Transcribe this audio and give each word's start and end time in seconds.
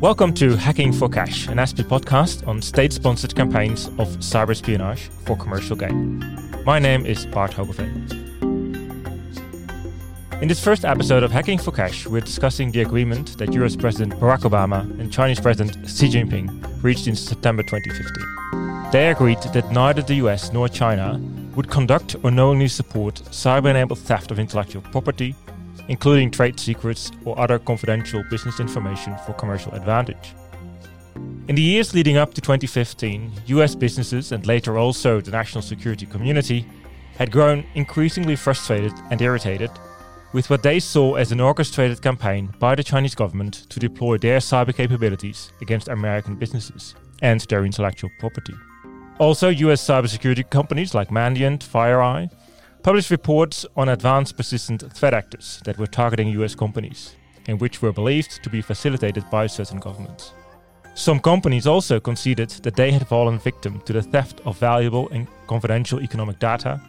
Welcome 0.00 0.32
to 0.36 0.56
Hacking 0.56 0.94
for 0.94 1.10
Cash, 1.10 1.46
an 1.48 1.58
ASPI 1.58 1.84
podcast 1.84 2.48
on 2.48 2.62
state 2.62 2.90
sponsored 2.90 3.36
campaigns 3.36 3.88
of 3.98 4.08
cyber 4.20 4.52
espionage 4.52 5.10
for 5.26 5.36
commercial 5.36 5.76
gain. 5.76 6.24
My 6.64 6.78
name 6.78 7.04
is 7.04 7.26
Bart 7.26 7.50
Hogeveen. 7.50 8.10
In 10.40 10.48
this 10.48 10.64
first 10.64 10.86
episode 10.86 11.22
of 11.22 11.30
Hacking 11.30 11.58
for 11.58 11.70
Cash, 11.70 12.06
we're 12.06 12.22
discussing 12.22 12.72
the 12.72 12.80
agreement 12.80 13.36
that 13.36 13.52
US 13.52 13.76
President 13.76 14.18
Barack 14.18 14.44
Obama 14.48 14.80
and 14.98 15.12
Chinese 15.12 15.38
President 15.38 15.86
Xi 15.86 16.08
Jinping 16.08 16.82
reached 16.82 17.06
in 17.06 17.14
September 17.14 17.62
2015. 17.62 18.90
They 18.92 19.10
agreed 19.10 19.42
that 19.52 19.70
neither 19.70 20.00
the 20.00 20.14
US 20.14 20.50
nor 20.50 20.70
China 20.70 21.20
would 21.54 21.68
conduct 21.68 22.16
or 22.22 22.30
knowingly 22.30 22.68
support 22.68 23.16
cyber 23.30 23.68
enabled 23.68 23.98
theft 23.98 24.30
of 24.30 24.38
intellectual 24.38 24.80
property, 24.80 25.34
including 25.90 26.30
trade 26.30 26.58
secrets 26.58 27.10
or 27.24 27.38
other 27.38 27.58
confidential 27.58 28.22
business 28.30 28.60
information 28.60 29.14
for 29.26 29.32
commercial 29.34 29.74
advantage. 29.74 30.34
In 31.48 31.56
the 31.56 31.62
years 31.62 31.92
leading 31.92 32.16
up 32.16 32.32
to 32.34 32.40
2015, 32.40 33.32
US 33.46 33.74
businesses 33.74 34.30
and 34.30 34.46
later 34.46 34.78
also 34.78 35.20
the 35.20 35.32
national 35.32 35.62
security 35.62 36.06
community 36.06 36.64
had 37.18 37.32
grown 37.32 37.64
increasingly 37.74 38.36
frustrated 38.36 38.92
and 39.10 39.20
irritated 39.20 39.70
with 40.32 40.48
what 40.48 40.62
they 40.62 40.78
saw 40.78 41.16
as 41.16 41.32
an 41.32 41.40
orchestrated 41.40 42.00
campaign 42.00 42.54
by 42.60 42.76
the 42.76 42.84
Chinese 42.84 43.16
government 43.16 43.68
to 43.68 43.80
deploy 43.80 44.16
their 44.16 44.38
cyber 44.38 44.72
capabilities 44.72 45.52
against 45.60 45.88
American 45.88 46.36
businesses 46.36 46.94
and 47.20 47.40
their 47.42 47.64
intellectual 47.64 48.10
property. 48.20 48.54
Also, 49.18 49.48
US 49.48 49.84
cybersecurity 49.84 50.48
companies 50.48 50.94
like 50.94 51.10
Mandiant, 51.10 51.58
FireEye, 51.58 52.30
published 52.82 53.10
reports 53.10 53.66
on 53.76 53.90
advanced 53.90 54.36
persistent 54.36 54.92
threat 54.92 55.14
actors 55.14 55.60
that 55.64 55.78
were 55.78 55.86
targeting 55.86 56.28
US 56.40 56.54
companies, 56.54 57.16
and 57.46 57.60
which 57.60 57.82
were 57.82 57.92
believed 57.92 58.42
to 58.42 58.50
be 58.50 58.62
facilitated 58.62 59.28
by 59.30 59.46
certain 59.46 59.78
governments. 59.78 60.32
Some 60.94 61.20
companies 61.20 61.66
also 61.66 62.00
conceded 62.00 62.50
that 62.62 62.76
they 62.76 62.90
had 62.90 63.06
fallen 63.06 63.38
victim 63.38 63.80
to 63.82 63.92
the 63.92 64.02
theft 64.02 64.40
of 64.44 64.58
valuable 64.58 65.08
and 65.10 65.28
confidential 65.46 66.00
economic 66.00 66.38
data, 66.38 66.80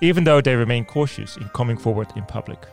even 0.00 0.24
though 0.24 0.40
they 0.40 0.54
remained 0.54 0.86
cautious 0.86 1.36
in 1.36 1.48
coming 1.50 1.76
forward 1.76 2.08
in 2.14 2.24
public. 2.24 2.66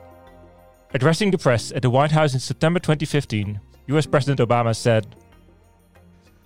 Addressing 0.94 1.32
the 1.32 1.38
press 1.38 1.72
at 1.72 1.82
the 1.82 1.90
White 1.90 2.12
House 2.12 2.34
in 2.34 2.40
September 2.40 2.80
2015, 2.80 3.60
US 3.88 4.06
President 4.06 4.48
Obama 4.48 4.76
said, 4.76 5.16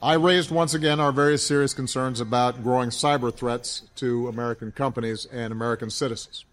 I 0.01 0.13
raised 0.13 0.49
once 0.49 0.73
again 0.73 1.01
our 1.01 1.11
very 1.11 1.37
serious 1.37 1.73
concerns 1.73 2.21
about 2.21 2.63
growing 2.63 2.89
cyber 2.89 3.35
threats 3.35 3.81
to 3.97 4.29
American 4.29 4.71
companies 4.71 5.25
and 5.25 5.51
American 5.51 5.89
citizens. 5.89 6.45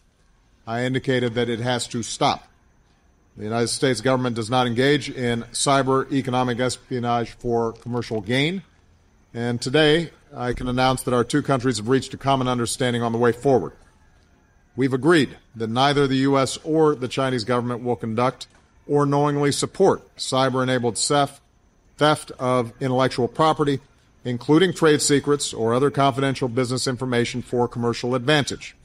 I 0.66 0.82
indicated 0.82 1.34
that 1.34 1.48
it 1.48 1.60
has 1.60 1.86
to 1.88 2.02
stop. 2.02 2.48
The 3.36 3.44
United 3.44 3.68
States 3.68 4.00
government 4.00 4.34
does 4.34 4.50
not 4.50 4.66
engage 4.66 5.08
in 5.08 5.42
cyber 5.52 6.10
economic 6.10 6.58
espionage 6.58 7.30
for 7.30 7.72
commercial 7.74 8.20
gain. 8.20 8.64
And 9.32 9.62
today, 9.62 10.10
I 10.34 10.52
can 10.52 10.66
announce 10.66 11.04
that 11.04 11.14
our 11.14 11.22
two 11.22 11.42
countries 11.42 11.76
have 11.76 11.88
reached 11.88 12.14
a 12.14 12.16
common 12.16 12.48
understanding 12.48 13.02
on 13.02 13.12
the 13.12 13.18
way 13.18 13.30
forward. 13.30 13.74
We've 14.74 14.92
agreed 14.92 15.36
that 15.54 15.70
neither 15.70 16.08
the 16.08 16.16
U.S. 16.16 16.58
or 16.64 16.96
the 16.96 17.06
Chinese 17.06 17.44
government 17.44 17.84
will 17.84 17.96
conduct 17.96 18.48
or 18.88 19.06
knowingly 19.06 19.52
support 19.52 20.16
cyber 20.16 20.64
enabled 20.64 20.98
theft, 20.98 21.40
theft 21.96 22.30
of 22.38 22.72
intellectual 22.80 23.28
property, 23.28 23.80
including 24.24 24.72
trade 24.72 25.00
secrets 25.00 25.54
or 25.54 25.74
other 25.74 25.90
confidential 25.90 26.48
business 26.48 26.86
information 26.86 27.42
for 27.42 27.68
commercial 27.68 28.14
advantage. 28.14 28.76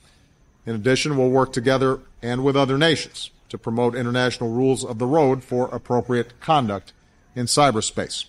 In 0.65 0.75
addition, 0.75 1.17
we'll 1.17 1.29
work 1.29 1.53
together 1.53 1.99
and 2.21 2.43
with 2.43 2.55
other 2.55 2.77
nations 2.77 3.31
to 3.49 3.57
promote 3.57 3.95
international 3.95 4.51
rules 4.51 4.85
of 4.85 4.99
the 4.99 5.05
road 5.05 5.43
for 5.43 5.67
appropriate 5.69 6.39
conduct 6.39 6.93
in 7.35 7.47
cyberspace. 7.47 8.25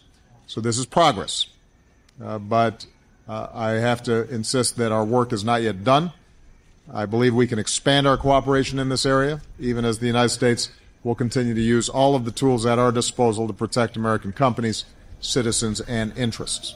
So 0.47 0.61
this 0.61 0.79
is 0.79 0.87
progress. 0.87 1.47
Uh, 2.23 2.39
but 2.39 2.87
uh, 3.29 3.49
I 3.53 3.71
have 3.73 4.03
to 4.05 4.29
insist 4.33 4.77
that 4.79 4.93
our 4.93 5.05
work 5.05 5.33
is 5.33 5.45
not 5.45 5.63
yet 5.63 5.85
done. 5.85 6.13
I 6.93 7.07
believe 7.07 7.35
we 7.35 7.47
can 7.47 7.59
expand 7.59 8.07
our 8.07 8.17
cooperation 8.17 8.79
in 8.79 8.89
this 8.89 9.07
area, 9.07 9.41
even 9.61 9.85
as 9.85 9.99
the 9.99 10.07
United 10.07 10.31
States 10.31 10.71
will 11.05 11.15
continue 11.15 11.55
to 11.55 11.61
use 11.61 11.89
all 11.89 12.15
of 12.15 12.25
the 12.25 12.31
tools 12.31 12.65
at 12.67 12.79
our 12.79 12.93
disposal 12.93 13.47
to 13.47 13.53
protect 13.53 13.97
American 13.97 14.33
companies, 14.33 14.85
citizens, 15.21 15.81
and 15.81 16.17
interests. 16.17 16.75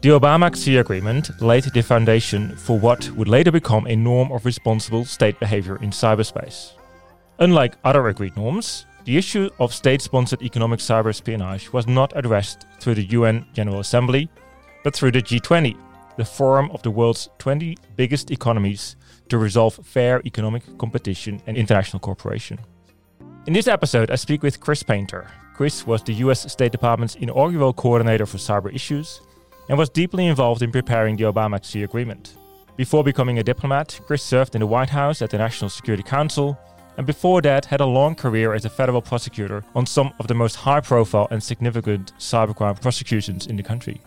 The 0.00 0.10
Obama 0.10 0.54
Xi 0.54 0.76
agreement 0.76 1.40
laid 1.40 1.64
the 1.64 1.82
foundation 1.82 2.56
for 2.56 2.78
what 2.78 3.10
would 3.12 3.28
later 3.28 3.50
become 3.50 3.86
a 3.86 3.96
norm 3.96 4.32
of 4.32 4.44
responsible 4.44 5.04
state 5.04 5.40
behavior 5.40 5.76
in 5.76 5.90
cyberspace. 5.90 6.72
Unlike 7.38 7.76
other 7.84 8.06
agreed 8.08 8.36
norms, 8.36 8.84
the 9.04 9.16
issue 9.16 9.50
of 9.58 9.74
state 9.74 10.02
sponsored 10.02 10.42
economic 10.42 10.80
cyber 10.80 11.08
espionage 11.08 11.72
was 11.72 11.86
not 11.86 12.12
addressed 12.16 12.66
through 12.80 12.96
the 12.96 13.06
UN 13.16 13.46
General 13.52 13.80
Assembly, 13.80 14.28
but 14.82 14.94
through 14.94 15.12
the 15.12 15.22
G20, 15.22 15.76
the 16.16 16.24
forum 16.24 16.70
of 16.72 16.82
the 16.82 16.90
world's 16.90 17.28
20 17.38 17.76
biggest 17.96 18.30
economies 18.30 18.96
to 19.28 19.38
resolve 19.38 19.74
fair 19.84 20.22
economic 20.24 20.62
competition 20.78 21.40
and 21.46 21.56
international 21.56 22.00
cooperation. 22.00 22.58
In 23.46 23.52
this 23.52 23.68
episode, 23.68 24.10
I 24.10 24.14
speak 24.14 24.42
with 24.42 24.58
Chris 24.58 24.82
Painter. 24.82 25.30
Chris 25.52 25.86
was 25.86 26.02
the 26.02 26.14
US 26.14 26.50
State 26.50 26.72
Department's 26.72 27.16
inaugural 27.16 27.74
coordinator 27.74 28.24
for 28.24 28.38
cyber 28.38 28.74
issues 28.74 29.20
and 29.68 29.76
was 29.76 29.90
deeply 29.90 30.28
involved 30.28 30.62
in 30.62 30.72
preparing 30.72 31.14
the 31.14 31.24
Obama 31.24 31.62
Xi 31.62 31.82
agreement. 31.82 32.38
Before 32.78 33.04
becoming 33.04 33.38
a 33.38 33.42
diplomat, 33.42 34.00
Chris 34.06 34.22
served 34.22 34.54
in 34.54 34.60
the 34.60 34.66
White 34.66 34.88
House 34.88 35.20
at 35.20 35.28
the 35.28 35.36
National 35.36 35.68
Security 35.68 36.02
Council, 36.02 36.58
and 36.96 37.06
before 37.06 37.42
that 37.42 37.66
had 37.66 37.82
a 37.82 37.86
long 37.86 38.14
career 38.14 38.54
as 38.54 38.64
a 38.64 38.70
federal 38.70 39.02
prosecutor 39.02 39.62
on 39.74 39.84
some 39.84 40.14
of 40.18 40.26
the 40.26 40.34
most 40.34 40.56
high 40.56 40.80
profile 40.80 41.28
and 41.30 41.42
significant 41.42 42.14
cybercrime 42.18 42.80
prosecutions 42.80 43.46
in 43.46 43.56
the 43.56 43.62
country. 43.62 44.00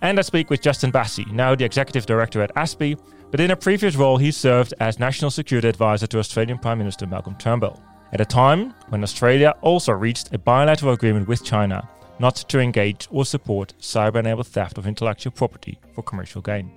And 0.00 0.18
I 0.18 0.22
speak 0.22 0.48
with 0.48 0.62
Justin 0.62 0.90
Bassi, 0.90 1.26
now 1.26 1.54
the 1.54 1.66
executive 1.66 2.06
director 2.06 2.40
at 2.40 2.54
ASPI, 2.54 2.98
but 3.30 3.40
in 3.40 3.50
a 3.50 3.56
previous 3.56 3.94
role 3.94 4.16
he 4.16 4.30
served 4.30 4.72
as 4.80 4.98
National 4.98 5.30
Security 5.30 5.68
Advisor 5.68 6.06
to 6.06 6.18
Australian 6.18 6.56
Prime 6.56 6.78
Minister 6.78 7.06
Malcolm 7.06 7.34
Turnbull, 7.34 7.78
at 8.12 8.20
a 8.20 8.24
time 8.24 8.74
when 8.88 9.02
Australia 9.02 9.54
also 9.60 9.92
reached 9.92 10.34
a 10.34 10.38
bilateral 10.38 10.92
agreement 10.92 11.28
with 11.28 11.44
China 11.44 11.88
not 12.18 12.36
to 12.36 12.60
engage 12.60 13.08
or 13.10 13.24
support 13.24 13.72
cyber 13.80 14.16
enabled 14.16 14.46
theft 14.46 14.76
of 14.76 14.86
intellectual 14.86 15.32
property 15.32 15.78
for 15.94 16.02
commercial 16.02 16.42
gain. 16.42 16.70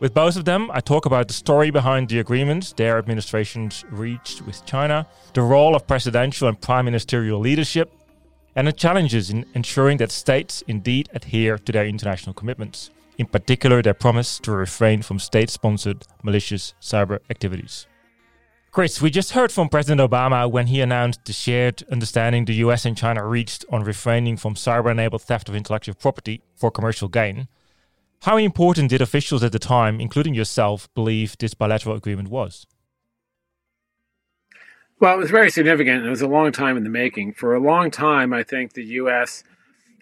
With 0.00 0.14
both 0.14 0.36
of 0.36 0.44
them, 0.44 0.70
I 0.72 0.80
talk 0.80 1.06
about 1.06 1.28
the 1.28 1.34
story 1.34 1.70
behind 1.70 2.08
the 2.08 2.20
agreement 2.20 2.74
their 2.76 2.98
administrations 2.98 3.84
reached 3.90 4.42
with 4.42 4.64
China, 4.64 5.06
the 5.34 5.42
role 5.42 5.74
of 5.74 5.86
presidential 5.86 6.48
and 6.48 6.60
prime 6.60 6.84
ministerial 6.84 7.40
leadership, 7.40 7.92
and 8.54 8.66
the 8.66 8.72
challenges 8.72 9.30
in 9.30 9.44
ensuring 9.54 9.98
that 9.98 10.10
states 10.10 10.62
indeed 10.68 11.08
adhere 11.14 11.58
to 11.58 11.72
their 11.72 11.86
international 11.86 12.34
commitments, 12.34 12.90
in 13.18 13.26
particular 13.26 13.82
their 13.82 13.94
promise 13.94 14.38
to 14.40 14.52
refrain 14.52 15.02
from 15.02 15.18
state 15.18 15.50
sponsored 15.50 16.06
malicious 16.22 16.74
cyber 16.80 17.18
activities. 17.30 17.86
Chris, 18.78 19.02
we 19.02 19.10
just 19.10 19.32
heard 19.32 19.50
from 19.50 19.68
President 19.68 20.00
Obama 20.00 20.48
when 20.48 20.68
he 20.68 20.80
announced 20.80 21.24
the 21.24 21.32
shared 21.32 21.82
understanding 21.90 22.44
the 22.44 22.54
US 22.66 22.84
and 22.84 22.96
China 22.96 23.26
reached 23.26 23.64
on 23.72 23.82
refraining 23.82 24.36
from 24.36 24.54
cyber 24.54 24.92
enabled 24.92 25.22
theft 25.22 25.48
of 25.48 25.56
intellectual 25.56 25.96
property 25.96 26.42
for 26.54 26.70
commercial 26.70 27.08
gain. 27.08 27.48
How 28.22 28.36
important 28.36 28.90
did 28.90 29.02
officials 29.02 29.42
at 29.42 29.50
the 29.50 29.58
time, 29.58 30.00
including 30.00 30.32
yourself, 30.32 30.88
believe 30.94 31.36
this 31.38 31.54
bilateral 31.54 31.96
agreement 31.96 32.28
was? 32.28 32.68
Well, 35.00 35.14
it 35.14 35.18
was 35.18 35.32
very 35.32 35.50
significant. 35.50 36.06
It 36.06 36.10
was 36.10 36.22
a 36.22 36.28
long 36.28 36.52
time 36.52 36.76
in 36.76 36.84
the 36.84 36.88
making. 36.88 37.32
For 37.32 37.56
a 37.56 37.60
long 37.60 37.90
time, 37.90 38.32
I 38.32 38.44
think 38.44 38.74
the 38.74 38.84
U.S. 39.02 39.42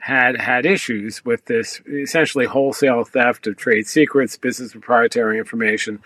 had 0.01 0.39
had 0.39 0.67
issues 0.67 1.25
with 1.25 1.47
this 1.47 1.81
essentially 1.91 2.45
wholesale 2.45 3.05
theft 3.05 3.47
of 3.47 3.57
trade 3.57 3.87
secrets, 3.87 4.37
business 4.37 4.73
proprietary 4.73 5.39
information 5.39 6.03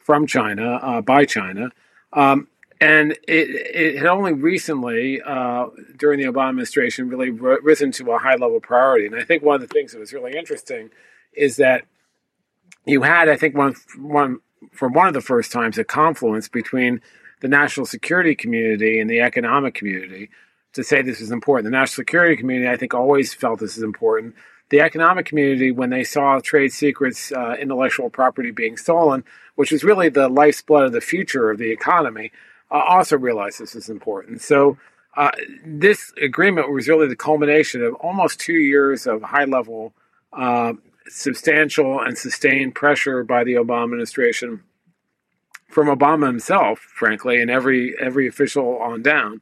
from 0.00 0.26
China 0.26 0.80
uh, 0.82 1.00
by 1.00 1.24
China. 1.24 1.70
Um, 2.12 2.48
and 2.80 3.12
it, 3.12 3.18
it, 3.26 3.98
had 3.98 4.06
only 4.06 4.32
recently, 4.32 5.20
uh, 5.20 5.66
during 5.96 6.20
the 6.20 6.26
Obama 6.26 6.50
administration, 6.50 7.08
really 7.08 7.30
risen 7.30 7.90
to 7.92 8.12
a 8.12 8.18
high 8.18 8.36
level 8.36 8.60
priority. 8.60 9.06
And 9.06 9.16
I 9.16 9.24
think 9.24 9.42
one 9.42 9.56
of 9.56 9.60
the 9.60 9.66
things 9.66 9.92
that 9.92 9.98
was 9.98 10.12
really 10.12 10.36
interesting 10.36 10.90
is 11.32 11.56
that 11.56 11.84
you 12.86 13.02
had, 13.02 13.28
I 13.28 13.36
think, 13.36 13.56
one, 13.56 13.74
one 13.98 14.38
for 14.72 14.88
one 14.88 15.08
of 15.08 15.14
the 15.14 15.20
first 15.20 15.52
times, 15.52 15.78
a 15.78 15.84
confluence 15.84 16.48
between 16.48 17.00
the 17.40 17.48
national 17.48 17.86
security 17.86 18.34
community 18.34 19.00
and 19.00 19.08
the 19.08 19.20
economic 19.20 19.74
community 19.74 20.30
to 20.72 20.84
say 20.84 21.02
this 21.02 21.20
is 21.20 21.30
important. 21.30 21.64
The 21.64 21.76
national 21.76 22.02
security 22.02 22.36
community, 22.36 22.70
I 22.70 22.76
think, 22.76 22.94
always 22.94 23.34
felt 23.34 23.60
this 23.60 23.76
is 23.76 23.82
important. 23.82 24.34
The 24.70 24.80
economic 24.80 25.26
community, 25.26 25.70
when 25.70 25.90
they 25.90 26.04
saw 26.04 26.40
trade 26.40 26.72
secrets, 26.72 27.32
uh, 27.32 27.56
intellectual 27.58 28.10
property 28.10 28.50
being 28.50 28.76
stolen, 28.76 29.24
which 29.54 29.72
is 29.72 29.82
really 29.82 30.08
the 30.08 30.28
lifeblood 30.28 30.84
of 30.84 30.92
the 30.92 31.00
future 31.00 31.50
of 31.50 31.58
the 31.58 31.70
economy, 31.70 32.32
uh, 32.70 32.82
also 32.86 33.16
realized 33.16 33.60
this 33.60 33.74
is 33.74 33.88
important. 33.88 34.42
So, 34.42 34.78
uh, 35.16 35.30
this 35.64 36.12
agreement 36.22 36.70
was 36.70 36.86
really 36.86 37.08
the 37.08 37.16
culmination 37.16 37.82
of 37.82 37.94
almost 37.94 38.38
two 38.38 38.52
years 38.52 39.06
of 39.06 39.22
high 39.22 39.46
level, 39.46 39.92
uh, 40.32 40.74
substantial, 41.08 42.00
and 42.00 42.16
sustained 42.16 42.74
pressure 42.74 43.24
by 43.24 43.42
the 43.42 43.54
Obama 43.54 43.84
administration 43.84 44.62
from 45.68 45.88
Obama 45.88 46.26
himself, 46.26 46.78
frankly, 46.78 47.40
and 47.40 47.50
every 47.50 47.94
every 48.00 48.26
official 48.26 48.78
on 48.78 49.02
down, 49.02 49.40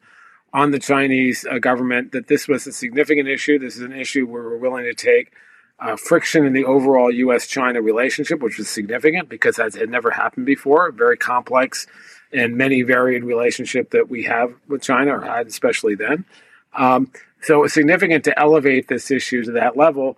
on 0.56 0.70
the 0.70 0.78
Chinese 0.78 1.44
uh, 1.44 1.58
government 1.58 2.12
that 2.12 2.28
this 2.28 2.48
was 2.48 2.66
a 2.66 2.72
significant 2.72 3.28
issue. 3.28 3.58
This 3.58 3.76
is 3.76 3.82
an 3.82 3.92
issue 3.92 4.26
where 4.26 4.42
we're 4.42 4.56
willing 4.56 4.84
to 4.84 4.94
take 4.94 5.34
uh, 5.78 5.96
friction 5.96 6.46
in 6.46 6.54
the 6.54 6.64
overall 6.64 7.12
U.S. 7.12 7.46
China 7.46 7.82
relationship, 7.82 8.40
which 8.40 8.56
was 8.56 8.66
significant 8.66 9.28
because 9.28 9.56
that 9.56 9.74
had 9.74 9.90
never 9.90 10.10
happened 10.10 10.46
before. 10.46 10.90
Very 10.92 11.18
complex 11.18 11.86
and 12.32 12.56
many 12.56 12.80
varied 12.80 13.22
relationship 13.22 13.90
that 13.90 14.08
we 14.08 14.22
have 14.24 14.54
with 14.66 14.80
China, 14.80 15.18
or 15.18 15.20
had 15.20 15.46
especially 15.46 15.94
then. 15.94 16.24
Um, 16.72 17.12
so 17.42 17.60
was 17.60 17.74
significant 17.74 18.24
to 18.24 18.38
elevate 18.38 18.88
this 18.88 19.10
issue 19.10 19.44
to 19.44 19.52
that 19.52 19.76
level. 19.76 20.16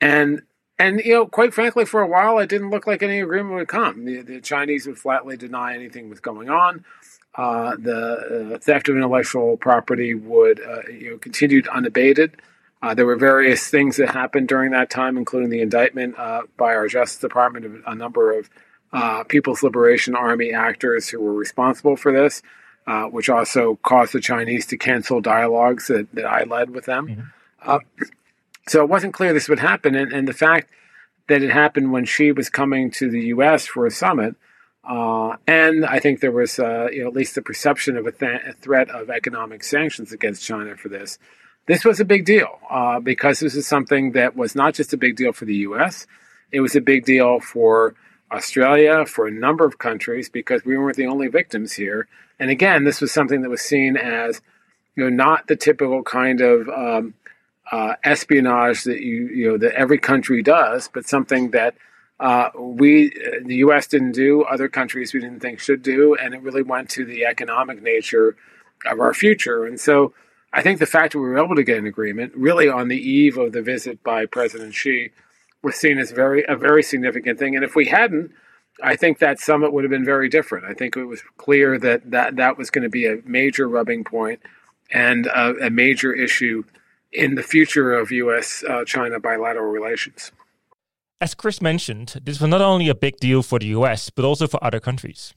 And 0.00 0.42
and 0.78 1.00
you 1.04 1.14
know, 1.14 1.26
quite 1.26 1.52
frankly, 1.52 1.84
for 1.84 2.00
a 2.00 2.06
while, 2.06 2.38
it 2.38 2.48
didn't 2.48 2.70
look 2.70 2.86
like 2.86 3.02
any 3.02 3.20
agreement 3.20 3.56
would 3.56 3.68
come. 3.68 4.04
The, 4.04 4.22
the 4.22 4.40
Chinese 4.40 4.86
would 4.86 4.98
flatly 4.98 5.36
deny 5.36 5.74
anything 5.74 6.08
was 6.08 6.20
going 6.20 6.48
on. 6.48 6.84
Uh, 7.34 7.76
the 7.78 8.54
uh, 8.54 8.58
theft 8.58 8.88
of 8.88 8.96
intellectual 8.96 9.56
property 9.56 10.14
would 10.14 10.60
uh, 10.60 10.82
you 10.90 11.10
know 11.10 11.18
continued 11.18 11.68
unabated. 11.68 12.36
Uh, 12.82 12.94
there 12.94 13.06
were 13.06 13.16
various 13.16 13.68
things 13.68 13.96
that 13.98 14.10
happened 14.10 14.48
during 14.48 14.72
that 14.72 14.90
time, 14.90 15.16
including 15.16 15.50
the 15.50 15.60
indictment 15.60 16.18
uh, 16.18 16.42
by 16.56 16.74
our 16.74 16.88
Justice 16.88 17.20
Department 17.20 17.66
of 17.66 17.82
a 17.86 17.94
number 17.94 18.36
of 18.36 18.50
uh, 18.92 19.22
People's 19.24 19.62
Liberation 19.62 20.16
Army 20.16 20.52
actors 20.52 21.08
who 21.08 21.20
were 21.20 21.34
responsible 21.34 21.94
for 21.94 22.10
this, 22.10 22.42
which 23.10 23.28
also 23.28 23.78
caused 23.84 24.12
the 24.12 24.20
Chinese 24.20 24.66
to 24.66 24.76
cancel 24.76 25.20
dialogues 25.20 25.86
that, 25.86 26.12
that 26.14 26.24
I 26.24 26.44
led 26.44 26.70
with 26.70 26.86
them. 26.86 27.30
Mm-hmm. 27.62 28.02
so 28.66 28.82
it 28.82 28.88
wasn't 28.88 29.14
clear 29.14 29.32
this 29.32 29.48
would 29.48 29.60
happen, 29.60 29.94
and, 29.94 30.12
and 30.12 30.26
the 30.26 30.32
fact 30.32 30.70
that 31.28 31.42
it 31.42 31.50
happened 31.50 31.92
when 31.92 32.06
Xi 32.06 32.32
was 32.32 32.48
coming 32.48 32.90
to 32.92 33.08
the 33.10 33.26
U.S. 33.26 33.66
for 33.66 33.86
a 33.86 33.90
summit 33.90 34.34
uh, 34.84 35.36
and 35.46 35.84
I 35.84 35.98
think 35.98 36.20
there 36.20 36.32
was, 36.32 36.58
uh, 36.58 36.88
you 36.90 37.02
know, 37.02 37.08
at 37.08 37.14
least 37.14 37.34
the 37.34 37.42
perception 37.42 37.96
of 37.96 38.06
a, 38.06 38.12
th- 38.12 38.40
a, 38.46 38.52
threat 38.54 38.88
of 38.90 39.10
economic 39.10 39.62
sanctions 39.62 40.12
against 40.12 40.44
China 40.44 40.76
for 40.76 40.88
this. 40.88 41.18
This 41.66 41.84
was 41.84 42.00
a 42.00 42.04
big 42.04 42.24
deal 42.24 42.58
uh, 42.70 42.98
because 42.98 43.40
this 43.40 43.54
is 43.54 43.66
something 43.66 44.12
that 44.12 44.34
was 44.34 44.54
not 44.54 44.74
just 44.74 44.92
a 44.92 44.96
big 44.96 45.16
deal 45.16 45.32
for 45.32 45.44
the 45.44 45.56
U.S. 45.56 46.06
It 46.50 46.60
was 46.60 46.74
a 46.74 46.80
big 46.80 47.04
deal 47.04 47.40
for 47.40 47.94
Australia, 48.32 49.04
for 49.04 49.26
a 49.26 49.30
number 49.30 49.66
of 49.66 49.78
countries, 49.78 50.30
because 50.30 50.64
we 50.64 50.78
weren't 50.78 50.96
the 50.96 51.06
only 51.06 51.28
victims 51.28 51.74
here. 51.74 52.08
And 52.38 52.48
again, 52.48 52.84
this 52.84 53.00
was 53.00 53.12
something 53.12 53.42
that 53.42 53.50
was 53.50 53.60
seen 53.60 53.98
as, 53.98 54.40
you 54.96 55.04
know, 55.04 55.10
not 55.10 55.46
the 55.46 55.56
typical 55.56 56.02
kind 56.02 56.40
of 56.40 56.68
um, 56.70 57.14
uh, 57.70 57.94
espionage 58.02 58.84
that 58.84 59.00
you, 59.00 59.28
you 59.28 59.48
know, 59.50 59.58
that 59.58 59.74
every 59.74 59.98
country 59.98 60.42
does, 60.42 60.88
but 60.92 61.06
something 61.06 61.50
that 61.50 61.74
uh, 62.20 62.50
we, 62.58 63.10
the 63.44 63.56
U.S. 63.56 63.86
didn't 63.86 64.12
do, 64.12 64.42
other 64.42 64.68
countries 64.68 65.14
we 65.14 65.20
didn't 65.20 65.40
think 65.40 65.58
should 65.58 65.82
do, 65.82 66.14
and 66.14 66.34
it 66.34 66.42
really 66.42 66.62
went 66.62 66.90
to 66.90 67.04
the 67.04 67.24
economic 67.24 67.82
nature 67.82 68.36
of 68.84 69.00
our 69.00 69.14
future. 69.14 69.64
And 69.64 69.80
so, 69.80 70.12
I 70.52 70.62
think 70.62 70.80
the 70.80 70.86
fact 70.86 71.12
that 71.12 71.18
we 71.18 71.28
were 71.28 71.42
able 71.42 71.56
to 71.56 71.64
get 71.64 71.78
an 71.78 71.86
agreement, 71.86 72.32
really 72.34 72.68
on 72.68 72.88
the 72.88 72.98
eve 72.98 73.38
of 73.38 73.52
the 73.52 73.62
visit 73.62 74.02
by 74.02 74.26
President 74.26 74.74
Xi, 74.74 75.10
was 75.62 75.76
seen 75.76 75.98
as 75.98 76.10
very 76.10 76.44
a 76.46 76.56
very 76.56 76.82
significant 76.82 77.38
thing. 77.38 77.54
And 77.54 77.64
if 77.64 77.74
we 77.74 77.86
hadn't, 77.86 78.32
I 78.82 78.96
think 78.96 79.18
that 79.18 79.38
summit 79.38 79.72
would 79.72 79.84
have 79.84 79.90
been 79.90 80.04
very 80.04 80.28
different. 80.28 80.66
I 80.66 80.74
think 80.74 80.96
it 80.96 81.04
was 81.04 81.22
clear 81.36 81.78
that 81.78 82.10
that, 82.10 82.36
that 82.36 82.58
was 82.58 82.70
going 82.70 82.82
to 82.82 82.90
be 82.90 83.06
a 83.06 83.18
major 83.24 83.68
rubbing 83.68 84.04
point 84.04 84.40
and 84.90 85.26
a, 85.26 85.66
a 85.66 85.70
major 85.70 86.12
issue 86.12 86.64
in 87.12 87.34
the 87.34 87.42
future 87.42 87.92
of 87.92 88.10
U.S. 88.10 88.64
Uh, 88.68 88.84
China 88.84 89.20
bilateral 89.20 89.70
relations. 89.70 90.32
As 91.22 91.34
Chris 91.34 91.60
mentioned, 91.60 92.18
this 92.22 92.40
was 92.40 92.48
not 92.48 92.62
only 92.62 92.88
a 92.88 92.94
big 92.94 93.18
deal 93.18 93.42
for 93.42 93.58
the 93.58 93.66
US, 93.66 94.08
but 94.08 94.24
also 94.24 94.46
for 94.46 94.62
other 94.64 94.80
countries. 94.80 95.34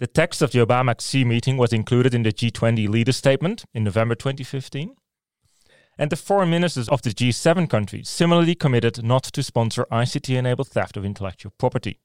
The 0.00 0.08
text 0.08 0.42
of 0.42 0.50
the 0.50 0.58
Obama 0.58 1.00
Xi 1.00 1.24
meeting 1.24 1.56
was 1.56 1.72
included 1.72 2.12
in 2.12 2.24
the 2.24 2.32
G20 2.32 2.88
leader 2.88 3.12
statement 3.12 3.64
in 3.72 3.84
November 3.84 4.16
2015. 4.16 4.96
And 5.96 6.10
the 6.10 6.16
foreign 6.16 6.50
ministers 6.50 6.88
of 6.88 7.02
the 7.02 7.10
G7 7.10 7.70
countries 7.70 8.08
similarly 8.08 8.56
committed 8.56 9.04
not 9.04 9.22
to 9.22 9.44
sponsor 9.44 9.86
ICT 9.92 10.36
enabled 10.36 10.68
theft 10.68 10.96
of 10.96 11.04
intellectual 11.04 11.52
property. 11.56 12.00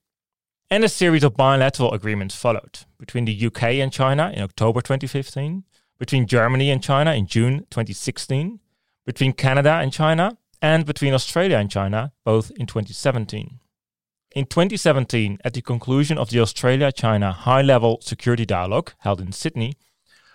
And 0.69 0.83
a 0.83 0.89
series 0.89 1.23
of 1.23 1.35
bilateral 1.35 1.93
agreements 1.93 2.35
followed 2.35 2.81
between 2.99 3.25
the 3.25 3.45
UK 3.47 3.63
and 3.81 3.91
China 3.91 4.31
in 4.35 4.43
October 4.43 4.81
2015, 4.81 5.63
between 5.97 6.27
Germany 6.27 6.69
and 6.69 6.83
China 6.83 7.13
in 7.13 7.25
June 7.25 7.65
2016, 7.71 8.59
between 9.07 9.33
Canada 9.33 9.71
and 9.81 9.91
China 9.91 10.37
and 10.62 10.86
between 10.86 11.13
Australia 11.13 11.57
and 11.57 11.69
China, 11.69 12.12
both 12.25 12.51
in 12.51 12.65
2017. 12.65 13.59
In 14.36 14.45
2017, 14.45 15.39
at 15.44 15.54
the 15.54 15.62
conclusion 15.62 16.18
of 16.18 16.30
the 16.30 16.39
Australia 16.39 16.92
China 16.92 17.31
High 17.31 17.62
Level 17.62 18.00
Security 18.01 18.45
Dialogue 18.45 18.94
held 19.00 19.21
in 19.21 19.31
Sydney, 19.31 19.77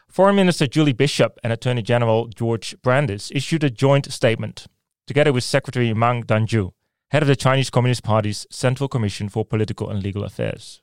Foreign 0.09 0.37
Minister 0.37 0.67
Julie 0.67 0.93
Bishop 0.93 1.39
and 1.43 1.53
Attorney 1.53 1.83
General 1.83 2.29
George 2.29 2.77
Brandis 2.83 3.31
issued 3.35 3.65
a 3.65 3.71
joint 3.71 4.13
statement, 4.13 4.67
together 5.07 5.33
with 5.33 5.45
Secretary 5.45 5.95
Meng 5.95 6.25
Jianzhu, 6.25 6.73
head 7.11 7.23
of 7.23 7.29
the 7.29 7.37
Chinese 7.37 7.71
Communist 7.71 8.03
Party's 8.03 8.47
Central 8.51 8.89
Commission 8.89 9.29
for 9.29 9.45
Political 9.45 9.89
and 9.89 10.03
Legal 10.03 10.25
Affairs. 10.25 10.83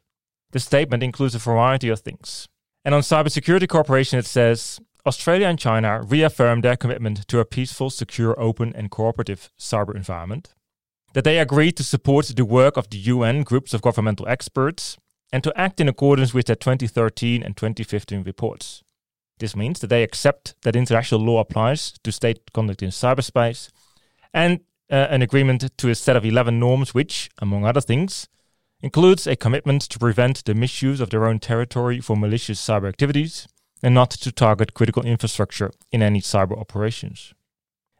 The 0.51 0.59
statement 0.59 1.03
includes 1.03 1.35
a 1.35 1.39
variety 1.39 1.89
of 1.89 1.99
things. 1.99 2.47
And 2.83 2.95
on 2.95 3.01
cybersecurity 3.01 3.67
cooperation, 3.67 4.17
it 4.17 4.25
says 4.25 4.79
Australia 5.05 5.47
and 5.47 5.57
China 5.57 6.01
reaffirmed 6.03 6.63
their 6.63 6.75
commitment 6.75 7.27
to 7.27 7.39
a 7.39 7.45
peaceful, 7.45 7.89
secure, 7.89 8.37
open, 8.39 8.73
and 8.75 8.91
cooperative 8.91 9.49
cyber 9.57 9.95
environment, 9.95 10.53
that 11.13 11.23
they 11.23 11.39
agreed 11.39 11.77
to 11.77 11.83
support 11.83 12.27
the 12.27 12.45
work 12.45 12.75
of 12.77 12.89
the 12.89 12.97
UN 12.97 13.43
groups 13.43 13.73
of 13.73 13.81
governmental 13.81 14.27
experts, 14.27 14.97
and 15.31 15.43
to 15.43 15.57
act 15.57 15.79
in 15.79 15.87
accordance 15.87 16.33
with 16.33 16.47
their 16.47 16.55
2013 16.55 17.41
and 17.43 17.55
2015 17.55 18.23
reports. 18.23 18.83
This 19.37 19.55
means 19.55 19.79
that 19.79 19.87
they 19.87 20.03
accept 20.03 20.55
that 20.63 20.75
international 20.75 21.21
law 21.21 21.39
applies 21.39 21.93
to 22.03 22.11
state 22.11 22.51
conduct 22.53 22.83
in 22.83 22.89
cyberspace, 22.89 23.69
and 24.33 24.59
uh, 24.91 25.07
an 25.09 25.21
agreement 25.21 25.77
to 25.77 25.89
a 25.89 25.95
set 25.95 26.17
of 26.17 26.25
11 26.25 26.59
norms, 26.59 26.93
which, 26.93 27.29
among 27.39 27.63
other 27.63 27.81
things, 27.81 28.27
includes 28.81 29.27
a 29.27 29.35
commitment 29.35 29.81
to 29.83 29.99
prevent 29.99 30.43
the 30.43 30.53
misuse 30.53 30.99
of 30.99 31.09
their 31.09 31.25
own 31.25 31.39
territory 31.39 32.01
for 32.01 32.17
malicious 32.17 32.59
cyber 32.59 32.89
activities 32.89 33.47
and 33.81 33.95
not 33.95 34.11
to 34.11 34.31
target 34.31 34.73
critical 34.73 35.05
infrastructure 35.05 35.71
in 35.91 36.01
any 36.01 36.21
cyber 36.21 36.59
operations. 36.59 37.33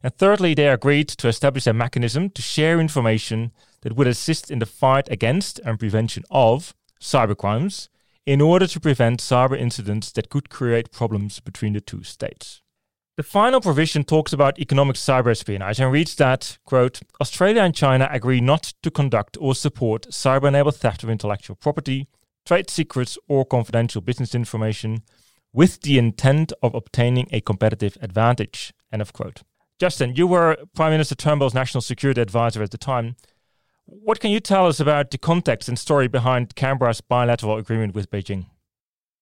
And 0.02 0.16
thirdly, 0.16 0.54
they 0.54 0.68
agreed 0.68 1.10
to 1.10 1.28
establish 1.28 1.68
a 1.68 1.74
mechanism 1.74 2.30
to 2.32 2.42
share 2.42 2.80
information 2.80 3.52
that 3.82 3.96
would 3.96 4.08
assist 4.08 4.50
in 4.50 4.60
the 4.60 4.66
fight 4.66 5.10
against 5.12 5.60
and 5.60 5.80
prevention 5.80 6.24
of 6.30 6.74
cybercrimes 7.02 7.90
in 8.26 8.42
order 8.42 8.68
to 8.68 8.80
prevent 8.80 9.20
cyber 9.20 9.58
incidents 9.58 10.12
that 10.12 10.30
could 10.30 10.50
create 10.50 10.92
problems 10.92 11.40
between 11.40 11.74
the 11.74 11.82
two 11.82 12.04
states. 12.04 12.62
The 13.18 13.24
final 13.24 13.60
provision 13.60 14.06
talks 14.06 14.32
about 14.32 14.60
economic 14.60 14.96
cyber 14.96 15.32
espionage 15.32 15.80
and 15.80 15.92
reads 15.92 16.16
that, 16.16 16.58
quote, 16.64 17.02
Australia 17.20 17.64
and 17.64 17.76
China 17.76 18.08
agree 18.10 18.40
not 18.40 18.74
to 18.82 18.92
conduct 18.92 19.36
or 19.42 19.56
support 19.56 20.08
cyber 20.10 20.48
enabled 20.48 20.78
theft 20.78 21.04
of 21.04 21.10
intellectual 21.10 21.58
property, 21.58 22.08
trade 22.46 22.70
secrets, 22.70 23.18
or 23.28 23.44
confidential 23.44 24.00
business 24.00 24.34
information 24.34 25.04
with 25.54 25.82
the 25.82 25.98
intent 25.98 26.54
of 26.62 26.76
obtaining 26.76 27.28
a 27.32 27.42
competitive 27.42 27.98
advantage. 28.02 28.74
End 28.92 29.02
of 29.02 29.14
quote. 29.14 29.42
Justin, 29.80 30.16
you 30.16 30.28
were 30.28 30.58
Prime 30.76 30.92
Minister 30.92 31.16
Turnbull's 31.16 31.54
national 31.54 31.82
security 31.82 32.22
advisor 32.22 32.62
at 32.62 32.72
the 32.72 32.78
time. 32.78 33.16
What 33.86 34.20
can 34.20 34.30
you 34.30 34.40
tell 34.40 34.68
us 34.68 34.80
about 34.80 35.10
the 35.10 35.18
context 35.18 35.68
and 35.68 35.80
story 35.80 36.08
behind 36.08 36.56
Canberra's 36.56 37.02
bilateral 37.02 37.58
agreement 37.58 37.96
with 37.96 38.12
Beijing? 38.12 38.48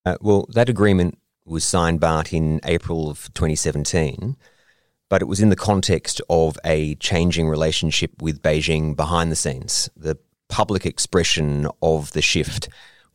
Uh, 0.05 0.17
well, 0.19 0.45
that 0.49 0.67
agreement 0.67 1.19
was 1.45 1.63
signed, 1.63 1.99
Bart, 1.99 2.33
in 2.33 2.59
April 2.65 3.09
of 3.09 3.33
2017, 3.33 4.35
but 5.09 5.21
it 5.21 5.25
was 5.25 5.39
in 5.39 5.49
the 5.49 5.55
context 5.55 6.21
of 6.29 6.57
a 6.65 6.95
changing 6.95 7.47
relationship 7.47 8.21
with 8.21 8.41
Beijing 8.41 8.95
behind 8.95 9.31
the 9.31 9.35
scenes. 9.35 9.89
The 9.95 10.17
public 10.49 10.85
expression 10.85 11.67
of 11.81 12.11
the 12.11 12.21
shift 12.21 12.67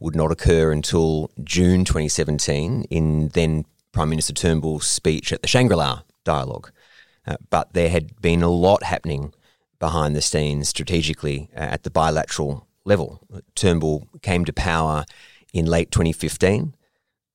would 0.02 0.16
not 0.16 0.32
occur 0.32 0.72
until 0.72 1.30
June 1.42 1.84
2017 1.84 2.84
in 2.90 3.28
then 3.28 3.64
Prime 3.92 4.10
Minister 4.10 4.32
Turnbull's 4.32 4.86
speech 4.86 5.32
at 5.32 5.42
the 5.42 5.48
Shangri 5.48 5.76
La 5.76 6.02
dialogue. 6.24 6.70
Uh, 7.26 7.36
but 7.50 7.72
there 7.72 7.88
had 7.88 8.20
been 8.20 8.42
a 8.42 8.50
lot 8.50 8.82
happening 8.82 9.32
behind 9.78 10.16
the 10.16 10.22
scenes 10.22 10.68
strategically 10.68 11.50
uh, 11.56 11.60
at 11.60 11.82
the 11.84 11.90
bilateral 11.90 12.66
level. 12.84 13.20
Turnbull 13.54 14.08
came 14.22 14.44
to 14.44 14.52
power 14.52 15.04
in 15.52 15.66
late 15.66 15.90
2015. 15.90 16.74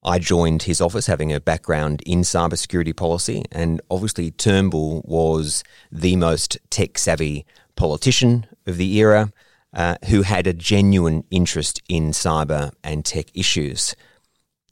I 0.04 0.20
joined 0.20 0.64
his 0.64 0.80
office 0.80 1.08
having 1.08 1.34
a 1.34 1.40
background 1.40 2.02
in 2.06 2.22
cybersecurity 2.22 2.96
policy, 2.96 3.44
and 3.52 3.82
obviously 3.90 4.32
Turnbull 4.32 5.02
was 5.06 5.64
the 5.92 6.16
most 6.16 6.58
tech 6.70 6.98
savvy 6.98 7.46
politician 7.76 8.46
of 8.66 8.78
the 8.78 8.98
era 8.98 9.32
uh, 9.78 9.96
who 10.10 10.24
had 10.24 10.48
a 10.48 10.54
genuine 10.54 11.24
interest 11.30 11.82
in 11.88 12.10
cyber 12.10 12.72
and 12.84 13.06
tech 13.06 13.28
issues. 13.36 13.96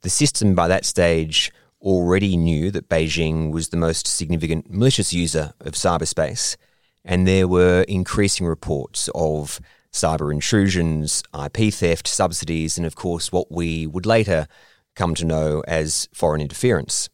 The 0.02 0.10
system 0.10 0.56
by 0.56 0.66
that 0.66 0.84
stage 0.84 1.52
already 1.80 2.36
knew 2.36 2.72
that 2.72 2.88
Beijing 2.88 3.52
was 3.52 3.68
the 3.68 3.76
most 3.76 4.08
significant 4.08 4.68
malicious 4.68 5.12
user 5.12 5.54
of 5.60 5.74
cyberspace, 5.74 6.56
and 7.04 7.26
there 7.26 7.46
were 7.46 7.84
increasing 7.86 8.46
reports 8.46 9.08
of 9.14 9.60
cyber 9.92 10.32
intrusions, 10.32 11.22
IP 11.32 11.72
theft, 11.72 12.08
subsidies, 12.08 12.76
and 12.76 12.84
of 12.84 12.96
course, 12.96 13.30
what 13.30 13.50
we 13.50 13.86
would 13.86 14.06
later 14.06 14.48
come 14.96 15.14
to 15.14 15.24
know 15.24 15.62
as 15.68 16.08
foreign 16.12 16.40
interference. 16.40 17.08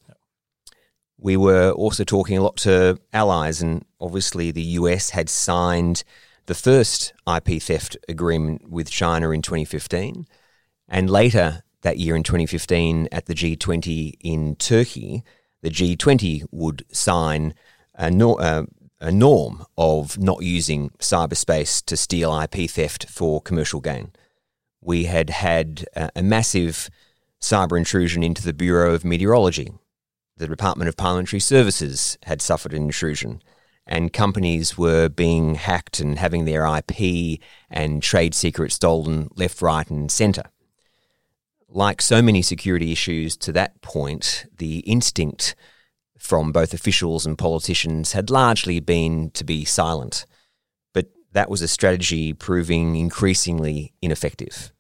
We 1.19 1.37
were 1.37 1.73
also 1.73 2.05
talking 2.05 2.39
a 2.39 2.43
lot 2.43 2.57
to 2.59 2.99
allies, 3.13 3.61
and 3.61 3.85
obviously 4.01 4.51
the 4.51 4.63
US 4.63 5.11
had 5.11 5.29
signed 5.29 6.05
the 6.47 6.55
first 6.55 7.13
IP 7.27 7.63
theft 7.63 7.97
agreement 8.09 8.69
with 8.69 8.91
China 8.91 9.31
in 9.31 9.43
2015. 9.43 10.27
And 10.89 11.11
later 11.11 11.63
that 11.83 11.99
year 11.99 12.17
in 12.17 12.23
2015, 12.23 13.09
at 13.13 13.27
the 13.27 13.35
G20 13.35 14.15
in 14.21 14.57
Turkey, 14.57 15.23
the 15.63 15.71
G20 15.71 16.45
would 16.51 16.85
sign 16.93 17.55
a, 17.95 18.11
no, 18.11 18.35
uh, 18.35 18.65
a 19.01 19.13
norm 19.13 19.65
of 19.77 20.19
not 20.19 20.43
using 20.43 20.91
cyberspace 20.99 21.85
to 21.87 21.97
steal 21.97 22.39
IP 22.39 22.71
theft 22.71 23.09
for 23.09 23.41
commercial 23.41 23.81
gain. 23.81 24.13
We 24.81 25.05
had 25.05 25.31
had 25.31 25.87
a, 25.95 26.11
a 26.17 26.23
massive 26.23 26.91
cyber 27.41 27.77
intrusion 27.77 28.23
into 28.23 28.43
the 28.43 28.53
Bureau 28.53 28.95
of 28.95 29.05
Meteorology. 29.05 29.73
The 30.37 30.47
Department 30.47 30.89
of 30.89 30.97
Parliamentary 30.97 31.41
Services 31.41 32.19
had 32.25 32.41
suffered 32.41 32.73
an 32.73 32.83
intrusion 32.83 33.43
and 33.87 34.13
companies 34.13 34.79
were 34.79 35.09
being 35.09 35.57
hacked 35.57 36.01
and 36.01 36.19
having 36.19 36.45
their 36.45 36.65
IP 36.65 37.41
and 37.71 38.03
trade 38.03 38.35
secrets 38.35 38.77
stolen 38.77 39.29
left, 39.35 39.61
right, 39.61 39.89
and 39.91 40.11
centre. 40.11 40.51
Like 41.69 42.03
so 42.03 42.23
many 42.23 42.43
security 42.43 42.93
issues 42.93 43.37
to 43.39 43.53
that 43.53 43.81
point, 43.83 44.47
the 44.57 44.81
instinct 44.81 45.55
from 46.19 46.53
both 46.53 46.73
officials 46.73 47.27
and 47.27 47.37
politicians 47.37 48.13
had 48.13 48.31
largely 48.31 48.79
been 48.79 49.31
to 49.31 49.43
be 49.43 49.65
silent. 49.65 50.27
But 50.95 51.07
that 51.33 51.51
was 51.51 51.63
a 51.63 51.69
strategy 51.69 52.33
proving 52.33 52.95
increasingly 52.95 53.93
ineffective. 54.01 54.71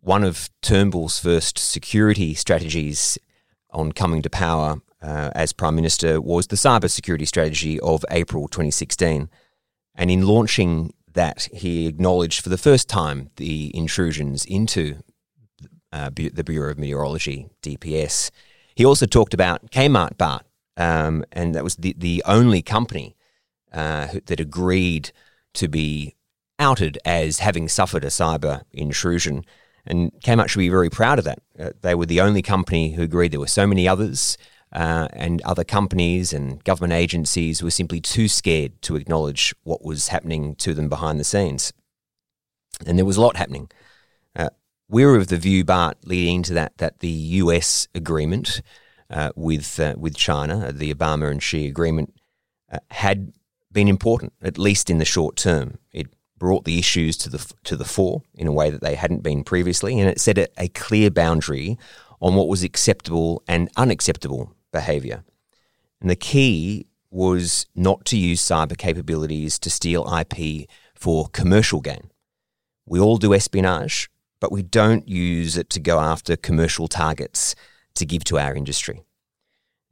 One 0.00 0.24
of 0.24 0.50
Turnbull's 0.60 1.20
first 1.20 1.58
security 1.58 2.34
strategies 2.34 3.16
on 3.70 3.92
coming 3.92 4.22
to 4.22 4.30
power 4.30 4.80
uh, 5.04 5.30
as 5.34 5.52
Prime 5.52 5.76
Minister 5.76 6.20
was 6.20 6.46
the 6.46 6.56
cybersecurity 6.56 7.26
strategy 7.26 7.78
of 7.80 8.04
April 8.10 8.48
2016. 8.48 9.28
And 9.94 10.10
in 10.10 10.26
launching 10.26 10.94
that, 11.12 11.48
he 11.52 11.86
acknowledged 11.86 12.42
for 12.42 12.48
the 12.48 12.58
first 12.58 12.88
time 12.88 13.30
the 13.36 13.70
intrusions 13.76 14.44
into 14.46 14.96
uh, 15.92 16.10
the 16.14 16.42
Bureau 16.42 16.70
of 16.70 16.78
Meteorology, 16.78 17.48
DPS. 17.62 18.30
He 18.74 18.84
also 18.84 19.06
talked 19.06 19.34
about 19.34 19.70
Kmart 19.70 20.16
Bart, 20.16 20.44
um, 20.76 21.24
and 21.30 21.54
that 21.54 21.62
was 21.62 21.76
the, 21.76 21.94
the 21.96 22.22
only 22.26 22.62
company 22.62 23.14
uh, 23.72 24.08
that 24.26 24.40
agreed 24.40 25.12
to 25.52 25.68
be 25.68 26.16
outed 26.58 26.98
as 27.04 27.40
having 27.40 27.68
suffered 27.68 28.04
a 28.04 28.08
cyber 28.08 28.62
intrusion. 28.72 29.44
And 29.86 30.12
Kmart 30.24 30.48
should 30.48 30.58
be 30.58 30.70
very 30.70 30.90
proud 30.90 31.18
of 31.18 31.26
that. 31.26 31.40
Uh, 31.58 31.70
they 31.82 31.94
were 31.94 32.06
the 32.06 32.22
only 32.22 32.42
company 32.42 32.92
who 32.92 33.02
agreed. 33.02 33.32
There 33.32 33.38
were 33.38 33.46
so 33.46 33.66
many 33.66 33.86
others 33.86 34.36
uh, 34.74 35.08
and 35.12 35.40
other 35.42 35.64
companies 35.64 36.32
and 36.32 36.62
government 36.64 36.92
agencies 36.92 37.62
were 37.62 37.70
simply 37.70 38.00
too 38.00 38.26
scared 38.26 38.80
to 38.82 38.96
acknowledge 38.96 39.54
what 39.62 39.84
was 39.84 40.08
happening 40.08 40.56
to 40.56 40.74
them 40.74 40.88
behind 40.88 41.20
the 41.20 41.24
scenes. 41.24 41.72
And 42.84 42.98
there 42.98 43.04
was 43.04 43.16
a 43.16 43.20
lot 43.20 43.36
happening. 43.36 43.70
Uh, 44.34 44.50
we 44.88 45.06
were 45.06 45.16
of 45.16 45.28
the 45.28 45.36
view, 45.36 45.64
Bart, 45.64 45.98
leading 46.04 46.36
into 46.36 46.54
that, 46.54 46.78
that 46.78 46.98
the 46.98 47.08
US 47.08 47.86
agreement 47.94 48.62
uh, 49.10 49.30
with 49.36 49.78
uh, 49.78 49.94
with 49.96 50.16
China, 50.16 50.72
the 50.72 50.92
Obama 50.92 51.30
and 51.30 51.42
Xi 51.42 51.68
agreement, 51.68 52.14
uh, 52.72 52.78
had 52.90 53.32
been 53.70 53.86
important, 53.86 54.32
at 54.42 54.58
least 54.58 54.90
in 54.90 54.98
the 54.98 55.04
short 55.04 55.36
term. 55.36 55.78
It 55.92 56.08
brought 56.36 56.64
the 56.64 56.78
issues 56.78 57.16
to 57.18 57.28
the 57.28 57.52
to 57.64 57.76
the 57.76 57.84
fore 57.84 58.22
in 58.34 58.48
a 58.48 58.52
way 58.52 58.70
that 58.70 58.80
they 58.80 58.96
hadn't 58.96 59.22
been 59.22 59.44
previously, 59.44 60.00
and 60.00 60.08
it 60.08 60.20
set 60.20 60.38
a, 60.38 60.48
a 60.58 60.68
clear 60.68 61.10
boundary 61.10 61.78
on 62.20 62.34
what 62.34 62.48
was 62.48 62.64
acceptable 62.64 63.42
and 63.46 63.70
unacceptable 63.76 64.52
behavior. 64.74 65.24
And 66.02 66.10
the 66.10 66.16
key 66.16 66.86
was 67.10 67.66
not 67.74 68.04
to 68.06 68.18
use 68.18 68.42
cyber 68.42 68.76
capabilities 68.76 69.58
to 69.60 69.70
steal 69.70 70.06
IP 70.12 70.68
for 70.94 71.28
commercial 71.28 71.80
gain. 71.80 72.10
We 72.84 73.00
all 73.00 73.16
do 73.16 73.32
espionage, 73.32 74.10
but 74.40 74.52
we 74.52 74.62
don't 74.62 75.08
use 75.08 75.56
it 75.56 75.70
to 75.70 75.80
go 75.80 76.00
after 76.00 76.36
commercial 76.36 76.88
targets 76.88 77.54
to 77.94 78.04
give 78.04 78.24
to 78.24 78.38
our 78.38 78.54
industry. 78.54 79.00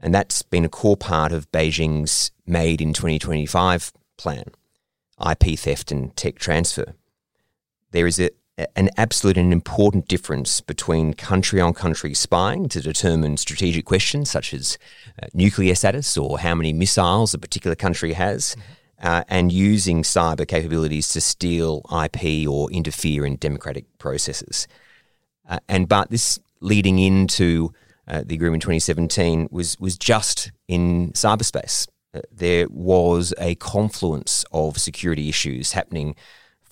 And 0.01 0.13
that's 0.13 0.43
been 0.43 0.65
a 0.65 0.69
core 0.69 0.97
part 0.97 1.33
of 1.33 1.51
Beijing's 1.53 2.33
Made 2.45 2.81
in 2.83 2.93
2025 2.93 3.93
plan 4.19 4.45
IP 5.25 5.57
theft 5.57 5.93
and 5.93 6.15
tech 6.17 6.37
transfer. 6.39 6.95
There 7.93 8.09
is 8.09 8.19
a, 8.19 8.31
an 8.77 8.91
absolute 8.97 9.39
and 9.39 9.53
important 9.53 10.09
difference 10.09 10.61
between 10.61 11.15
country 11.15 11.61
on 11.61 11.73
country 11.73 12.13
spying 12.13 12.69
to 12.69 12.81
determine 12.81 13.37
strategic 13.37 13.85
questions 13.87 14.31
such 14.31 14.53
as 14.53 14.79
uh, 15.23 15.27
nuclear 15.33 15.75
status 15.75 16.19
or 16.19 16.39
how 16.39 16.55
many 16.55 16.73
missiles 16.73 17.33
a 17.33 17.39
particular 17.39 17.75
country 17.75 18.13
has, 18.13 18.55
mm-hmm. 18.55 19.07
uh, 19.07 19.25
and 19.29 19.53
using 19.53 20.03
cyber 20.03 20.47
capabilities 20.47 21.09
to 21.09 21.21
steal 21.21 21.83
IP 22.05 22.47
or 22.47 22.71
interfere 22.71 23.25
in 23.25 23.37
democratic 23.37 23.87
processes. 23.99 24.69
Uh, 25.49 25.59
and 25.69 25.89
but 25.89 26.11
this 26.11 26.39
leading 26.61 26.99
into 26.99 27.73
uh, 28.07 28.23
the 28.25 28.35
agreement 28.35 28.63
2017 28.63 29.49
was 29.51 29.79
was 29.81 29.97
just 29.97 30.53
in 30.69 31.11
cyberspace. 31.13 31.89
Uh, 32.15 32.21
there 32.31 32.67
was 32.69 33.33
a 33.39 33.55
confluence 33.55 34.45
of 34.53 34.77
security 34.77 35.31
issues 35.31 35.73
happening 35.73 36.15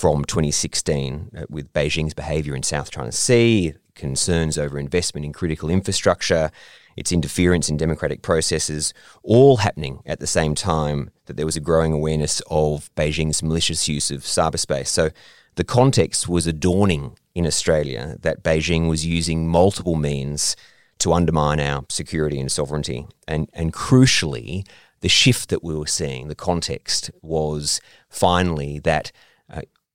from 0.00 0.24
2016 0.24 1.30
uh, 1.36 1.44
with 1.50 1.70
Beijing's 1.74 2.14
behaviour 2.14 2.56
in 2.56 2.62
South 2.62 2.90
China 2.90 3.12
Sea, 3.12 3.74
concerns 3.94 4.56
over 4.56 4.78
investment 4.78 5.26
in 5.26 5.32
critical 5.34 5.68
infrastructure, 5.68 6.50
its 6.96 7.12
interference 7.12 7.68
in 7.68 7.76
democratic 7.76 8.22
processes, 8.22 8.94
all 9.22 9.58
happening 9.58 10.00
at 10.06 10.18
the 10.18 10.26
same 10.26 10.54
time 10.54 11.10
that 11.26 11.36
there 11.36 11.44
was 11.44 11.54
a 11.54 11.60
growing 11.60 11.92
awareness 11.92 12.40
of 12.50 12.88
Beijing's 12.94 13.42
malicious 13.42 13.90
use 13.90 14.10
of 14.10 14.22
cyberspace. 14.22 14.86
So 14.86 15.10
the 15.56 15.64
context 15.64 16.26
was 16.26 16.46
adorning 16.46 17.18
in 17.34 17.46
Australia 17.46 18.16
that 18.22 18.42
Beijing 18.42 18.88
was 18.88 19.04
using 19.04 19.48
multiple 19.48 19.96
means 19.96 20.56
to 21.00 21.12
undermine 21.12 21.60
our 21.60 21.84
security 21.90 22.40
and 22.40 22.50
sovereignty. 22.50 23.06
And, 23.28 23.50
and 23.52 23.70
crucially, 23.70 24.66
the 25.00 25.10
shift 25.10 25.50
that 25.50 25.62
we 25.62 25.76
were 25.76 25.86
seeing, 25.86 26.28
the 26.28 26.34
context, 26.34 27.10
was 27.20 27.82
finally 28.08 28.78
that 28.78 29.12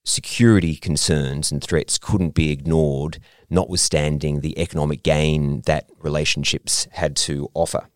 security 0.05 0.75
concerns 0.75 1.51
and 1.51 1.62
threats 1.62 1.97
couldn't 1.97 2.35
be 2.35 2.51
ignored, 2.51 3.19
notwithstanding 3.50 4.39
the 4.39 4.57
economic 4.59 5.03
gain 5.03 5.62
that 5.62 5.89
relationships 6.00 6.88
had 6.91 7.15
to 7.15 7.50
offer. 7.53 7.89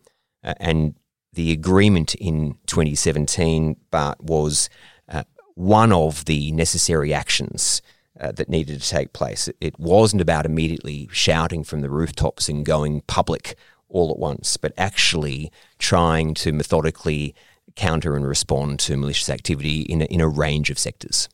Uh, 0.43 0.55
and 0.59 0.95
the 1.33 1.51
agreement 1.51 2.15
in 2.15 2.57
2017, 2.65 3.77
but 3.91 4.21
was 4.23 4.69
uh, 5.07 5.23
one 5.53 5.91
of 5.91 6.25
the 6.25 6.51
necessary 6.51 7.13
actions 7.13 7.81
uh, 8.19 8.31
that 8.31 8.49
needed 8.49 8.81
to 8.81 8.89
take 8.89 9.13
place. 9.13 9.47
It 9.61 9.79
wasn't 9.79 10.21
about 10.21 10.45
immediately 10.45 11.07
shouting 11.11 11.63
from 11.63 11.81
the 11.81 11.89
rooftops 11.89 12.49
and 12.49 12.65
going 12.65 13.01
public 13.01 13.55
all 13.87 14.11
at 14.11 14.17
once, 14.19 14.57
but 14.57 14.73
actually 14.77 15.51
trying 15.77 16.33
to 16.35 16.51
methodically 16.51 17.35
counter 17.75 18.15
and 18.15 18.27
respond 18.27 18.79
to 18.79 18.97
malicious 18.97 19.29
activity 19.29 19.81
in 19.81 20.01
a, 20.01 20.05
in 20.05 20.21
a 20.21 20.27
range 20.27 20.69
of 20.69 20.79
sectors. 20.79 21.29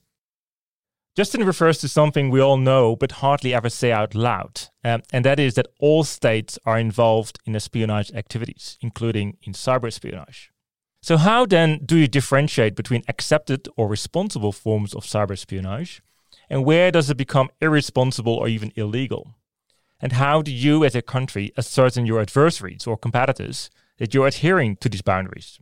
Justin 1.16 1.46
refers 1.46 1.78
to 1.78 1.88
something 1.88 2.30
we 2.30 2.42
all 2.42 2.58
know 2.58 2.94
but 2.94 3.14
hardly 3.24 3.54
ever 3.54 3.70
say 3.70 3.90
out 3.90 4.14
loud, 4.14 4.64
um, 4.84 5.02
and 5.14 5.24
that 5.24 5.40
is 5.40 5.54
that 5.54 5.68
all 5.80 6.04
states 6.04 6.60
are 6.66 6.78
involved 6.78 7.40
in 7.46 7.56
espionage 7.56 8.12
activities, 8.12 8.78
including 8.82 9.38
in 9.44 9.54
cyber 9.54 9.88
espionage. 9.88 10.52
So, 11.02 11.16
how 11.16 11.46
then 11.46 11.80
do 11.86 11.96
you 11.96 12.10
differentiate 12.10 12.76
between 12.76 13.04
accepted 13.08 13.70
or 13.78 13.88
responsible 13.88 14.52
forms 14.52 14.94
of 14.94 15.06
cyber 15.06 15.32
espionage, 15.32 16.02
and 16.50 16.66
where 16.66 16.92
does 16.92 17.10
it 17.10 17.16
become 17.16 17.50
irresponsible 17.62 18.34
or 18.34 18.50
even 18.50 18.74
illegal? 18.76 19.36
And 20.02 20.14
how 20.14 20.42
do 20.42 20.52
you, 20.52 20.84
as 20.84 20.96
a 20.96 21.02
country, 21.02 21.54
assert 21.56 21.96
in 21.96 22.06
your 22.06 22.20
adversaries 22.20 22.86
or 22.86 22.98
competitors 22.98 23.70
that 24.00 24.14
you're 24.14 24.28
adhering 24.28 24.76
to 24.78 24.90
these 24.90 25.02
boundaries? 25.02 25.60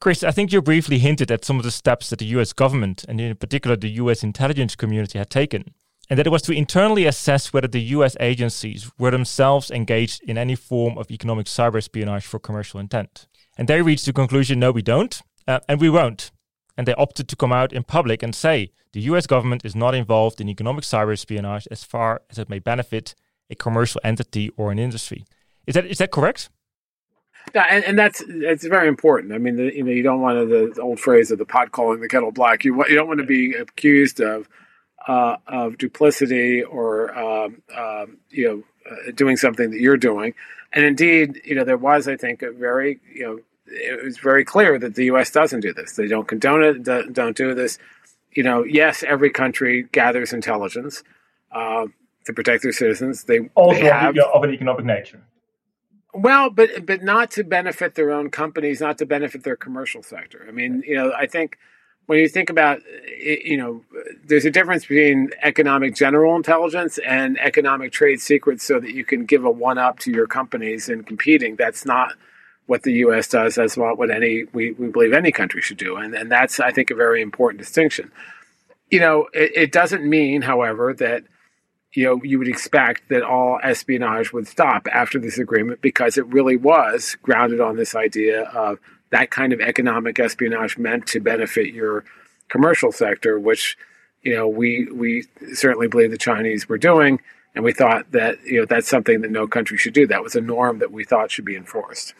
Chris, 0.00 0.24
I 0.24 0.30
think 0.30 0.50
you 0.50 0.62
briefly 0.62 0.98
hinted 0.98 1.30
at 1.30 1.44
some 1.44 1.58
of 1.58 1.62
the 1.62 1.70
steps 1.70 2.08
that 2.08 2.20
the 2.20 2.32
US 2.36 2.54
government, 2.54 3.04
and 3.06 3.20
in 3.20 3.36
particular 3.36 3.76
the 3.76 3.90
US 4.02 4.22
intelligence 4.22 4.74
community, 4.74 5.18
had 5.18 5.28
taken, 5.28 5.74
and 6.08 6.18
that 6.18 6.26
it 6.26 6.30
was 6.30 6.40
to 6.42 6.52
internally 6.52 7.04
assess 7.04 7.52
whether 7.52 7.68
the 7.68 7.82
US 7.98 8.16
agencies 8.18 8.90
were 8.98 9.10
themselves 9.10 9.70
engaged 9.70 10.22
in 10.22 10.38
any 10.38 10.54
form 10.54 10.96
of 10.96 11.10
economic 11.10 11.44
cyber 11.44 11.76
espionage 11.76 12.24
for 12.24 12.38
commercial 12.38 12.80
intent. 12.80 13.26
And 13.58 13.68
they 13.68 13.82
reached 13.82 14.06
the 14.06 14.14
conclusion 14.14 14.58
no, 14.58 14.72
we 14.72 14.80
don't, 14.80 15.20
uh, 15.46 15.60
and 15.68 15.82
we 15.82 15.90
won't. 15.90 16.30
And 16.78 16.88
they 16.88 16.94
opted 16.94 17.28
to 17.28 17.36
come 17.36 17.52
out 17.52 17.74
in 17.74 17.84
public 17.84 18.22
and 18.22 18.34
say 18.34 18.70
the 18.94 19.02
US 19.02 19.26
government 19.26 19.66
is 19.66 19.76
not 19.76 19.94
involved 19.94 20.40
in 20.40 20.48
economic 20.48 20.84
cyber 20.84 21.12
espionage 21.12 21.68
as 21.70 21.84
far 21.84 22.22
as 22.30 22.38
it 22.38 22.48
may 22.48 22.58
benefit 22.58 23.14
a 23.50 23.54
commercial 23.54 24.00
entity 24.02 24.50
or 24.56 24.72
an 24.72 24.78
industry. 24.78 25.26
Is 25.66 25.74
that, 25.74 25.84
is 25.84 25.98
that 25.98 26.10
correct? 26.10 26.48
Yeah, 27.54 27.66
and, 27.68 27.84
and 27.84 27.98
that's 27.98 28.22
it's 28.26 28.64
very 28.64 28.88
important. 28.88 29.32
I 29.32 29.38
mean, 29.38 29.56
the, 29.56 29.74
you 29.74 29.82
know, 29.82 29.90
you 29.90 30.02
don't 30.02 30.20
want 30.20 30.38
to, 30.38 30.72
the 30.74 30.80
old 30.80 31.00
phrase 31.00 31.30
of 31.30 31.38
the 31.38 31.44
pot 31.44 31.72
calling 31.72 32.00
the 32.00 32.08
kettle 32.08 32.32
black. 32.32 32.64
You 32.64 32.84
you 32.86 32.94
don't 32.94 33.08
want 33.08 33.20
to 33.20 33.26
be 33.26 33.54
accused 33.54 34.20
of 34.20 34.48
uh, 35.06 35.36
of 35.46 35.78
duplicity 35.78 36.62
or 36.62 37.16
um, 37.18 37.62
um, 37.76 38.18
you 38.30 38.48
know 38.48 38.90
uh, 38.90 39.10
doing 39.14 39.36
something 39.36 39.70
that 39.70 39.80
you're 39.80 39.96
doing. 39.96 40.34
And 40.72 40.84
indeed, 40.84 41.40
you 41.44 41.56
know, 41.56 41.64
there 41.64 41.76
was, 41.76 42.06
I 42.06 42.16
think, 42.16 42.42
a 42.42 42.52
very 42.52 43.00
you 43.12 43.24
know 43.24 43.40
it 43.66 44.04
was 44.04 44.18
very 44.18 44.44
clear 44.44 44.78
that 44.78 44.94
the 44.94 45.06
U.S. 45.06 45.30
doesn't 45.30 45.60
do 45.60 45.72
this. 45.72 45.94
They 45.94 46.08
don't 46.08 46.26
condone 46.26 46.62
it. 46.62 47.12
Don't 47.12 47.36
do 47.36 47.54
this. 47.54 47.78
You 48.32 48.42
know, 48.42 48.64
yes, 48.64 49.02
every 49.02 49.30
country 49.30 49.84
gathers 49.90 50.32
intelligence 50.32 51.02
uh, 51.52 51.86
to 52.26 52.32
protect 52.32 52.62
their 52.62 52.72
citizens. 52.72 53.24
They 53.24 53.40
also 53.54 53.80
they 53.80 53.86
have, 53.86 54.16
of 54.16 54.44
an 54.44 54.50
economic 54.50 54.84
nature. 54.84 55.22
Well, 56.12 56.50
but 56.50 56.86
but 56.86 57.02
not 57.02 57.30
to 57.32 57.44
benefit 57.44 57.94
their 57.94 58.10
own 58.10 58.30
companies, 58.30 58.80
not 58.80 58.98
to 58.98 59.06
benefit 59.06 59.44
their 59.44 59.56
commercial 59.56 60.02
sector. 60.02 60.44
I 60.48 60.50
mean, 60.50 60.82
you 60.86 60.96
know, 60.96 61.12
I 61.12 61.26
think 61.26 61.58
when 62.06 62.18
you 62.18 62.28
think 62.28 62.50
about, 62.50 62.80
eh, 63.06 63.36
you 63.44 63.56
know, 63.56 63.84
there's 64.24 64.44
a 64.44 64.50
difference 64.50 64.84
between 64.84 65.30
economic 65.42 65.94
general 65.94 66.34
intelligence 66.34 66.98
and 66.98 67.38
economic 67.38 67.92
trade 67.92 68.20
secrets, 68.20 68.64
so 68.64 68.80
that 68.80 68.92
you 68.92 69.04
can 69.04 69.24
give 69.24 69.44
a 69.44 69.50
one 69.50 69.78
up 69.78 70.00
to 70.00 70.10
your 70.10 70.26
companies 70.26 70.88
in 70.88 71.04
competing. 71.04 71.54
That's 71.54 71.84
not 71.84 72.14
what 72.66 72.82
the 72.82 72.92
U.S. 72.94 73.28
does. 73.28 73.54
That's 73.54 73.76
not 73.76 73.96
what 73.96 74.10
any 74.10 74.44
we, 74.52 74.72
we 74.72 74.88
believe 74.88 75.12
any 75.12 75.30
country 75.30 75.62
should 75.62 75.78
do, 75.78 75.96
and 75.96 76.14
and 76.14 76.30
that's 76.30 76.58
I 76.58 76.72
think 76.72 76.90
a 76.90 76.96
very 76.96 77.22
important 77.22 77.60
distinction. 77.60 78.10
You 78.90 78.98
know, 78.98 79.28
it, 79.32 79.52
it 79.54 79.72
doesn't 79.72 80.04
mean, 80.04 80.42
however, 80.42 80.92
that 80.94 81.22
you 81.92 82.04
know, 82.04 82.20
you 82.22 82.38
would 82.38 82.48
expect 82.48 83.08
that 83.08 83.22
all 83.22 83.58
espionage 83.62 84.32
would 84.32 84.46
stop 84.46 84.86
after 84.92 85.18
this 85.18 85.38
agreement 85.38 85.80
because 85.80 86.16
it 86.16 86.26
really 86.26 86.56
was 86.56 87.16
grounded 87.22 87.60
on 87.60 87.76
this 87.76 87.94
idea 87.94 88.44
of 88.44 88.78
that 89.10 89.30
kind 89.30 89.52
of 89.52 89.60
economic 89.60 90.18
espionage 90.20 90.78
meant 90.78 91.06
to 91.08 91.20
benefit 91.20 91.74
your 91.74 92.04
commercial 92.48 92.92
sector, 92.92 93.40
which, 93.40 93.76
you 94.22 94.34
know, 94.34 94.46
we 94.46 94.88
we 94.92 95.24
certainly 95.52 95.88
believe 95.88 96.12
the 96.12 96.18
Chinese 96.18 96.68
were 96.68 96.78
doing, 96.78 97.20
and 97.54 97.64
we 97.64 97.72
thought 97.72 98.12
that 98.12 98.36
you 98.44 98.60
know 98.60 98.66
that's 98.66 98.88
something 98.88 99.22
that 99.22 99.30
no 99.32 99.48
country 99.48 99.76
should 99.76 99.94
do. 99.94 100.06
That 100.06 100.22
was 100.22 100.36
a 100.36 100.40
norm 100.40 100.78
that 100.78 100.92
we 100.92 101.04
thought 101.04 101.32
should 101.32 101.44
be 101.44 101.56
enforced. 101.56 102.14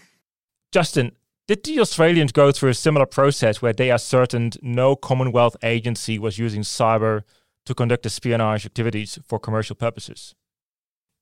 Justin, 0.72 1.12
did 1.46 1.62
the 1.62 1.80
Australians 1.80 2.32
go 2.32 2.50
through 2.50 2.70
a 2.70 2.74
similar 2.74 3.06
process 3.06 3.62
where 3.62 3.72
they 3.72 3.90
ascertained 3.90 4.56
no 4.62 4.96
Commonwealth 4.96 5.56
agency 5.62 6.18
was 6.18 6.38
using 6.38 6.62
cyber 6.62 7.22
to 7.66 7.74
conduct 7.74 8.06
espionage 8.06 8.66
activities 8.66 9.18
for 9.26 9.38
commercial 9.38 9.76
purposes? 9.76 10.34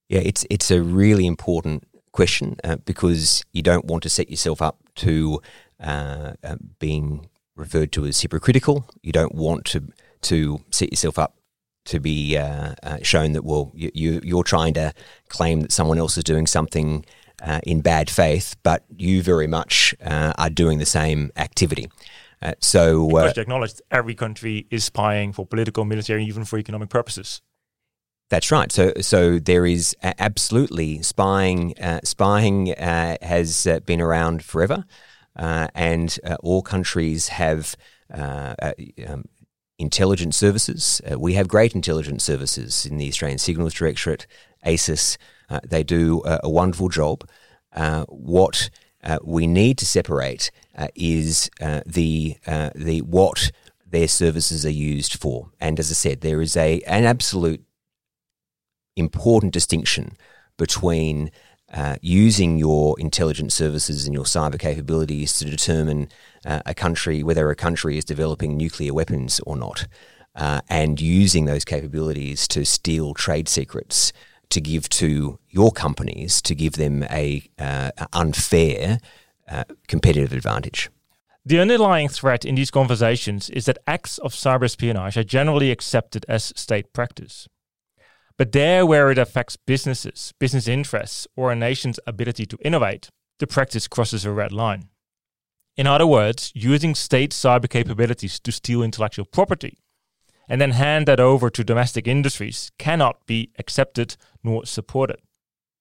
Yeah, 0.09 0.21
it's 0.21 0.47
it's 0.49 0.71
a 0.71 0.83
really 0.83 1.27
important 1.27 1.85
question 2.13 2.57
uh, 2.65 2.77
because 2.85 3.45
you 3.53 3.63
don't 3.63 3.85
want 3.85 4.03
to 4.03 4.09
set 4.09 4.31
yourself 4.31 4.63
up 4.63 4.79
to 4.97 5.41
uh, 5.81 6.33
uh, 6.43 6.57
being 6.79 7.29
referred 7.57 7.93
to 7.93 8.07
as 8.07 8.21
hypocritical. 8.21 8.87
You 9.03 9.13
don't 9.13 9.35
want 9.35 9.65
to 9.67 9.89
to 10.23 10.65
set 10.71 10.91
yourself 10.91 11.19
up 11.19 11.35
to 11.85 12.01
be 12.01 12.37
uh, 12.37 12.75
uh, 12.83 12.99
shown 13.03 13.33
that 13.33 13.45
well 13.45 13.71
you, 13.75 14.21
you 14.23 14.39
are 14.39 14.45
trying 14.45 14.75
to 14.75 14.93
claim 15.29 15.61
that 15.63 15.73
someone 15.73 15.99
else 15.99 16.17
is 16.17 16.25
doing 16.25 16.47
something 16.47 17.05
uh, 17.41 17.61
in 17.63 17.81
bad 17.81 18.11
faith, 18.11 18.57
but 18.63 18.85
you 18.97 19.23
very 19.23 19.47
much 19.47 19.95
are 20.01 20.51
doing 20.51 20.79
the 20.79 20.87
same 20.87 21.31
activity. 21.37 21.89
Uh, 22.41 22.53
so 22.61 23.07
uh, 23.17 23.25
because 23.25 23.39
uh, 23.39 23.43
acknowledged 23.43 23.83
every 23.91 24.15
country 24.15 24.67
is 24.71 24.85
spying 24.85 25.33
for 25.33 25.47
political, 25.47 25.85
military, 25.85 26.25
even 26.25 26.45
for 26.45 26.59
economic 26.59 26.89
purposes. 26.89 27.43
That's 28.31 28.51
right. 28.51 28.71
So, 28.71 28.93
so 29.01 29.39
there 29.39 29.65
is 29.65 29.97
absolutely 30.03 31.03
spying. 31.03 31.75
Uh, 31.81 32.01
spying 32.05 32.73
uh, 32.75 33.17
has 33.23 33.67
uh, 33.67 33.81
been 33.81 34.03
around 34.03 34.45
forever, 34.45 34.85
and 35.35 36.19
all 36.43 36.61
countries 36.61 37.29
have 37.29 37.75
um, 38.13 39.25
intelligence 39.79 40.37
services. 40.37 41.01
we 41.17 41.35
have 41.35 41.49
great 41.49 41.75
intelligence 41.75 42.23
services 42.23 42.85
in 42.85 42.99
the 42.99 43.09
Australian 43.09 43.39
Signals 43.39 43.73
Directorate, 43.73 44.27
ASIS. 44.63 45.17
they 45.65 45.83
do 45.83 46.23
a 46.27 46.51
wonderful 46.51 46.91
job. 46.91 47.27
what 48.09 48.69
we 49.23 49.47
need 49.47 49.79
to 49.79 49.87
separate 49.87 50.51
uh, 50.77 50.89
is 50.95 51.51
uh, 51.61 51.81
the 51.87 52.37
uh, 52.47 52.71
the 52.75 53.03
what 53.03 53.51
their 53.87 54.09
services 54.09 54.65
are 54.65 54.71
used 54.71 55.21
for. 55.21 55.51
And 55.61 55.79
as 55.81 55.91
I 55.91 55.95
said, 55.95 56.21
there 56.21 56.41
is 56.41 56.57
a 56.57 56.81
an 56.83 57.05
absolute 57.05 57.63
important 58.97 59.53
distinction 59.53 60.17
between 60.57 61.31
uh, 61.73 61.97
using 62.01 62.59
your 62.59 62.99
intelligence 62.99 63.55
services 63.55 64.07
and 64.07 64.15
your 64.15 64.25
cyber 64.25 64.59
capabilities 64.59 65.39
to 65.39 65.45
determine 65.45 66.09
uh, 66.47 66.61
a 66.65 66.75
country 66.75 67.23
whether 67.23 67.51
a 67.51 67.57
country 67.57 67.99
is 67.99 68.05
developing 68.05 68.57
nuclear 68.57 68.95
weapons 68.95 69.41
or 69.41 69.57
not, 69.57 69.87
uh, 70.35 70.61
and 70.69 71.01
using 71.01 71.45
those 71.45 71.65
capabilities 71.65 72.49
to 72.49 72.65
steal 72.65 73.15
trade 73.15 73.49
secrets 73.49 74.13
to 74.51 74.61
give 74.61 74.89
to 74.89 75.39
your 75.49 75.71
companies 75.71 76.41
to 76.43 76.55
give 76.55 76.75
them 76.75 77.03
a 77.05 77.49
unfair 78.13 79.01
uh, 79.49 79.65
competitive 79.87 80.33
advantage. 80.33 80.91
The 81.45 81.61
underlying 81.61 82.11
threat 82.11 82.45
in 82.45 82.57
these 82.57 82.71
conversations 82.71 83.49
is 83.49 83.65
that 83.65 83.79
acts 83.87 84.19
of 84.19 84.35
cyber 84.35 84.65
espionage 84.65 85.17
are 85.17 85.25
generally 85.25 85.71
accepted 85.71 86.27
as 86.29 86.53
state 86.57 86.93
practice. 86.93 87.49
But 88.37 88.53
there, 88.53 88.85
where 88.85 89.11
it 89.11 89.17
affects 89.17 89.57
businesses, 89.57 90.35
business 90.39 90.69
interests, 90.69 91.27
or 91.37 91.51
a 91.51 91.57
nation's 91.57 91.99
ability 92.07 92.45
to 92.47 92.59
innovate, 92.61 93.09
the 93.39 93.47
practice 93.47 93.89
crosses 93.89 94.27
a 94.27 94.31
red 94.31 94.53
line. 94.53 94.91
In 95.77 95.87
other 95.87 96.07
words, 96.07 96.53
using 96.55 96.95
state 96.95 97.31
cyber 97.31 97.71
capabilities 97.71 98.39
to 98.41 98.53
steal 98.53 98.83
intellectual 98.83 99.25
property 99.25 99.79
and 100.49 100.61
then 100.61 100.71
hand 100.73 101.07
that 101.07 101.21
over 101.21 101.51
to 101.51 101.63
domestic 101.63 102.07
industries 102.07 102.71
cannot 102.79 103.27
be 103.27 103.51
accepted 103.59 104.17
nor 104.43 104.65
supported. 104.65 105.19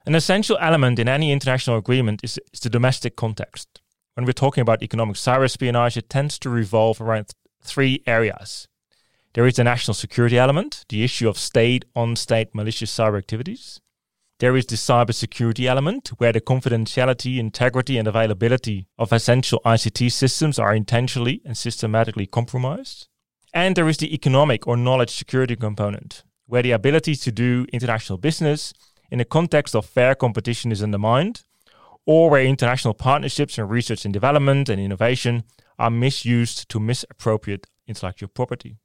An 0.05 0.15
essential 0.15 0.57
element 0.59 0.99
in 0.99 1.07
any 1.07 1.31
international 1.31 1.77
agreement 1.77 2.21
is, 2.23 2.39
is 2.53 2.59
the 2.59 2.69
domestic 2.69 3.15
context. 3.15 3.81
When 4.15 4.25
we're 4.25 4.33
talking 4.33 4.61
about 4.61 4.81
economic 4.81 5.15
cyber 5.15 5.45
espionage, 5.45 5.97
it 5.97 6.09
tends 6.09 6.39
to 6.39 6.49
revolve 6.49 6.99
around 6.99 7.25
th- 7.25 7.35
three 7.61 8.03
areas. 8.07 8.67
There 9.33 9.45
is 9.45 9.55
the 9.55 9.63
national 9.63 9.93
security 9.93 10.37
element, 10.37 10.85
the 10.89 11.03
issue 11.03 11.29
of 11.29 11.37
state 11.37 11.85
on 11.95 12.15
state 12.15 12.55
malicious 12.55 12.91
cyber 12.91 13.17
activities. 13.17 13.79
There 14.39 14.55
is 14.55 14.65
the 14.65 14.75
cybersecurity 14.75 15.65
element, 15.65 16.09
where 16.19 16.31
the 16.31 16.41
confidentiality, 16.41 17.37
integrity, 17.37 17.97
and 17.97 18.07
availability 18.07 18.87
of 18.97 19.11
essential 19.11 19.61
ICT 19.65 20.11
systems 20.11 20.57
are 20.57 20.73
intentionally 20.73 21.41
and 21.43 21.57
systematically 21.57 22.27
compromised. 22.27 23.07
And 23.57 23.75
there 23.75 23.89
is 23.89 23.97
the 23.97 24.13
economic 24.13 24.67
or 24.67 24.77
knowledge 24.77 25.09
security 25.09 25.55
component, 25.55 26.23
where 26.45 26.61
the 26.61 26.73
ability 26.73 27.15
to 27.15 27.31
do 27.31 27.65
international 27.73 28.19
business 28.19 28.71
in 29.09 29.17
the 29.17 29.25
context 29.25 29.75
of 29.75 29.83
fair 29.83 30.13
competition 30.13 30.71
is 30.71 30.83
undermined, 30.83 31.41
or 32.05 32.29
where 32.29 32.45
international 32.45 32.93
partnerships 32.93 33.57
in 33.57 33.67
research 33.67 34.05
and 34.05 34.13
development 34.13 34.69
and 34.69 34.79
innovation 34.79 35.43
are 35.79 35.89
misused 35.89 36.69
to 36.69 36.79
misappropriate 36.79 37.65
intellectual 37.87 38.29
property. 38.29 38.77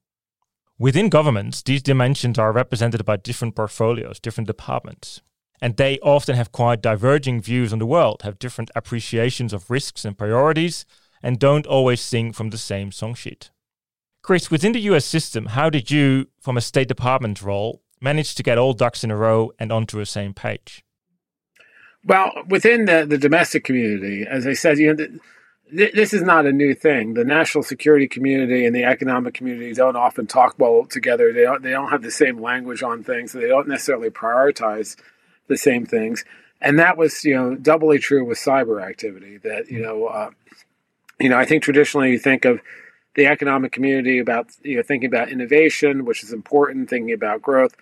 Within 0.79 1.11
governments, 1.11 1.61
these 1.61 1.83
dimensions 1.83 2.39
are 2.39 2.51
represented 2.51 3.05
by 3.05 3.19
different 3.19 3.55
portfolios, 3.55 4.19
different 4.19 4.47
departments. 4.47 5.21
And 5.61 5.77
they 5.77 5.99
often 5.99 6.35
have 6.35 6.51
quite 6.51 6.81
diverging 6.81 7.43
views 7.43 7.75
on 7.75 7.79
the 7.79 7.85
world, 7.85 8.23
have 8.23 8.39
different 8.39 8.71
appreciations 8.75 9.53
of 9.53 9.69
risks 9.69 10.07
and 10.07 10.17
priorities, 10.17 10.87
and 11.23 11.39
don't 11.39 11.67
always 11.67 12.01
sing 12.01 12.33
from 12.33 12.49
the 12.49 12.57
same 12.57 12.91
song 12.91 13.13
sheet. 13.13 13.51
Chris, 14.23 14.51
within 14.51 14.73
the 14.73 14.81
US 14.81 15.05
system, 15.05 15.47
how 15.47 15.69
did 15.69 15.91
you, 15.91 16.29
from 16.41 16.57
a 16.57 16.61
State 16.61 16.89
Department 16.89 17.43
role, 17.43 17.83
manage 18.01 18.35
to 18.37 18.43
get 18.43 18.59
all 18.59 18.73
ducks 18.73 19.03
in 19.03 19.11
a 19.11 19.17
row 19.17 19.53
and 19.59 19.73
onto 19.73 19.99
the 19.99 20.07
same 20.07 20.33
page? 20.33 20.85
Well, 22.05 22.33
within 22.49 22.87
the, 22.87 23.07
the 23.07 23.19
domestic 23.19 23.65
community, 23.65 24.27
as 24.29 24.47
I 24.47 24.55
said, 24.55 24.79
you 24.79 24.95
know, 24.95 25.07
th- 25.77 25.93
this 25.95 26.13
is 26.13 26.23
not 26.23 26.47
a 26.47 26.53
new 26.53 26.75
thing. 26.75 27.15
The 27.15 27.25
national 27.25 27.63
security 27.63 28.09
community 28.09 28.67
and 28.67 28.75
the 28.75 28.85
economic 28.85 29.35
community 29.35 29.73
don't 29.73 29.97
often 29.97 30.27
talk 30.27 30.55
well 30.59 30.85
together. 30.85 31.33
They 31.33 31.43
don't, 31.43 31.63
they 31.63 31.71
don't 31.71 31.91
have 31.91 32.03
the 32.03 32.11
same 32.11 32.41
language 32.41 32.83
on 32.83 33.05
things. 33.05 33.33
They 33.33 33.49
don't 33.49 33.69
necessarily 33.69 34.11
prioritize 34.11 34.97
the 35.49 35.57
same 35.57 35.87
things. 35.87 36.25
And 36.61 36.79
that 36.79 36.97
was, 36.97 37.25
you 37.25 37.35
know, 37.35 37.55
doubly 37.57 37.99
true 37.99 38.25
with 38.25 38.39
cyber 38.39 38.83
activity. 38.83 39.39
That 39.39 39.69
you 39.69 39.83
know, 39.83 40.07
uh, 40.07 40.31
you 41.19 41.29
know, 41.29 41.37
I 41.37 41.45
think 41.45 41.65
traditionally 41.65 42.13
you 42.13 42.19
think 42.21 42.45
of 42.45 42.61
the 43.15 43.27
economic 43.27 43.73
community 43.73 44.19
about 44.19 44.49
you 44.63 44.77
know 44.77 44.83
thinking 44.83 45.09
about 45.09 45.29
innovation, 45.29 46.05
which 46.05 46.23
is 46.23 46.33
important, 46.33 46.91
thinking 46.91 47.13
about 47.13 47.43
growth 47.43 47.75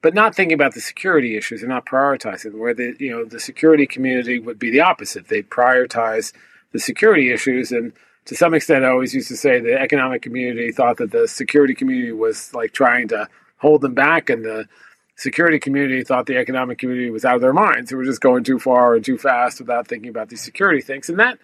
but 0.00 0.14
not 0.14 0.34
thinking 0.34 0.54
about 0.54 0.74
the 0.74 0.80
security 0.80 1.36
issues 1.36 1.60
and 1.62 1.68
not 1.68 1.86
prioritizing 1.86 2.56
where 2.58 2.74
the 2.74 2.94
you 2.98 3.10
know 3.10 3.24
the 3.24 3.40
security 3.40 3.86
community 3.86 4.38
would 4.38 4.58
be 4.58 4.70
the 4.70 4.80
opposite. 4.80 5.28
They 5.28 5.42
prioritize 5.42 6.32
the 6.72 6.78
security 6.78 7.32
issues 7.32 7.72
and 7.72 7.92
to 8.26 8.36
some 8.36 8.52
extent 8.52 8.84
i 8.84 8.88
always 8.88 9.14
used 9.14 9.28
to 9.28 9.36
say 9.36 9.58
the 9.58 9.80
economic 9.80 10.20
community 10.20 10.70
thought 10.70 10.98
that 10.98 11.10
the 11.10 11.26
security 11.26 11.74
community 11.74 12.12
was 12.12 12.52
like 12.52 12.72
trying 12.72 13.08
to 13.08 13.26
hold 13.56 13.80
them 13.80 13.94
back 13.94 14.28
and 14.28 14.44
the 14.44 14.68
security 15.16 15.58
community 15.58 16.04
thought 16.04 16.26
the 16.26 16.36
economic 16.36 16.78
community 16.78 17.10
was 17.10 17.24
out 17.24 17.36
of 17.36 17.40
their 17.40 17.54
minds. 17.54 17.90
They 17.90 17.96
were 17.96 18.04
just 18.04 18.20
going 18.20 18.44
too 18.44 18.58
far 18.58 18.94
and 18.94 19.04
too 19.04 19.16
fast 19.16 19.60
without 19.60 19.88
thinking 19.88 20.10
about 20.10 20.28
these 20.28 20.42
security 20.42 20.82
things. 20.82 21.08
And 21.08 21.18
that 21.18 21.38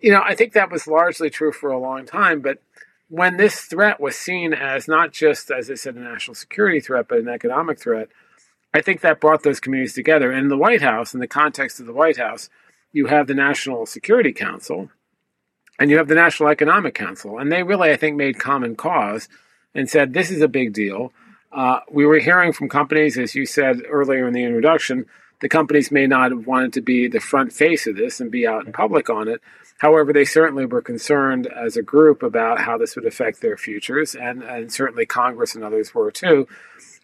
you 0.00 0.12
know 0.12 0.20
i 0.24 0.34
think 0.34 0.52
that 0.52 0.70
was 0.70 0.86
largely 0.86 1.30
true 1.30 1.52
for 1.52 1.70
a 1.70 1.78
long 1.78 2.04
time 2.04 2.40
but 2.40 2.58
when 3.08 3.36
this 3.36 3.60
threat 3.60 4.00
was 4.00 4.16
seen 4.16 4.52
as 4.52 4.88
not 4.88 5.12
just, 5.12 5.50
as 5.50 5.70
I 5.70 5.74
said, 5.74 5.96
a 5.96 6.00
national 6.00 6.34
security 6.34 6.80
threat, 6.80 7.06
but 7.08 7.18
an 7.18 7.28
economic 7.28 7.78
threat, 7.78 8.08
I 8.74 8.80
think 8.80 9.00
that 9.00 9.20
brought 9.20 9.42
those 9.42 9.60
communities 9.60 9.94
together. 9.94 10.30
And 10.30 10.44
in 10.44 10.48
the 10.48 10.56
White 10.56 10.82
House, 10.82 11.14
in 11.14 11.20
the 11.20 11.26
context 11.26 11.80
of 11.80 11.86
the 11.86 11.92
White 11.92 12.16
House, 12.16 12.50
you 12.92 13.06
have 13.06 13.26
the 13.26 13.34
National 13.34 13.86
Security 13.86 14.32
Council, 14.32 14.90
and 15.78 15.90
you 15.90 15.98
have 15.98 16.08
the 16.08 16.14
National 16.14 16.48
Economic 16.48 16.94
Council. 16.94 17.38
And 17.38 17.52
they 17.52 17.62
really, 17.62 17.90
I 17.90 17.96
think, 17.96 18.16
made 18.16 18.38
common 18.38 18.74
cause 18.74 19.28
and 19.74 19.88
said, 19.88 20.12
this 20.12 20.30
is 20.30 20.40
a 20.40 20.48
big 20.48 20.72
deal. 20.72 21.12
Uh, 21.56 21.80
we 21.90 22.04
were 22.04 22.18
hearing 22.18 22.52
from 22.52 22.68
companies, 22.68 23.16
as 23.16 23.34
you 23.34 23.46
said 23.46 23.80
earlier 23.88 24.28
in 24.28 24.34
the 24.34 24.44
introduction, 24.44 25.06
the 25.40 25.48
companies 25.48 25.90
may 25.90 26.06
not 26.06 26.30
have 26.30 26.46
wanted 26.46 26.70
to 26.74 26.82
be 26.82 27.08
the 27.08 27.18
front 27.18 27.50
face 27.50 27.86
of 27.86 27.96
this 27.96 28.20
and 28.20 28.30
be 28.30 28.46
out 28.46 28.66
in 28.66 28.72
public 28.74 29.08
on 29.08 29.26
it. 29.26 29.40
However, 29.78 30.12
they 30.12 30.26
certainly 30.26 30.66
were 30.66 30.82
concerned 30.82 31.46
as 31.46 31.76
a 31.76 31.82
group 31.82 32.22
about 32.22 32.60
how 32.60 32.76
this 32.76 32.94
would 32.94 33.06
affect 33.06 33.40
their 33.40 33.56
futures, 33.56 34.14
and, 34.14 34.42
and 34.42 34.70
certainly 34.70 35.06
Congress 35.06 35.54
and 35.54 35.64
others 35.64 35.94
were 35.94 36.10
too. 36.10 36.46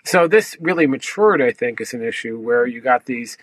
So 0.04 0.28
this 0.28 0.54
really 0.60 0.86
matured, 0.86 1.40
I 1.40 1.52
think, 1.52 1.80
as 1.80 1.94
an 1.94 2.04
issue 2.04 2.38
where 2.38 2.66
you 2.66 2.82
got 2.82 3.06
these 3.06 3.38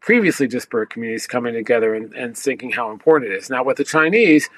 previously 0.00 0.46
disparate 0.46 0.90
communities 0.90 1.26
coming 1.26 1.54
together 1.54 1.94
and, 1.94 2.12
and 2.12 2.36
thinking 2.36 2.72
how 2.72 2.90
important 2.90 3.32
it 3.32 3.36
is. 3.36 3.48
Now, 3.48 3.64
with 3.64 3.78
the 3.78 3.84
Chinese, 3.84 4.50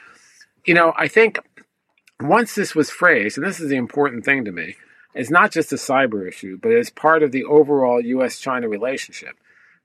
you 0.65 0.75
know, 0.75 0.93
I 0.97 1.07
think 1.07 1.39
once 2.21 2.57
this 2.57 2.75
was 2.75 2.91
phrased, 2.91 3.39
and 3.39 3.47
this 3.47 3.61
is 3.61 3.69
the 3.69 3.77
important 3.77 4.25
thing 4.25 4.45
to 4.45 4.51
me, 4.51 4.75
it's 5.15 5.31
not 5.31 5.53
just 5.53 5.73
a 5.73 5.77
cyber 5.77 6.29
issue, 6.29 6.59
but 6.61 6.73
as 6.73 6.91
part 6.91 7.23
of 7.23 7.33
the 7.33 7.45
overall 7.45 8.01
U.S. 8.01 8.39
China 8.39 8.69
relationship 8.69 9.37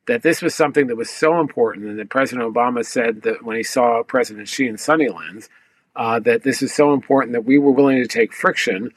that 0.05 0.21
this 0.21 0.41
was 0.41 0.53
something 0.53 0.87
that 0.87 0.97
was 0.97 1.09
so 1.09 1.39
important, 1.39 1.85
and 1.85 1.97
that 1.99 2.09
President 2.09 2.51
Obama 2.51 2.85
said 2.85 3.21
that 3.21 3.43
when 3.43 3.55
he 3.55 3.63
saw 3.63 4.03
President 4.03 4.47
Xi 4.49 4.67
in 4.67 4.75
Sunnylands, 4.75 5.47
uh, 5.95 6.19
that 6.19 6.43
this 6.43 6.61
is 6.61 6.73
so 6.73 6.93
important 6.93 7.33
that 7.33 7.45
we 7.45 7.57
were 7.57 7.71
willing 7.71 8.01
to 8.01 8.07
take 8.07 8.33
friction 8.33 8.91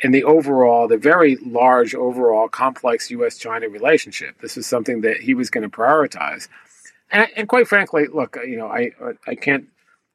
in 0.00 0.12
the 0.12 0.24
overall, 0.24 0.88
the 0.88 0.96
very 0.96 1.36
large 1.36 1.94
overall 1.94 2.48
complex 2.48 3.10
U.S. 3.10 3.38
China 3.38 3.68
relationship. 3.68 4.40
This 4.40 4.56
is 4.56 4.66
something 4.66 5.00
that 5.02 5.18
he 5.18 5.34
was 5.34 5.50
going 5.50 5.68
to 5.68 5.74
prioritize. 5.74 6.48
And, 7.10 7.28
and, 7.36 7.48
quite 7.48 7.68
frankly, 7.68 8.06
look, 8.12 8.36
you 8.46 8.56
know, 8.56 8.66
I, 8.66 8.92
I 9.26 9.34
can't 9.34 9.66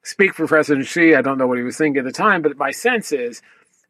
speak 0.02 0.34
for 0.34 0.46
President 0.46 0.86
Xi. 0.86 1.14
I 1.14 1.22
don't 1.22 1.38
know 1.38 1.46
what 1.46 1.58
he 1.58 1.64
was 1.64 1.76
thinking 1.76 2.00
at 2.00 2.04
the 2.04 2.12
time, 2.12 2.42
but 2.42 2.56
my 2.56 2.70
sense 2.70 3.12
is 3.12 3.40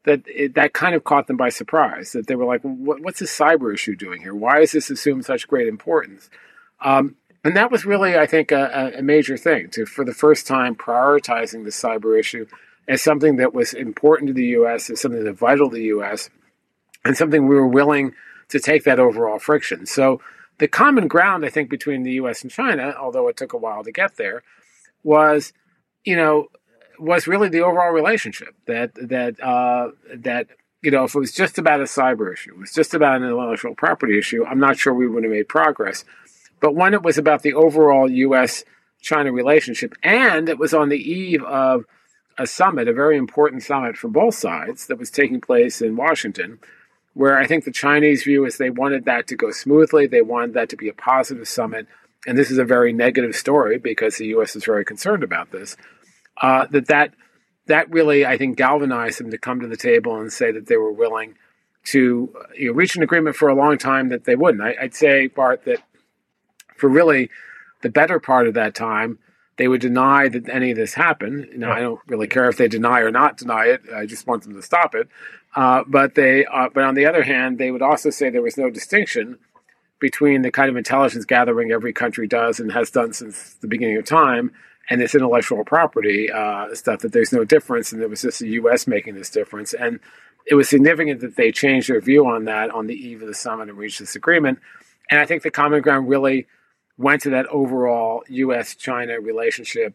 that 0.08 0.22
it, 0.26 0.54
that 0.54 0.72
kind 0.72 0.94
of 0.94 1.04
caught 1.04 1.26
them 1.26 1.36
by 1.36 1.50
surprise. 1.50 2.12
That 2.12 2.26
they 2.26 2.34
were 2.34 2.46
like, 2.46 2.62
what, 2.62 3.00
"What's 3.00 3.20
this 3.20 3.36
cyber 3.36 3.72
issue 3.72 3.94
doing 3.94 4.22
here? 4.22 4.34
Why 4.34 4.60
is 4.60 4.72
this 4.72 4.88
assumed 4.88 5.26
such 5.26 5.46
great 5.46 5.68
importance?" 5.68 6.30
Um, 6.80 7.16
and 7.44 7.56
that 7.56 7.70
was 7.70 7.84
really, 7.84 8.16
I 8.16 8.26
think, 8.26 8.50
a, 8.50 8.92
a, 8.96 9.02
major 9.02 9.36
thing 9.36 9.70
to, 9.70 9.86
for 9.86 10.04
the 10.04 10.14
first 10.14 10.46
time, 10.46 10.74
prioritizing 10.74 11.64
the 11.64 11.70
cyber 11.70 12.18
issue 12.18 12.46
as 12.88 13.02
something 13.02 13.36
that 13.36 13.54
was 13.54 13.74
important 13.74 14.28
to 14.28 14.34
the 14.34 14.46
U.S., 14.46 14.90
as 14.90 15.00
something 15.00 15.24
that 15.24 15.34
vital 15.34 15.68
to 15.70 15.76
the 15.76 15.84
U.S., 15.84 16.30
and 17.04 17.16
something 17.16 17.46
we 17.46 17.54
were 17.54 17.68
willing 17.68 18.14
to 18.48 18.58
take 18.58 18.84
that 18.84 18.98
overall 18.98 19.38
friction. 19.38 19.86
So 19.86 20.20
the 20.58 20.68
common 20.68 21.06
ground, 21.06 21.44
I 21.44 21.50
think, 21.50 21.70
between 21.70 22.02
the 22.02 22.12
U.S. 22.12 22.42
and 22.42 22.50
China, 22.50 22.94
although 22.98 23.28
it 23.28 23.36
took 23.36 23.52
a 23.52 23.58
while 23.58 23.84
to 23.84 23.92
get 23.92 24.16
there, 24.16 24.42
was, 25.04 25.52
you 26.04 26.16
know, 26.16 26.48
was 26.98 27.26
really 27.26 27.48
the 27.48 27.60
overall 27.60 27.92
relationship 27.92 28.54
that 28.66 28.92
that 28.94 29.42
uh, 29.42 29.90
that 30.14 30.48
you 30.82 30.90
know, 30.90 31.04
if 31.04 31.14
it 31.14 31.18
was 31.18 31.32
just 31.32 31.58
about 31.58 31.80
a 31.80 31.84
cyber 31.84 32.32
issue, 32.32 32.52
it 32.52 32.58
was 32.58 32.72
just 32.72 32.94
about 32.94 33.16
an 33.16 33.24
intellectual 33.24 33.74
property 33.74 34.18
issue, 34.18 34.44
I'm 34.44 34.60
not 34.60 34.78
sure 34.78 34.94
we 34.94 35.08
would 35.08 35.24
have 35.24 35.32
made 35.32 35.48
progress. 35.48 36.04
But 36.60 36.74
when 36.74 36.94
it 36.94 37.02
was 37.02 37.18
about 37.18 37.42
the 37.42 37.54
overall 37.54 38.10
U.S. 38.10 38.64
China 39.00 39.32
relationship, 39.32 39.94
and 40.02 40.48
it 40.48 40.58
was 40.58 40.74
on 40.74 40.88
the 40.88 40.98
eve 40.98 41.42
of 41.42 41.84
a 42.36 42.46
summit, 42.46 42.86
a 42.86 42.92
very 42.92 43.16
important 43.16 43.62
summit 43.62 43.96
for 43.96 44.08
both 44.08 44.34
sides 44.34 44.86
that 44.86 44.98
was 44.98 45.10
taking 45.10 45.40
place 45.40 45.82
in 45.82 45.96
Washington, 45.96 46.60
where 47.14 47.36
I 47.36 47.46
think 47.46 47.64
the 47.64 47.72
Chinese 47.72 48.22
view 48.22 48.44
is 48.44 48.58
they 48.58 48.70
wanted 48.70 49.04
that 49.06 49.26
to 49.28 49.36
go 49.36 49.50
smoothly, 49.50 50.06
they 50.06 50.22
wanted 50.22 50.54
that 50.54 50.68
to 50.68 50.76
be 50.76 50.88
a 50.88 50.94
positive 50.94 51.48
summit. 51.48 51.88
And 52.26 52.38
this 52.38 52.50
is 52.50 52.58
a 52.58 52.64
very 52.64 52.92
negative 52.92 53.34
story 53.34 53.78
because 53.78 54.16
the 54.16 54.26
U.S. 54.28 54.54
is 54.54 54.64
very 54.64 54.84
concerned 54.84 55.24
about 55.24 55.50
this. 55.50 55.76
Uh, 56.40 56.66
that 56.70 56.86
that 56.86 57.14
that 57.66 57.90
really, 57.90 58.24
I 58.24 58.38
think, 58.38 58.56
galvanized 58.56 59.20
them 59.20 59.30
to 59.30 59.38
come 59.38 59.60
to 59.60 59.66
the 59.66 59.76
table 59.76 60.18
and 60.18 60.32
say 60.32 60.50
that 60.52 60.66
they 60.66 60.76
were 60.76 60.92
willing 60.92 61.34
to 61.86 62.34
you 62.56 62.68
know, 62.68 62.72
reach 62.72 62.96
an 62.96 63.02
agreement 63.02 63.36
for 63.36 63.48
a 63.48 63.54
long 63.54 63.78
time 63.78 64.08
that 64.08 64.24
they 64.24 64.36
wouldn't. 64.36 64.62
I, 64.62 64.74
would 64.82 64.94
say, 64.94 65.28
Bart, 65.28 65.64
that 65.64 65.82
for 66.76 66.88
really 66.88 67.30
the 67.82 67.90
better 67.90 68.18
part 68.18 68.46
of 68.46 68.54
that 68.54 68.74
time, 68.74 69.18
they 69.56 69.68
would 69.68 69.80
deny 69.80 70.28
that 70.28 70.48
any 70.48 70.70
of 70.70 70.76
this 70.76 70.94
happened. 70.94 71.48
Now, 71.56 71.72
I 71.72 71.80
don't 71.80 72.00
really 72.06 72.28
care 72.28 72.48
if 72.48 72.56
they 72.56 72.68
deny 72.68 73.00
or 73.00 73.10
not 73.10 73.36
deny 73.36 73.66
it. 73.66 73.82
I 73.94 74.06
just 74.06 74.26
want 74.26 74.44
them 74.44 74.54
to 74.54 74.62
stop 74.62 74.94
it. 74.94 75.08
Uh, 75.54 75.82
but 75.86 76.14
they, 76.14 76.46
uh, 76.46 76.68
but 76.72 76.84
on 76.84 76.94
the 76.94 77.06
other 77.06 77.22
hand, 77.22 77.58
they 77.58 77.70
would 77.70 77.82
also 77.82 78.10
say 78.10 78.30
there 78.30 78.42
was 78.42 78.56
no 78.56 78.70
distinction 78.70 79.38
between 79.98 80.42
the 80.42 80.52
kind 80.52 80.70
of 80.70 80.76
intelligence 80.76 81.24
gathering 81.24 81.72
every 81.72 81.92
country 81.92 82.28
does 82.28 82.60
and 82.60 82.70
has 82.72 82.90
done 82.90 83.12
since 83.12 83.54
the 83.54 83.66
beginning 83.66 83.96
of 83.96 84.04
time, 84.04 84.52
and 84.90 85.00
this 85.00 85.14
intellectual 85.14 85.64
property 85.64 86.30
uh, 86.30 86.74
stuff. 86.74 87.00
That 87.00 87.12
there's 87.12 87.32
no 87.32 87.44
difference, 87.44 87.92
and 87.92 88.02
it 88.02 88.10
was 88.10 88.22
just 88.22 88.40
the 88.40 88.48
U.S. 88.50 88.86
making 88.86 89.14
this 89.14 89.30
difference. 89.30 89.74
And 89.74 90.00
it 90.46 90.54
was 90.54 90.68
significant 90.68 91.20
that 91.20 91.36
they 91.36 91.52
changed 91.52 91.88
their 91.88 92.00
view 92.00 92.26
on 92.26 92.44
that 92.44 92.70
on 92.70 92.86
the 92.86 92.94
eve 92.94 93.22
of 93.22 93.28
the 93.28 93.34
summit 93.34 93.68
and 93.68 93.78
reached 93.78 94.00
this 94.00 94.16
agreement. 94.16 94.58
And 95.10 95.20
I 95.20 95.26
think 95.26 95.42
the 95.42 95.50
common 95.50 95.82
ground 95.82 96.08
really 96.08 96.46
went 96.96 97.22
to 97.22 97.30
that 97.30 97.46
overall 97.46 98.24
U.S. 98.28 98.74
China 98.74 99.20
relationship, 99.20 99.94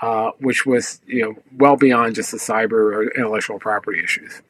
uh, 0.00 0.30
which 0.38 0.64
was 0.64 1.00
you 1.06 1.22
know 1.22 1.34
well 1.56 1.76
beyond 1.76 2.14
just 2.14 2.30
the 2.30 2.38
cyber 2.38 2.72
or 2.72 3.10
intellectual 3.10 3.58
property 3.58 4.02
issues. 4.02 4.42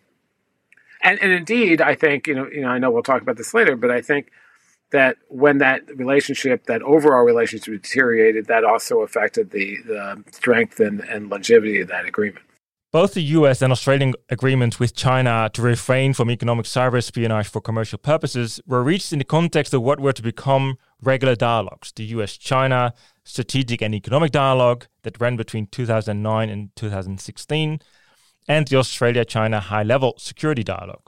And, 1.00 1.20
and 1.22 1.30
indeed, 1.30 1.80
I 1.80 1.94
think 1.94 2.26
you 2.26 2.34
know 2.34 2.48
you 2.48 2.62
know 2.62 2.68
I 2.68 2.78
know 2.78 2.90
we'll 2.90 3.02
talk 3.02 3.22
about 3.22 3.36
this 3.36 3.54
later, 3.54 3.76
but 3.76 3.90
I 3.90 4.00
think 4.00 4.30
that 4.90 5.16
when 5.28 5.58
that 5.58 5.82
relationship, 5.96 6.66
that 6.66 6.82
overall 6.82 7.24
relationship 7.24 7.82
deteriorated, 7.82 8.46
that 8.46 8.64
also 8.64 9.00
affected 9.00 9.50
the, 9.50 9.76
the 9.86 10.24
strength 10.30 10.80
and, 10.80 11.00
and 11.00 11.28
longevity 11.28 11.80
of 11.80 11.88
that 11.88 12.06
agreement. 12.06 12.44
Both 12.90 13.12
the 13.12 13.22
US 13.22 13.60
and 13.60 13.70
Australian 13.70 14.14
agreements 14.30 14.80
with 14.80 14.96
China 14.96 15.50
to 15.52 15.60
refrain 15.60 16.14
from 16.14 16.30
economic 16.30 16.64
cyber 16.64 16.96
espionage 16.96 17.46
for 17.46 17.60
commercial 17.60 17.98
purposes 17.98 18.60
were 18.66 18.82
reached 18.82 19.12
in 19.12 19.18
the 19.18 19.26
context 19.26 19.74
of 19.74 19.82
what 19.82 20.00
were 20.00 20.14
to 20.14 20.22
become 20.22 20.78
regular 21.02 21.36
dialogues 21.36 21.92
the 21.92 22.04
US 22.04 22.38
China 22.38 22.94
strategic 23.24 23.82
and 23.82 23.94
economic 23.94 24.32
dialogue 24.32 24.86
that 25.02 25.20
ran 25.20 25.36
between 25.36 25.66
2009 25.66 26.48
and 26.48 26.74
2016, 26.76 27.80
and 28.48 28.68
the 28.68 28.76
Australia 28.76 29.24
China 29.24 29.60
high 29.60 29.82
level 29.82 30.14
security 30.16 30.64
dialogue. 30.64 31.07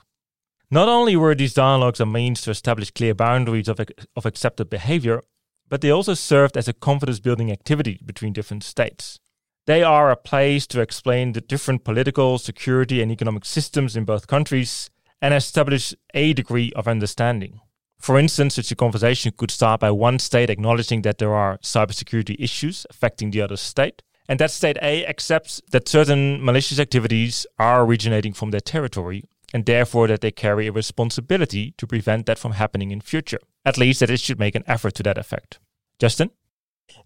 Not 0.73 0.89
only 0.89 1.17
were 1.17 1.35
these 1.35 1.55
dialogues 1.55 1.99
a 1.99 2.07
means 2.07 2.43
to 2.43 2.51
establish 2.53 2.93
clear 2.93 3.13
boundaries 3.13 3.67
of, 3.67 3.81
of 4.15 4.25
accepted 4.25 4.71
behavior, 4.71 5.21
but 5.69 5.81
they 5.81 5.91
also 5.91 6.15
served 6.15 6.57
as 6.57 6.69
a 6.69 6.73
confidence 6.73 7.19
building 7.19 7.51
activity 7.51 8.01
between 8.05 8.33
different 8.33 8.63
states. 8.63 9.19
They 9.67 9.83
are 9.83 10.11
a 10.11 10.17
place 10.17 10.69
to 10.69 10.81
explain 10.81 11.33
the 11.33 11.41
different 11.41 11.83
political, 11.83 12.39
security, 12.39 13.03
and 13.03 13.11
economic 13.11 13.45
systems 13.45 13.97
in 13.97 14.05
both 14.05 14.29
countries 14.29 14.91
and 15.21 15.35
establish 15.35 15.93
a 16.15 16.33
degree 16.35 16.73
of 16.75 16.87
understanding. 16.87 17.61
For 17.99 18.17
instance, 18.17 18.55
such 18.55 18.71
a 18.71 18.77
conversation 18.77 19.33
could 19.37 19.51
start 19.51 19.81
by 19.81 19.91
one 19.91 20.21
state 20.21 20.51
acknowledging 20.51 21.03
that 21.03 21.19
there 21.19 21.35
are 21.35 21.59
cybersecurity 21.59 22.37
issues 22.39 22.87
affecting 22.91 23.33
the 23.33 23.43
other 23.43 23.57
state, 23.57 24.03
and 24.29 24.39
that 24.39 24.53
state 24.53 24.79
A 24.81 25.05
accepts 25.07 25.61
that 25.73 25.89
certain 25.89 26.43
malicious 26.45 26.79
activities 26.79 27.45
are 27.59 27.85
originating 27.85 28.33
from 28.33 28.53
their 28.53 28.61
territory, 28.61 29.25
and 29.53 29.67
therefore 29.67 30.07
that 30.09 30.21
they 30.21 30.31
carry 30.31 30.67
a 30.67 30.73
responsibility 30.73 31.75
to 31.77 31.87
prevent 31.87 32.27
that 32.27 32.39
from 32.39 32.53
happening 32.53 32.91
in 32.91 33.01
future. 33.01 33.41
At 33.65 33.79
least 33.79 34.01
that 34.01 34.11
it 34.11 34.21
should 34.21 34.39
make 34.39 34.55
an 34.55 34.65
effort 34.67 34.95
to 34.95 35.03
that 35.03 35.19
effect. 35.19 35.59
Justin? 35.99 36.31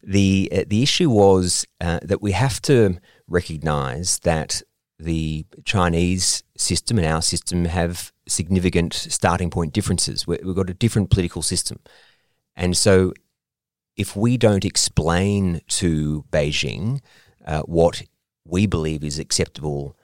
The 0.02 0.48
uh, 0.50 0.64
the 0.66 0.82
issue 0.82 1.10
was 1.10 1.66
uh, 1.80 2.00
that 2.02 2.22
we 2.22 2.32
have 2.32 2.62
to 2.62 2.98
recognise 3.28 4.18
that 4.20 4.62
the 4.98 5.44
Chinese 5.64 6.42
system 6.56 6.98
and 6.98 7.06
our 7.06 7.20
system 7.20 7.66
have 7.66 8.12
significant 8.26 8.94
starting 8.94 9.50
point 9.50 9.74
differences. 9.74 10.26
We've 10.26 10.54
got 10.54 10.70
a 10.70 10.74
different 10.74 11.10
political 11.10 11.42
system, 11.42 11.80
and 12.56 12.74
so 12.76 13.12
if 13.96 14.16
we 14.16 14.36
don't 14.36 14.64
explain 14.64 15.60
to 15.68 16.24
Beijing 16.30 17.00
uh, 17.46 17.62
what 17.62 18.02
we 18.46 18.66
believe 18.66 19.04
is 19.04 19.18
acceptable 19.18 19.96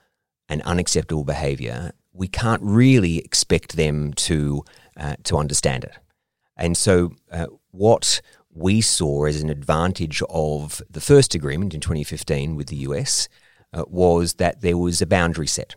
and 0.48 0.62
unacceptable 0.62 1.24
behaviour, 1.24 1.92
we 2.20 2.28
can't 2.28 2.62
really 2.62 3.16
expect 3.18 3.76
them 3.76 4.12
to 4.12 4.62
uh, 4.94 5.16
to 5.24 5.38
understand 5.38 5.84
it. 5.84 5.96
And 6.54 6.76
so, 6.76 7.12
uh, 7.32 7.46
what 7.70 8.20
we 8.52 8.82
saw 8.82 9.24
as 9.24 9.40
an 9.40 9.48
advantage 9.48 10.22
of 10.28 10.82
the 10.90 11.00
first 11.00 11.34
agreement 11.34 11.72
in 11.72 11.80
2015 11.80 12.56
with 12.56 12.66
the 12.66 12.76
US 12.88 13.26
uh, 13.72 13.84
was 13.88 14.34
that 14.34 14.60
there 14.60 14.76
was 14.76 15.00
a 15.00 15.06
boundary 15.06 15.46
set. 15.46 15.76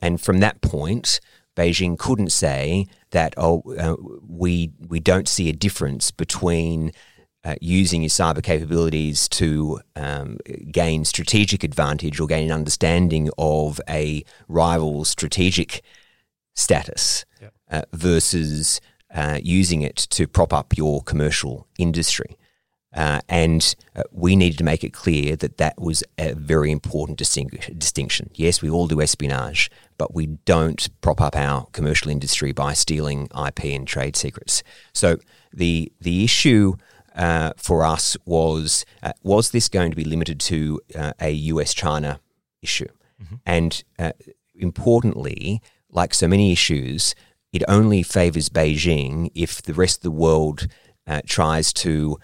And 0.00 0.20
from 0.20 0.38
that 0.38 0.60
point, 0.60 1.18
Beijing 1.56 1.98
couldn't 1.98 2.30
say 2.30 2.86
that, 3.10 3.34
oh, 3.36 3.62
uh, 3.76 3.96
we, 4.28 4.70
we 4.86 5.00
don't 5.00 5.26
see 5.26 5.48
a 5.48 5.52
difference 5.66 6.12
between 6.12 6.92
uh, 7.44 7.54
using 7.60 8.02
your 8.02 8.10
cyber 8.10 8.42
capabilities 8.42 9.28
to 9.28 9.80
um, 9.96 10.38
gain 10.70 11.04
strategic 11.04 11.62
advantage 11.62 12.18
or 12.20 12.26
gain 12.26 12.46
an 12.46 12.52
understanding 12.52 13.30
of 13.38 13.80
a 13.88 14.24
rival's 14.48 15.08
strategic 15.08 15.82
status 16.54 17.24
yep. 17.40 17.54
uh, 17.70 17.82
versus 17.92 18.80
uh, 19.14 19.38
using 19.42 19.82
it 19.82 19.96
to 19.96 20.26
prop 20.26 20.52
up 20.52 20.76
your 20.76 21.02
commercial 21.02 21.66
industry. 21.78 22.36
Uh, 22.94 23.20
and 23.28 23.76
uh, 23.94 24.02
we 24.10 24.34
needed 24.34 24.56
to 24.56 24.64
make 24.64 24.82
it 24.82 24.92
clear 24.92 25.36
that 25.36 25.58
that 25.58 25.78
was 25.78 26.02
a 26.18 26.32
very 26.34 26.72
important 26.72 27.18
distinction. 27.18 28.30
Yes, 28.34 28.62
we 28.62 28.70
all 28.70 28.88
do 28.88 29.00
espionage, 29.00 29.70
but 29.98 30.14
we 30.14 30.26
don't 30.26 30.88
prop 31.00 31.20
up 31.20 31.36
our 31.36 31.66
commercial 31.72 32.10
industry 32.10 32.52
by 32.52 32.72
stealing 32.72 33.28
IP 33.46 33.64
and 33.66 33.86
trade 33.86 34.16
secrets. 34.16 34.62
So 34.94 35.18
the 35.52 35.92
the 36.00 36.24
issue 36.24 36.76
uh, 37.18 37.52
for 37.56 37.84
us 37.84 38.16
was 38.24 38.86
uh, 39.02 39.12
was 39.22 39.50
this 39.50 39.68
going 39.68 39.90
to 39.90 39.96
be 39.96 40.04
limited 40.04 40.38
to 40.40 40.80
uh, 40.94 41.12
a 41.20 41.30
US 41.30 41.74
China 41.74 42.20
issue? 42.62 42.88
Mm-hmm. 43.22 43.34
And 43.44 43.84
uh, 43.98 44.12
importantly, 44.54 45.60
like 45.90 46.14
so 46.14 46.28
many 46.28 46.52
issues, 46.52 47.14
it 47.52 47.64
only 47.68 48.02
favors 48.02 48.48
Beijing 48.48 49.30
if 49.34 49.60
the 49.60 49.74
rest 49.74 49.98
of 49.98 50.02
the 50.02 50.10
world 50.12 50.68
uh, 51.06 51.20
tries 51.26 51.72
to 51.72 52.18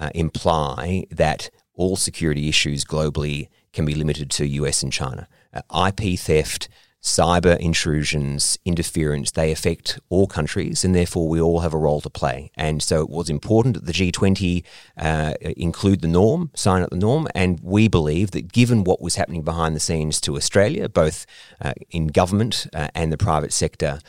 uh, 0.00 0.10
imply 0.14 1.04
that 1.10 1.50
all 1.74 1.96
security 1.96 2.48
issues 2.48 2.84
globally 2.84 3.48
can 3.72 3.84
be 3.84 3.94
limited 3.94 4.30
to 4.30 4.46
US 4.46 4.82
and 4.82 4.92
China. 4.92 5.28
IP 5.54 6.18
theft, 6.18 6.68
cyber 7.02 7.56
intrusions, 7.58 8.58
interference, 8.64 9.30
they 9.30 9.52
affect 9.52 10.00
all 10.08 10.26
countries, 10.26 10.84
and 10.84 10.94
therefore 10.94 11.28
we 11.28 11.40
all 11.40 11.60
have 11.60 11.72
a 11.72 11.78
role 11.78 12.00
to 12.00 12.10
play. 12.10 12.50
And 12.56 12.82
so 12.82 13.02
it 13.02 13.10
was 13.10 13.30
important 13.30 13.74
that 13.74 13.86
the 13.86 13.92
G20 13.92 14.64
uh, 14.98 15.34
include 15.40 16.00
the 16.00 16.08
norm, 16.08 16.50
sign 16.54 16.82
up 16.82 16.90
the 16.90 16.96
norm, 16.96 17.28
and 17.34 17.60
we 17.62 17.88
believe 17.88 18.32
that 18.32 18.52
given 18.52 18.84
what 18.84 19.00
was 19.00 19.14
happening 19.14 19.42
behind 19.42 19.76
the 19.76 19.80
scenes 19.80 20.20
to 20.22 20.36
Australia, 20.36 20.88
both 20.88 21.24
uh, 21.60 21.72
in 21.90 22.08
government 22.08 22.66
uh, 22.72 22.88
and 22.94 23.12
the 23.12 23.18
private 23.18 23.52
sector, 23.52 24.00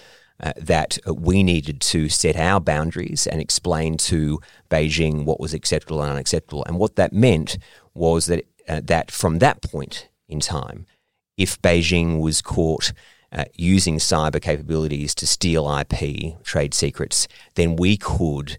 uh, 0.42 0.54
that 0.56 0.98
we 1.06 1.44
needed 1.44 1.82
to 1.82 2.08
set 2.08 2.38
our 2.38 2.62
boundaries 2.62 3.28
and 3.28 3.42
explain 3.42 3.98
to 3.98 4.40
Beijing 4.70 5.26
what 5.26 5.40
was 5.40 5.54
acceptable 5.54 6.02
and 6.02 6.12
unacceptable. 6.12 6.64
And 6.66 6.80
what 6.80 6.96
that 6.96 7.12
meant 7.12 7.58
was 7.94 8.28
that 8.28 8.46
uh, 8.68 8.82
that 8.86 9.12
from 9.12 9.40
that 9.40 9.62
point 9.62 10.08
in 10.28 10.40
time, 10.40 10.86
if 11.40 11.60
Beijing 11.62 12.20
was 12.20 12.42
caught 12.42 12.92
uh, 13.32 13.46
using 13.56 13.98
cyber 13.98 14.42
capabilities 14.42 15.16
to 15.16 15.26
steal 15.26 15.74
IP, 15.74 16.44
trade 16.44 16.74
secrets, 16.74 17.28
then 17.56 17.78
we 17.78 17.96
could 17.96 18.58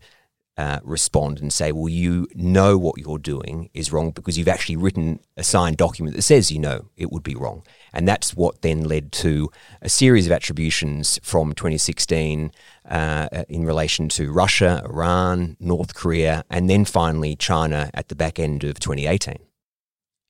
uh, 0.57 0.81
respond 0.83 1.41
and 1.41 1.53
say, 1.53 1.73
well, 1.73 1.89
you 1.89 2.27
know 2.35 2.79
what 2.79 2.99
you're 2.99 3.19
doing 3.19 3.69
is 3.75 3.93
wrong 3.93 4.11
because 4.11 4.39
you've 4.39 4.49
actually 4.49 4.77
written 4.77 5.21
a 5.37 5.43
signed 5.43 5.77
document 5.77 6.17
that 6.17 6.23
says 6.23 6.51
you 6.51 6.59
know 6.59 6.87
it 6.97 7.13
would 7.13 7.23
be 7.23 7.35
wrong. 7.35 7.63
And 7.93 8.09
that's 8.09 8.35
what 8.35 8.63
then 8.63 8.85
led 8.85 9.13
to 9.13 9.51
a 9.83 9.89
series 9.89 10.27
of 10.27 10.33
attributions 10.33 11.21
from 11.23 11.53
2016 11.53 12.51
uh, 12.89 13.29
in 13.49 13.67
relation 13.67 14.09
to 14.11 14.33
Russia, 14.33 14.83
Iran, 14.87 15.57
North 15.61 15.95
Korea, 15.95 16.45
and 16.49 16.71
then 16.71 16.87
finally 16.87 17.37
China 17.37 17.91
at 17.93 18.09
the 18.09 18.17
back 18.17 18.39
end 18.39 18.65
of 18.65 18.81
2018 18.81 19.50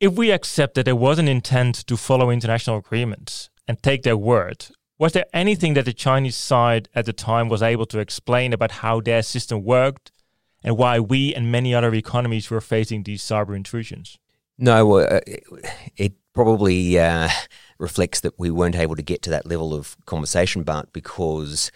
if 0.00 0.14
we 0.14 0.30
accept 0.30 0.74
that 0.74 0.86
there 0.86 0.96
was 0.96 1.18
an 1.18 1.28
intent 1.28 1.74
to 1.86 1.96
follow 1.96 2.30
international 2.30 2.78
agreements 2.78 3.50
and 3.68 3.82
take 3.82 4.02
their 4.02 4.16
word, 4.16 4.68
was 4.98 5.12
there 5.12 5.26
anything 5.32 5.74
that 5.74 5.84
the 5.84 5.92
Chinese 5.92 6.36
side 6.36 6.88
at 6.94 7.04
the 7.04 7.12
time 7.12 7.48
was 7.48 7.62
able 7.62 7.86
to 7.86 7.98
explain 7.98 8.52
about 8.52 8.70
how 8.70 9.00
their 9.00 9.22
system 9.22 9.62
worked 9.62 10.10
and 10.64 10.76
why 10.76 10.98
we 10.98 11.34
and 11.34 11.52
many 11.52 11.74
other 11.74 11.94
economies 11.94 12.50
were 12.50 12.60
facing 12.60 13.02
these 13.02 13.22
cyber 13.22 13.54
intrusions? 13.54 14.18
No, 14.58 14.98
uh, 14.98 15.20
it 15.96 16.14
probably 16.34 16.98
uh, 16.98 17.28
reflects 17.78 18.20
that 18.20 18.38
we 18.38 18.50
weren't 18.50 18.76
able 18.76 18.96
to 18.96 19.02
get 19.02 19.22
to 19.22 19.30
that 19.30 19.46
level 19.46 19.74
of 19.74 19.96
conversation, 20.06 20.62
but 20.62 20.92
because 20.92 21.70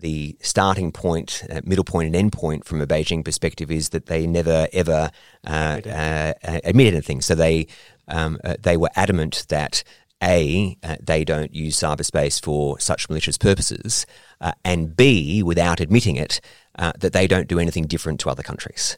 the 0.00 0.36
starting 0.40 0.92
point, 0.92 1.44
uh, 1.50 1.60
middle 1.64 1.84
point, 1.84 2.06
and 2.06 2.16
end 2.16 2.32
point 2.32 2.64
from 2.64 2.80
a 2.80 2.86
Beijing 2.86 3.24
perspective 3.24 3.70
is 3.70 3.90
that 3.90 4.06
they 4.06 4.26
never 4.26 4.66
ever 4.72 5.10
uh, 5.46 5.80
uh, 5.86 6.32
admit 6.42 6.92
anything. 6.92 7.20
So 7.20 7.34
they 7.34 7.66
um, 8.08 8.38
uh, 8.44 8.56
they 8.60 8.76
were 8.76 8.90
adamant 8.96 9.46
that 9.48 9.84
a 10.22 10.76
uh, 10.82 10.96
they 11.00 11.24
don't 11.24 11.54
use 11.54 11.76
cyberspace 11.78 12.42
for 12.42 12.78
such 12.78 13.08
malicious 13.08 13.38
purposes, 13.38 14.06
uh, 14.40 14.52
and 14.64 14.96
b 14.96 15.42
without 15.42 15.80
admitting 15.80 16.16
it 16.16 16.40
that 16.76 17.12
they 17.12 17.26
don't 17.26 17.46
do 17.46 17.58
anything 17.58 17.84
different 17.84 18.20
to 18.20 18.30
other 18.30 18.42
countries. 18.42 18.96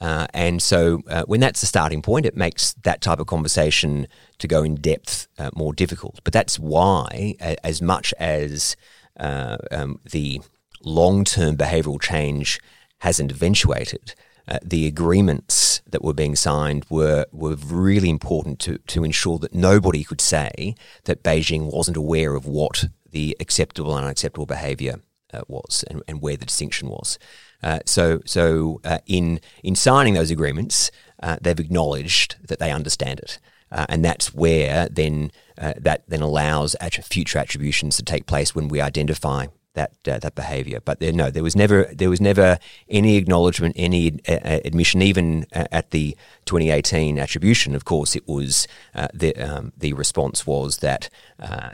and 0.00 0.60
so, 0.60 0.98
when 1.26 1.40
that's 1.40 1.62
the 1.62 1.66
starting 1.66 2.02
point, 2.02 2.26
it 2.26 2.36
makes 2.36 2.74
that 2.82 3.00
type 3.00 3.20
of 3.20 3.26
conversation 3.26 4.06
to 4.38 4.46
go 4.46 4.62
in 4.62 4.74
depth 4.74 5.26
more 5.54 5.72
difficult. 5.72 6.20
But 6.24 6.34
that's 6.34 6.58
why, 6.58 7.36
as 7.64 7.80
much 7.80 8.12
as 8.18 8.76
uh, 9.18 9.58
um, 9.70 10.00
the 10.10 10.40
long 10.82 11.24
term 11.24 11.56
behavioral 11.56 12.00
change 12.00 12.60
hasn't 12.98 13.30
eventuated. 13.30 14.14
Uh, 14.48 14.58
the 14.62 14.86
agreements 14.86 15.82
that 15.86 16.04
were 16.04 16.14
being 16.14 16.36
signed 16.36 16.84
were 16.88 17.26
were 17.32 17.56
really 17.56 18.08
important 18.08 18.58
to 18.60 18.78
to 18.86 19.04
ensure 19.04 19.38
that 19.38 19.54
nobody 19.54 20.04
could 20.04 20.20
say 20.20 20.74
that 21.04 21.22
Beijing 21.22 21.72
wasn't 21.72 21.96
aware 21.96 22.34
of 22.34 22.46
what 22.46 22.86
the 23.10 23.36
acceptable 23.40 23.96
and 23.96 24.04
unacceptable 24.04 24.46
behaviour 24.46 25.00
uh, 25.32 25.42
was 25.48 25.84
and, 25.88 26.02
and 26.06 26.20
where 26.20 26.36
the 26.36 26.46
distinction 26.46 26.88
was. 26.88 27.18
Uh, 27.62 27.80
so 27.84 28.20
so 28.24 28.80
uh, 28.84 28.98
in 29.06 29.40
in 29.62 29.74
signing 29.74 30.14
those 30.14 30.30
agreements, 30.30 30.90
uh, 31.22 31.36
they've 31.40 31.58
acknowledged 31.58 32.36
that 32.46 32.58
they 32.58 32.70
understand 32.70 33.18
it. 33.20 33.38
Uh, 33.72 33.86
and 33.88 34.04
that's 34.04 34.32
where 34.32 34.88
then 34.88 35.32
uh, 35.58 35.74
that 35.78 36.04
then 36.08 36.22
allows 36.22 36.76
future 37.02 37.38
attributions 37.38 37.96
to 37.96 38.02
take 38.02 38.26
place 38.26 38.54
when 38.54 38.68
we 38.68 38.80
identify 38.80 39.46
that 39.76 39.92
uh, 40.08 40.18
that 40.18 40.34
behaviour. 40.34 40.80
But 40.80 40.98
there, 40.98 41.12
no, 41.12 41.30
there 41.30 41.44
was 41.44 41.54
never 41.54 41.84
there 41.94 42.10
was 42.10 42.20
never 42.20 42.58
any 42.88 43.16
acknowledgement, 43.16 43.76
any 43.78 44.18
uh, 44.28 44.32
uh 44.32 44.60
admission, 44.64 45.02
even 45.02 45.46
uh, 45.54 45.66
at 45.70 45.92
the 45.92 46.16
2018 46.46 47.18
attribution. 47.18 47.76
Of 47.76 47.84
course, 47.84 48.16
it 48.16 48.26
was 48.26 48.66
uh, 48.94 49.08
the 49.14 49.36
um, 49.36 49.72
the 49.76 49.92
response 49.92 50.46
was 50.46 50.78
that 50.78 51.08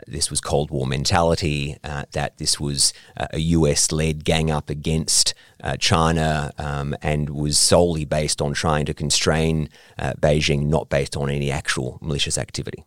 this 0.05 0.29
was 0.29 0.39
Cold 0.39 0.69
War 0.69 0.85
mentality, 0.85 1.77
that 1.81 2.37
this 2.37 2.59
was 2.59 2.93
a 3.15 3.39
US 3.39 3.91
led 3.91 4.23
gang 4.23 4.51
up 4.51 4.69
against 4.69 5.33
China, 5.79 6.51
um, 6.57 6.95
and 7.01 7.29
was 7.29 7.57
solely 7.57 8.05
based 8.05 8.41
on 8.41 8.53
trying 8.53 8.85
to 8.85 8.93
constrain 8.93 9.69
Beijing, 9.97 10.65
not 10.67 10.89
based 10.89 11.15
on 11.17 11.29
any 11.29 11.49
actual 11.49 11.97
malicious 12.01 12.37
activity. 12.37 12.85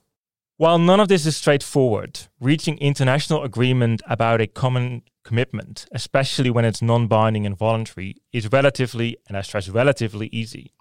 While 0.59 0.79
none 0.79 1.01
of 1.01 1.09
this 1.09 1.27
is 1.27 1.37
straightforward, 1.37 2.19
reaching 2.41 2.79
international 2.79 3.43
agreement 3.43 4.01
about 4.09 4.41
a 4.41 4.47
common 4.47 5.03
commitment, 5.23 5.85
especially 5.93 6.49
when 6.49 6.65
it's 6.65 6.81
non 6.81 7.09
binding 7.09 7.45
and 7.45 7.55
voluntary, 7.55 8.17
is 8.33 8.51
relatively, 8.51 9.19
and 9.29 9.37
I 9.37 9.43
stress 9.43 9.69
relatively, 9.69 10.29
easy. 10.33 10.73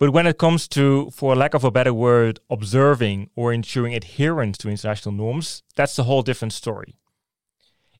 But 0.00 0.10
when 0.10 0.26
it 0.26 0.36
comes 0.36 0.66
to, 0.68 1.10
for 1.12 1.36
lack 1.36 1.54
of 1.54 1.62
a 1.62 1.70
better 1.70 1.94
word, 1.94 2.40
observing 2.50 3.30
or 3.36 3.52
ensuring 3.52 3.94
adherence 3.94 4.58
to 4.58 4.68
international 4.68 5.14
norms, 5.14 5.62
that's 5.76 5.96
a 6.00 6.02
whole 6.02 6.22
different 6.22 6.52
story. 6.52 6.98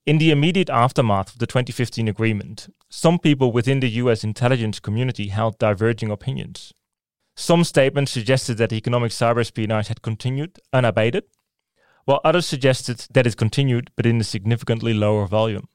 In 0.05 0.17
the 0.17 0.31
immediate 0.31 0.69
aftermath 0.69 1.31
of 1.31 1.39
the 1.39 1.47
2015 1.47 2.09
agreement, 2.09 2.67
some 2.89 3.19
people 3.19 3.53
within 3.53 3.79
the 3.79 3.89
US 4.01 4.25
intelligence 4.25 4.81
community 4.81 5.29
held 5.29 5.59
diverging 5.59 6.11
opinions. 6.11 6.73
Some 7.39 7.63
statements 7.63 8.11
suggested 8.11 8.57
that 8.57 8.73
economic 8.73 9.11
cyber 9.11 9.39
espionage 9.39 9.87
had 9.87 10.01
continued 10.01 10.59
unabated, 10.73 11.23
while 12.03 12.19
others 12.25 12.45
suggested 12.45 13.07
that 13.13 13.25
it 13.25 13.37
continued 13.37 13.91
but 13.95 14.05
in 14.05 14.19
a 14.19 14.25
significantly 14.25 14.93
lower 14.93 15.25
volume. 15.25 15.69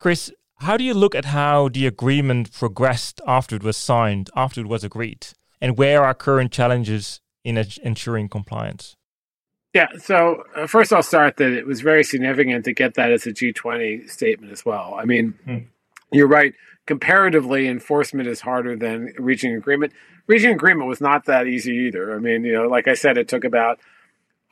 Chris, 0.00 0.32
how 0.56 0.76
do 0.76 0.82
you 0.82 0.94
look 0.94 1.14
at 1.14 1.26
how 1.26 1.68
the 1.68 1.86
agreement 1.86 2.52
progressed 2.52 3.20
after 3.28 3.54
it 3.54 3.62
was 3.62 3.76
signed, 3.76 4.28
after 4.34 4.60
it 4.60 4.66
was 4.66 4.82
agreed, 4.82 5.28
and 5.60 5.78
where 5.78 6.02
are 6.02 6.14
current 6.14 6.50
challenges 6.50 7.20
in 7.44 7.56
ensuring 7.84 8.28
compliance? 8.28 8.96
Yeah, 9.74 9.86
so 9.98 10.42
uh, 10.56 10.66
first 10.66 10.92
I'll 10.92 11.04
start 11.04 11.36
that 11.36 11.52
it 11.52 11.64
was 11.64 11.80
very 11.80 12.02
significant 12.02 12.64
to 12.64 12.72
get 12.72 12.94
that 12.94 13.12
as 13.12 13.24
a 13.24 13.32
G20 13.32 14.10
statement 14.10 14.50
as 14.50 14.64
well. 14.64 14.96
I 14.98 15.04
mean, 15.04 15.34
hmm. 15.44 15.58
you're 16.10 16.26
right. 16.26 16.54
Comparatively, 16.88 17.68
enforcement 17.68 18.26
is 18.26 18.40
harder 18.40 18.74
than 18.74 19.12
reaching 19.18 19.54
agreement 19.54 19.92
reaching 20.26 20.52
agreement 20.52 20.88
was 20.88 21.02
not 21.02 21.26
that 21.26 21.46
easy 21.46 21.72
either. 21.86 22.14
I 22.14 22.18
mean, 22.18 22.44
you 22.44 22.54
know, 22.54 22.66
like 22.66 22.88
I 22.88 22.94
said, 22.94 23.18
it 23.18 23.28
took 23.28 23.44
about 23.44 23.78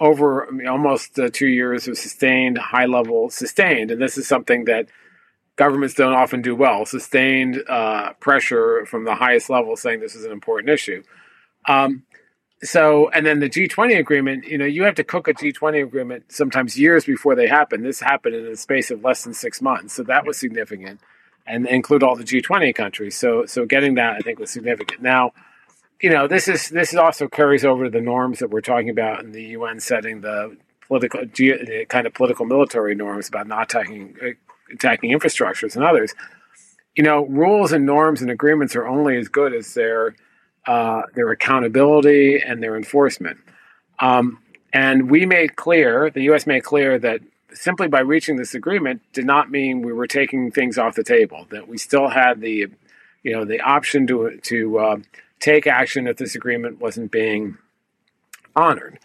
over 0.01 0.46
I 0.46 0.51
mean, 0.51 0.68
almost 0.68 1.18
uh, 1.18 1.31
two 1.33 1.46
years 1.46 1.88
of 1.88 1.96
sustained 1.96 2.59
high 2.59 2.85
level 2.85 3.31
sustained, 3.31 3.90
and 3.90 4.03
this 4.03 4.18
is 4.18 4.29
something 4.29 4.66
that 4.66 4.87
governments 5.57 5.94
don't 5.94 6.12
often 6.12 6.42
do 6.42 6.55
well. 6.55 6.85
Sustained 6.85 7.62
uh, 7.70 8.12
pressure 8.20 8.85
from 8.85 9.05
the 9.05 9.14
highest 9.14 9.49
level 9.49 9.75
saying 9.75 10.01
this 10.01 10.14
is 10.14 10.27
an 10.27 10.33
important 10.33 10.68
issue. 10.68 11.03
Um, 11.66 12.03
so, 12.62 13.09
and 13.09 13.25
then 13.25 13.40
the 13.40 13.49
G20 13.49 13.99
agreement, 13.99 14.46
you 14.46 14.59
know, 14.59 14.66
you 14.66 14.85
have 14.85 14.96
to 14.96 15.05
cook 15.05 15.27
a 15.27 15.33
G20 15.33 15.83
agreement 15.83 16.33
sometimes 16.33 16.79
years 16.79 17.07
before 17.07 17.35
they 17.35 17.49
happen. 17.49 17.83
This 17.83 18.01
happened 18.01 18.35
in 18.35 18.44
the 18.44 18.57
space 18.57 18.90
of 18.90 19.03
less 19.03 19.25
than 19.25 19.33
six 19.33 19.62
months, 19.62 19.94
so 19.94 20.03
that 20.03 20.27
was 20.27 20.38
significant, 20.38 21.01
and 21.46 21.66
include 21.66 22.02
all 22.02 22.16
the 22.16 22.24
G20 22.24 22.74
countries. 22.74 23.16
So, 23.16 23.46
so 23.46 23.64
getting 23.66 23.94
that 23.94 24.14
I 24.14 24.18
think 24.20 24.38
was 24.38 24.50
significant. 24.50 25.02
Now 25.02 25.32
you 26.00 26.11
know, 26.11 26.28
this 26.28 26.48
is 26.48 26.68
this 26.68 26.94
also 26.94 27.28
carries 27.28 27.64
over 27.64 27.85
to 27.85 27.90
the 27.90 28.00
norms 28.00 28.40
that 28.40 28.50
we're 28.50 28.61
talking 28.61 28.90
about 28.90 29.24
in 29.24 29.32
the 29.32 29.42
UN 29.42 29.80
setting, 29.80 30.20
the 30.20 30.56
political, 30.87 31.22
kind 31.88 32.06
of 32.06 32.14
political 32.14 32.46
military 32.46 32.94
norms 32.94 33.28
about 33.28 33.46
not 33.46 33.64
attacking 33.64 34.16
attacking 34.72 35.11
infrastructures 35.11 35.74
and 35.76 35.85
others. 35.85 36.14
you 36.96 37.02
know, 37.02 37.26
rules 37.26 37.72
and 37.72 37.85
norms 37.85 38.22
and 38.22 38.30
agreements 38.30 38.74
are 38.74 38.87
only 38.87 39.18
as 39.18 39.28
good 39.28 39.54
as 39.54 39.74
their 39.74 40.14
uh, 40.66 41.02
their 41.14 41.30
accountability 41.30 42.40
and 42.40 42.62
their 42.62 42.76
enforcement. 42.76 43.38
Um, 44.00 44.38
and 44.72 45.11
we 45.11 45.24
made 45.24 45.56
clear, 45.56 46.11
the 46.11 46.22
U.S. 46.24 46.46
made 46.46 46.64
clear 46.64 46.98
that 46.98 47.20
simply 47.56 47.88
by 47.88 48.00
reaching 48.00 48.36
this 48.36 48.54
agreement 48.54 49.02
did 49.12 49.26
not 49.26 49.50
mean 49.50 49.82
we 49.82 49.92
were 49.92 50.06
taking 50.06 50.50
things 50.50 50.78
off 50.78 50.94
the 50.94 51.04
table. 51.04 51.46
That 51.50 51.68
we 51.68 51.78
still 51.78 52.08
had 52.08 52.40
the, 52.40 52.66
you 53.22 53.32
know, 53.32 53.44
the 53.44 53.60
option 53.60 54.06
to 54.08 54.38
to 54.44 54.78
uh, 54.78 54.96
take 55.40 55.66
action 55.66 56.06
if 56.06 56.16
this 56.16 56.34
agreement 56.34 56.80
wasn't 56.80 57.10
being 57.10 57.58
honored. 58.54 58.98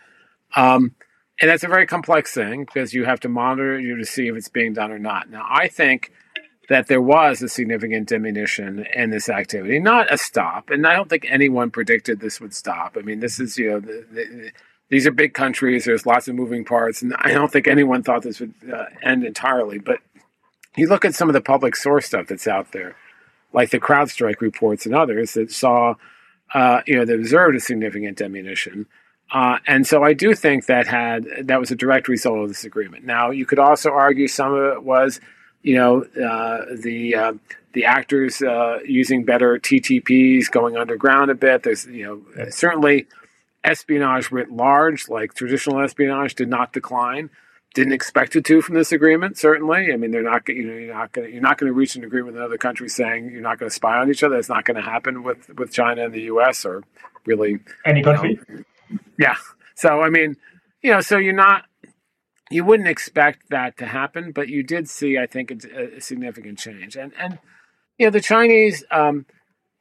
Um, 0.55 0.95
and 1.41 1.49
that's 1.49 1.63
a 1.63 1.67
very 1.67 1.87
complex 1.87 2.33
thing 2.33 2.65
because 2.65 2.93
you 2.93 3.05
have 3.05 3.19
to 3.21 3.29
monitor 3.29 3.79
you 3.79 3.97
to 3.97 4.05
see 4.05 4.27
if 4.27 4.35
it's 4.35 4.49
being 4.49 4.73
done 4.73 4.91
or 4.91 4.99
not. 4.99 5.29
Now, 5.29 5.45
I 5.49 5.67
think 5.67 6.11
that 6.69 6.87
there 6.87 7.01
was 7.01 7.41
a 7.41 7.49
significant 7.49 8.07
diminution 8.07 8.85
in 8.93 9.09
this 9.09 9.27
activity, 9.27 9.79
not 9.79 10.13
a 10.13 10.17
stop. 10.17 10.69
And 10.69 10.85
I 10.85 10.95
don't 10.95 11.09
think 11.09 11.25
anyone 11.27 11.71
predicted 11.71 12.19
this 12.19 12.39
would 12.39 12.53
stop. 12.53 12.95
I 12.97 13.01
mean, 13.01 13.19
this 13.19 13.39
is, 13.39 13.57
you 13.57 13.71
know, 13.71 13.79
the, 13.79 14.05
the, 14.11 14.51
these 14.91 15.07
are 15.07 15.11
big 15.11 15.33
countries. 15.33 15.85
There's 15.85 16.05
lots 16.05 16.27
of 16.27 16.35
moving 16.35 16.65
parts. 16.65 17.01
And 17.01 17.15
I 17.17 17.31
don't 17.31 17.49
think 17.49 17.65
anyone 17.65 18.03
thought 18.03 18.23
this 18.23 18.41
would 18.41 18.53
uh, 18.71 18.85
end 19.01 19.23
entirely. 19.23 19.79
But 19.79 19.99
you 20.75 20.89
look 20.89 21.05
at 21.05 21.15
some 21.15 21.29
of 21.29 21.33
the 21.33 21.41
public 21.41 21.77
source 21.77 22.05
stuff 22.05 22.27
that's 22.27 22.45
out 22.45 22.73
there, 22.73 22.97
like 23.53 23.69
the 23.69 23.79
CrowdStrike 23.79 24.41
reports 24.41 24.85
and 24.85 24.93
others 24.93 25.33
that 25.35 25.49
saw, 25.49 25.95
uh, 26.53 26.81
you 26.85 26.95
know, 26.95 27.05
that 27.05 27.15
observed 27.15 27.55
a 27.55 27.61
significant 27.61 28.17
diminution. 28.17 28.85
Uh, 29.31 29.59
and 29.65 29.87
so 29.87 30.03
I 30.03 30.11
do 30.11 30.35
think 30.35 30.65
that 30.65 30.87
had 30.87 31.25
that 31.43 31.57
was 31.57 31.71
a 31.71 31.75
direct 31.75 32.09
result 32.09 32.39
of 32.39 32.49
this 32.49 32.65
agreement. 32.65 33.05
Now 33.05 33.31
you 33.31 33.45
could 33.45 33.59
also 33.59 33.91
argue 33.91 34.27
some 34.27 34.53
of 34.53 34.73
it 34.73 34.83
was, 34.83 35.21
you 35.61 35.75
know, 35.75 36.01
uh, 36.01 36.65
the 36.77 37.15
uh, 37.15 37.33
the 37.71 37.85
actors 37.85 38.41
uh, 38.41 38.79
using 38.85 39.23
better 39.23 39.57
TTPs, 39.57 40.51
going 40.51 40.75
underground 40.75 41.31
a 41.31 41.35
bit. 41.35 41.63
There's 41.63 41.85
you 41.85 42.03
know 42.03 42.49
certainly 42.49 43.07
espionage 43.63 44.31
writ 44.31 44.51
large, 44.51 45.09
like 45.09 45.33
traditional 45.33 45.81
espionage, 45.81 46.35
did 46.35 46.49
not 46.49 46.73
decline. 46.73 47.29
Didn't 47.73 47.93
expect 47.93 48.35
it 48.35 48.43
to 48.45 48.61
from 48.61 48.75
this 48.75 48.91
agreement. 48.91 49.37
Certainly, 49.37 49.93
I 49.93 49.95
mean, 49.95 50.11
they're 50.11 50.21
not. 50.21 50.47
You 50.49 50.65
know, 50.65 50.73
you're 50.73 50.93
not 50.93 51.13
going. 51.13 51.31
You're 51.31 51.41
not 51.41 51.57
going 51.57 51.71
to 51.71 51.73
reach 51.73 51.95
an 51.95 52.03
agreement 52.03 52.33
with 52.33 52.41
another 52.41 52.57
country 52.57 52.89
saying 52.89 53.31
you're 53.31 53.41
not 53.41 53.59
going 53.59 53.69
to 53.69 53.73
spy 53.73 53.97
on 53.97 54.09
each 54.09 54.23
other. 54.23 54.37
It's 54.37 54.49
not 54.49 54.65
going 54.65 54.75
to 54.75 54.81
happen 54.81 55.23
with 55.23 55.49
with 55.57 55.71
China 55.71 56.03
and 56.03 56.13
the 56.13 56.23
U.S. 56.23 56.65
or 56.65 56.83
really 57.25 57.59
any 57.85 58.03
country. 58.03 58.39
Know, 58.49 58.63
yeah. 59.17 59.35
So 59.75 60.01
I 60.01 60.09
mean, 60.09 60.35
you 60.81 60.91
know, 60.91 60.99
so 60.99 61.17
you're 61.17 61.31
not 61.31 61.63
you 62.51 62.65
wouldn't 62.65 62.89
expect 62.89 63.49
that 63.49 63.77
to 63.77 63.85
happen, 63.85 64.31
but 64.31 64.49
you 64.49 64.63
did 64.63 64.89
see, 64.89 65.17
I 65.17 65.25
think, 65.25 65.51
a, 65.51 65.97
a 65.97 66.01
significant 66.01 66.59
change. 66.59 66.95
And 66.97 67.13
and 67.17 67.39
you 67.97 68.07
know, 68.07 68.11
the 68.11 68.21
Chinese, 68.21 68.83
um, 68.91 69.25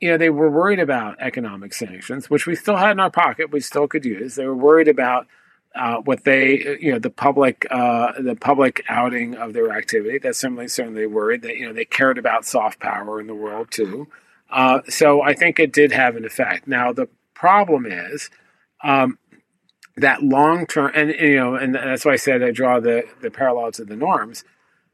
you 0.01 0.11
know, 0.11 0.17
they 0.17 0.31
were 0.31 0.51
worried 0.51 0.81
about 0.81 1.21
economic 1.21 1.75
sanctions, 1.75 2.31
which 2.31 2.47
we 2.47 2.55
still 2.55 2.77
had 2.77 2.93
in 2.93 3.01
our 3.01 3.11
pocket, 3.11 3.53
we 3.53 3.61
still 3.61 3.87
could 3.87 4.05
use. 4.05 4.35
They 4.35 4.47
were 4.47 4.57
worried 4.57 4.89
about 4.89 5.27
uh, 5.75 5.99
what 5.99 6.25
they, 6.25 6.79
you 6.81 6.93
know, 6.93 6.99
the 6.99 7.11
public, 7.11 7.67
uh, 7.71 8.13
the 8.21 8.35
public 8.35 8.83
outing 8.89 9.35
of 9.37 9.53
their 9.53 9.71
activity. 9.71 10.19
That's 10.19 10.39
certainly 10.39 10.69
certainly 10.69 11.07
worried 11.07 11.43
that 11.43 11.57
you 11.57 11.67
know 11.67 11.73
they 11.73 11.85
cared 11.85 12.19
about 12.19 12.45
soft 12.45 12.81
power 12.81 13.21
in 13.21 13.27
the 13.27 13.35
world 13.35 13.71
too. 13.71 14.09
Uh, 14.51 14.81
so 14.89 15.23
I 15.23 15.35
think 15.35 15.61
it 15.61 15.73
did 15.73 15.93
have 15.93 16.17
an 16.17 16.25
effect. 16.25 16.67
Now 16.67 16.93
the 16.93 17.09
problem 17.35 17.87
is 17.87 18.31
um, 18.83 19.19
that 19.97 20.23
long 20.23 20.67
term, 20.67 20.91
and 20.95 21.11
you 21.11 21.37
know, 21.37 21.55
and 21.55 21.75
that's 21.75 22.05
why 22.05 22.15
I 22.15 22.17
said 22.17 22.43
I 22.43 22.51
draw 22.51 22.81
the 22.81 23.05
the 23.21 23.31
parallel 23.31 23.71
to 23.73 23.85
the 23.85 23.97
norms. 23.97 24.45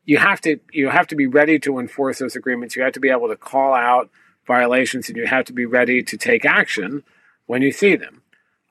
You 0.04 0.18
have 0.18 0.40
to 0.42 0.58
you 0.72 0.90
have 0.90 1.06
to 1.06 1.16
be 1.16 1.26
ready 1.26 1.58
to 1.60 1.78
enforce 1.78 2.18
those 2.18 2.36
agreements. 2.36 2.76
You 2.76 2.82
have 2.82 2.92
to 2.92 3.00
be 3.00 3.08
able 3.08 3.28
to 3.28 3.36
call 3.36 3.72
out 3.72 4.10
violations, 4.46 5.08
and 5.08 5.16
you 5.16 5.26
have 5.26 5.44
to 5.46 5.52
be 5.52 5.66
ready 5.66 6.02
to 6.02 6.16
take 6.16 6.44
action 6.44 7.02
when 7.46 7.62
you 7.62 7.72
see 7.72 7.96
them. 7.96 8.22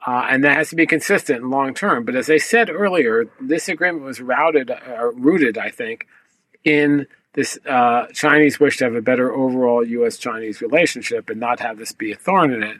Uh, 0.05 0.27
and 0.29 0.43
that 0.43 0.55
has 0.55 0.69
to 0.69 0.75
be 0.75 0.85
consistent 0.85 1.41
and 1.41 1.49
long 1.49 1.73
term. 1.73 2.05
But 2.05 2.15
as 2.15 2.29
I 2.29 2.37
said 2.37 2.69
earlier, 2.69 3.25
this 3.41 3.67
agreement 3.67 4.05
was 4.05 4.21
routed, 4.21 4.69
uh, 4.69 5.11
rooted, 5.13 5.57
I 5.57 5.69
think, 5.69 6.07
in 6.63 7.07
this 7.33 7.57
uh, 7.67 8.05
Chinese 8.13 8.59
wish 8.59 8.77
to 8.77 8.85
have 8.85 8.95
a 8.95 9.01
better 9.01 9.33
overall 9.33 9.83
U.S. 9.83 10.17
Chinese 10.17 10.61
relationship 10.61 11.29
and 11.29 11.39
not 11.39 11.59
have 11.59 11.77
this 11.77 11.91
be 11.91 12.11
a 12.11 12.15
thorn 12.15 12.53
in 12.53 12.63
it. 12.63 12.77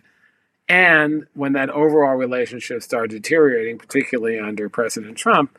And 0.69 1.27
when 1.34 1.53
that 1.53 1.69
overall 1.69 2.15
relationship 2.15 2.81
started 2.81 3.12
deteriorating, 3.12 3.77
particularly 3.77 4.39
under 4.39 4.69
President 4.69 5.17
Trump, 5.17 5.58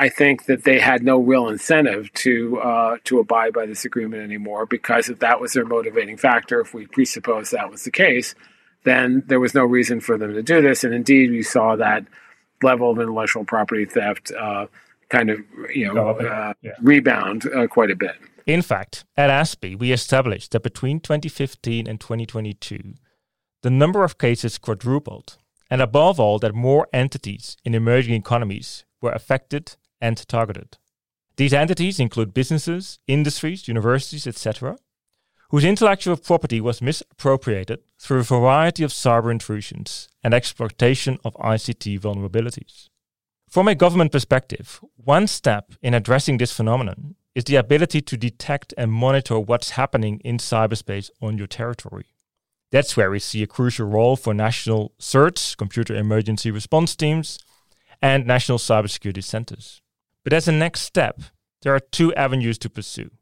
I 0.00 0.08
think 0.08 0.46
that 0.46 0.62
they 0.62 0.78
had 0.78 1.02
no 1.02 1.18
real 1.18 1.48
incentive 1.48 2.12
to 2.14 2.60
uh, 2.60 2.96
to 3.04 3.18
abide 3.18 3.52
by 3.52 3.66
this 3.66 3.84
agreement 3.84 4.22
anymore 4.22 4.64
because 4.64 5.08
if 5.08 5.18
that 5.18 5.40
was 5.40 5.54
their 5.54 5.64
motivating 5.64 6.16
factor, 6.16 6.60
if 6.60 6.72
we 6.72 6.86
presuppose 6.86 7.50
that 7.50 7.70
was 7.70 7.82
the 7.82 7.90
case, 7.90 8.36
then 8.84 9.24
there 9.26 9.40
was 9.40 9.54
no 9.54 9.64
reason 9.64 10.00
for 10.00 10.16
them 10.16 10.32
to 10.34 10.42
do 10.42 10.62
this. 10.62 10.84
And 10.84 10.94
indeed, 10.94 11.30
we 11.30 11.42
saw 11.42 11.74
that 11.76 12.04
level 12.62 12.92
of 12.92 13.00
intellectual 13.00 13.44
property 13.44 13.86
theft 13.86 14.30
uh, 14.38 14.66
kind 15.08 15.30
of 15.30 15.40
you 15.74 15.92
know 15.92 16.10
uh, 16.10 16.54
yeah. 16.62 16.72
rebound 16.80 17.46
uh, 17.52 17.66
quite 17.66 17.90
a 17.90 17.96
bit. 17.96 18.14
In 18.46 18.62
fact, 18.62 19.04
at 19.16 19.30
ASPI, 19.30 19.76
we 19.76 19.92
established 19.92 20.52
that 20.52 20.62
between 20.62 21.00
2015 21.00 21.86
and 21.86 22.00
2022 22.00 22.94
the 23.62 23.70
number 23.70 24.04
of 24.04 24.18
cases 24.18 24.56
quadrupled, 24.56 25.36
and 25.68 25.82
above 25.82 26.20
all, 26.20 26.38
that 26.38 26.54
more 26.54 26.86
entities 26.92 27.56
in 27.64 27.74
emerging 27.74 28.14
economies 28.14 28.84
were 29.00 29.10
affected 29.10 29.76
and 30.00 30.26
targeted. 30.28 30.78
These 31.36 31.54
entities 31.54 32.00
include 32.00 32.34
businesses, 32.34 32.98
industries, 33.06 33.68
universities, 33.68 34.26
etc., 34.26 34.76
whose 35.50 35.64
intellectual 35.64 36.16
property 36.16 36.60
was 36.60 36.82
misappropriated 36.82 37.80
through 37.98 38.20
a 38.20 38.24
variety 38.24 38.82
of 38.82 38.90
cyber 38.90 39.30
intrusions 39.30 40.08
and 40.22 40.34
exploitation 40.34 41.18
of 41.24 41.34
ICT 41.34 42.00
vulnerabilities. 42.00 42.88
From 43.48 43.66
a 43.66 43.74
government 43.74 44.12
perspective, 44.12 44.80
one 44.96 45.26
step 45.26 45.72
in 45.80 45.94
addressing 45.94 46.36
this 46.36 46.52
phenomenon 46.52 47.14
is 47.34 47.44
the 47.44 47.56
ability 47.56 48.02
to 48.02 48.16
detect 48.16 48.74
and 48.76 48.92
monitor 48.92 49.38
what's 49.38 49.70
happening 49.70 50.20
in 50.24 50.36
cyberspace 50.36 51.08
on 51.22 51.38
your 51.38 51.46
territory. 51.46 52.06
That's 52.70 52.96
where 52.96 53.10
we 53.10 53.18
see 53.18 53.42
a 53.42 53.46
crucial 53.46 53.86
role 53.86 54.16
for 54.16 54.34
national 54.34 54.92
CERTs, 55.00 55.56
computer 55.56 55.94
emergency 55.94 56.50
response 56.50 56.94
teams, 56.94 57.38
and 58.02 58.26
national 58.26 58.58
cybersecurity 58.58 59.24
centers. 59.24 59.80
But 60.28 60.36
as 60.36 60.46
a 60.46 60.52
next 60.52 60.82
step, 60.82 61.22
there 61.62 61.74
are 61.74 61.80
two 61.80 62.14
avenues 62.14 62.58
to 62.58 62.68
pursue. 62.68 63.12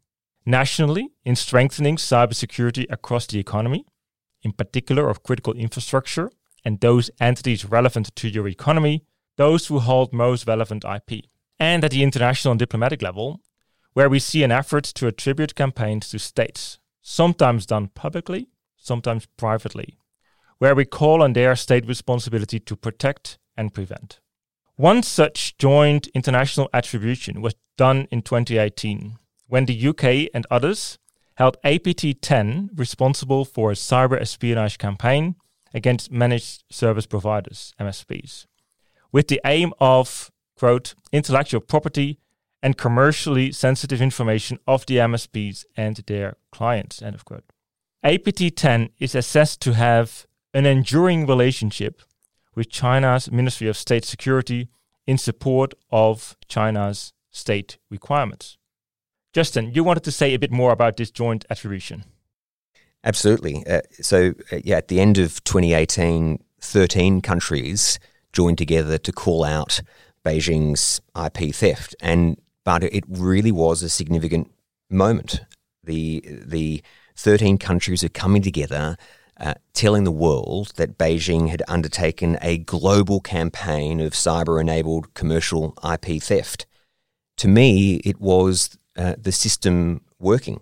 Nationally, 0.44 1.10
in 1.24 1.36
strengthening 1.36 1.98
cybersecurity 1.98 2.84
across 2.90 3.28
the 3.28 3.38
economy, 3.38 3.86
in 4.42 4.50
particular 4.50 5.08
of 5.08 5.22
critical 5.22 5.52
infrastructure 5.52 6.32
and 6.64 6.80
those 6.80 7.12
entities 7.20 7.64
relevant 7.64 8.16
to 8.16 8.28
your 8.28 8.48
economy, 8.48 9.04
those 9.36 9.68
who 9.68 9.78
hold 9.78 10.12
most 10.12 10.48
relevant 10.48 10.84
IP. 10.84 11.26
And 11.60 11.84
at 11.84 11.92
the 11.92 12.02
international 12.02 12.50
and 12.50 12.58
diplomatic 12.58 13.02
level, 13.02 13.40
where 13.92 14.08
we 14.08 14.18
see 14.18 14.42
an 14.42 14.50
effort 14.50 14.82
to 14.96 15.06
attribute 15.06 15.54
campaigns 15.54 16.10
to 16.10 16.18
states, 16.18 16.80
sometimes 17.02 17.66
done 17.66 17.86
publicly, 17.94 18.48
sometimes 18.76 19.28
privately, 19.36 19.96
where 20.58 20.74
we 20.74 20.84
call 20.84 21.22
on 21.22 21.34
their 21.34 21.54
state 21.54 21.86
responsibility 21.86 22.58
to 22.58 22.74
protect 22.74 23.38
and 23.56 23.72
prevent. 23.72 24.18
One 24.76 25.02
such 25.02 25.56
joint 25.56 26.06
international 26.08 26.68
attribution 26.74 27.40
was 27.40 27.54
done 27.78 28.08
in 28.10 28.20
2018 28.20 29.16
when 29.46 29.64
the 29.64 29.88
UK 29.88 30.28
and 30.34 30.46
others 30.50 30.98
held 31.36 31.56
APT 31.64 32.20
10 32.20 32.70
responsible 32.74 33.46
for 33.46 33.70
a 33.70 33.74
cyber 33.74 34.20
espionage 34.20 34.76
campaign 34.76 35.36
against 35.72 36.12
managed 36.12 36.64
service 36.70 37.06
providers, 37.06 37.72
MSPs, 37.80 38.44
with 39.12 39.28
the 39.28 39.40
aim 39.46 39.72
of, 39.80 40.30
quote, 40.58 40.94
intellectual 41.10 41.62
property 41.62 42.18
and 42.62 42.76
commercially 42.76 43.52
sensitive 43.52 44.02
information 44.02 44.58
of 44.66 44.84
the 44.84 44.96
MSPs 44.96 45.64
and 45.74 45.96
their 46.06 46.36
clients, 46.52 47.00
end 47.00 47.14
of 47.14 47.24
quote. 47.24 47.44
APT 48.02 48.54
10 48.54 48.90
is 48.98 49.14
assessed 49.14 49.62
to 49.62 49.72
have 49.72 50.26
an 50.52 50.66
enduring 50.66 51.26
relationship 51.26 52.02
with 52.56 52.70
China's 52.70 53.30
Ministry 53.30 53.68
of 53.68 53.76
State 53.76 54.04
Security 54.04 54.68
in 55.06 55.18
support 55.18 55.74
of 55.92 56.36
China's 56.48 57.12
state 57.30 57.78
requirements. 57.90 58.58
Justin, 59.32 59.70
you 59.72 59.84
wanted 59.84 60.02
to 60.04 60.10
say 60.10 60.32
a 60.32 60.38
bit 60.38 60.50
more 60.50 60.72
about 60.72 60.96
this 60.96 61.10
joint 61.10 61.44
attribution. 61.50 62.04
Absolutely. 63.04 63.64
Uh, 63.66 63.82
so, 64.00 64.32
uh, 64.50 64.56
yeah, 64.64 64.78
at 64.78 64.88
the 64.88 65.00
end 65.00 65.18
of 65.18 65.44
2018, 65.44 66.42
13 66.60 67.20
countries 67.20 67.98
joined 68.32 68.58
together 68.58 68.98
to 68.98 69.12
call 69.12 69.44
out 69.44 69.80
Beijing's 70.24 71.00
IP 71.14 71.54
theft, 71.54 71.94
and 72.00 72.40
but 72.64 72.82
it 72.82 73.04
really 73.08 73.52
was 73.52 73.82
a 73.82 73.88
significant 73.88 74.50
moment. 74.90 75.40
The 75.84 76.22
the 76.44 76.82
13 77.14 77.58
countries 77.58 78.02
are 78.02 78.08
coming 78.08 78.42
together, 78.42 78.96
uh, 79.38 79.54
telling 79.74 80.04
the 80.04 80.12
world 80.12 80.72
that 80.76 80.96
Beijing 80.96 81.48
had 81.48 81.62
undertaken 81.68 82.38
a 82.40 82.58
global 82.58 83.20
campaign 83.20 84.00
of 84.00 84.12
cyber 84.12 84.60
enabled 84.60 85.12
commercial 85.14 85.76
IP 85.84 86.22
theft. 86.22 86.66
To 87.38 87.48
me, 87.48 87.96
it 87.96 88.20
was 88.20 88.78
uh, 88.96 89.14
the 89.18 89.32
system 89.32 90.00
working. 90.18 90.60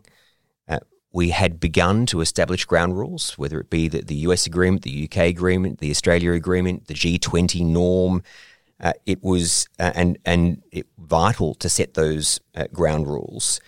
Uh, 0.68 0.80
we 1.12 1.30
had 1.30 1.60
begun 1.60 2.04
to 2.06 2.20
establish 2.20 2.64
ground 2.64 2.98
rules, 2.98 3.38
whether 3.38 3.60
it 3.60 3.70
be 3.70 3.86
the, 3.86 4.02
the 4.02 4.16
US 4.26 4.46
agreement, 4.46 4.82
the 4.82 5.04
UK 5.04 5.18
agreement, 5.28 5.78
the 5.78 5.90
Australia 5.90 6.32
agreement, 6.32 6.88
the 6.88 6.94
G20 6.94 7.64
norm. 7.64 8.22
Uh, 8.80 8.92
it 9.06 9.22
was 9.22 9.68
uh, 9.78 9.92
and 9.94 10.18
and 10.24 10.62
it, 10.72 10.88
vital 10.98 11.54
to 11.54 11.68
set 11.68 11.94
those 11.94 12.40
ground 12.72 13.06
rules 13.06 13.60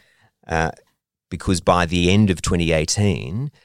because 1.30 1.60
by 1.60 1.86
the 1.86 2.10
end 2.10 2.30
of 2.30 2.42
2018, 2.42 3.50
uh, 3.54 3.58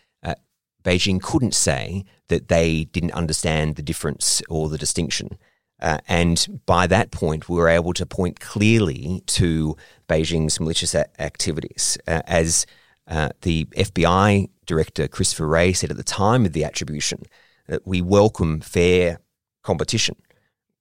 Beijing 0.83 1.21
couldn't 1.21 1.53
say 1.53 2.03
that 2.27 2.47
they 2.47 2.85
didn't 2.85 3.11
understand 3.11 3.75
the 3.75 3.81
difference 3.81 4.41
or 4.49 4.69
the 4.69 4.77
distinction. 4.77 5.37
Uh, 5.81 5.97
and 6.07 6.61
by 6.65 6.85
that 6.87 7.11
point, 7.11 7.49
we 7.49 7.57
were 7.57 7.67
able 7.69 7.93
to 7.93 8.05
point 8.05 8.39
clearly 8.39 9.23
to 9.25 9.75
Beijing's 10.07 10.59
malicious 10.59 10.93
a- 10.93 11.21
activities 11.21 11.97
as 12.05 12.65
uh, 13.07 13.29
the 13.41 13.65
FBI 13.65 14.49
director, 14.65 15.07
Christopher 15.07 15.47
Wray, 15.47 15.73
said 15.73 15.89
at 15.89 15.97
the 15.97 16.03
time 16.03 16.45
of 16.45 16.53
the 16.53 16.63
attribution 16.63 17.23
that 17.67 17.85
we 17.85 18.01
welcome 18.01 18.61
fair 18.61 19.19
competition. 19.63 20.15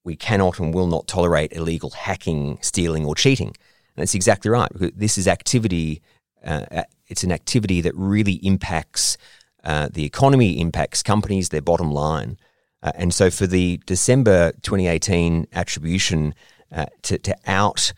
We 0.04 0.16
cannot 0.16 0.58
and 0.58 0.74
will 0.74 0.86
not 0.86 1.06
tolerate 1.06 1.52
illegal 1.52 1.90
hacking, 1.90 2.58
stealing, 2.60 3.04
or 3.04 3.14
cheating. 3.14 3.48
And 3.48 4.02
that's 4.02 4.14
exactly 4.14 4.50
right. 4.50 4.70
This 4.74 5.18
is 5.18 5.26
activity, 5.26 6.02
uh, 6.44 6.84
it's 7.08 7.24
an 7.24 7.32
activity 7.32 7.80
that 7.80 7.94
really 7.94 8.34
impacts 8.34 9.16
uh, 9.64 9.88
the 9.92 10.04
economy, 10.04 10.60
impacts 10.60 11.02
companies, 11.02 11.48
their 11.48 11.62
bottom 11.62 11.90
line. 11.92 12.38
Uh, 12.82 12.92
and 12.94 13.12
so 13.12 13.30
for 13.30 13.46
the 13.46 13.80
December 13.86 14.52
2018 14.62 15.46
attribution 15.52 16.34
uh, 16.72 16.86
to, 17.02 17.18
to 17.18 17.36
out 17.46 17.92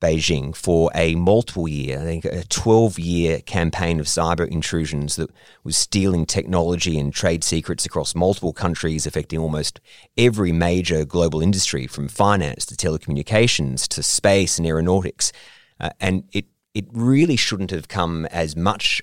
Beijing 0.00 0.54
for 0.54 0.92
a 0.94 1.16
multiple 1.16 1.66
year, 1.66 1.98
I 1.98 2.04
think 2.04 2.24
a 2.24 2.44
12 2.44 3.00
year 3.00 3.40
campaign 3.40 3.98
of 3.98 4.06
cyber 4.06 4.46
intrusions 4.46 5.16
that 5.16 5.30
was 5.64 5.76
stealing 5.76 6.24
technology 6.24 6.98
and 6.98 7.12
trade 7.12 7.42
secrets 7.42 7.84
across 7.84 8.14
multiple 8.14 8.52
countries, 8.52 9.06
affecting 9.06 9.40
almost 9.40 9.80
every 10.16 10.52
major 10.52 11.04
global 11.04 11.42
industry 11.42 11.88
from 11.88 12.06
finance 12.06 12.64
to 12.66 12.76
telecommunications 12.76 13.88
to 13.88 14.02
space 14.04 14.56
and 14.56 14.68
aeronautics. 14.68 15.32
Uh, 15.80 15.90
and 16.00 16.28
it, 16.32 16.46
it 16.74 16.86
really 16.92 17.36
shouldn't 17.36 17.72
have 17.72 17.88
come 17.88 18.24
as 18.26 18.54
much 18.54 19.02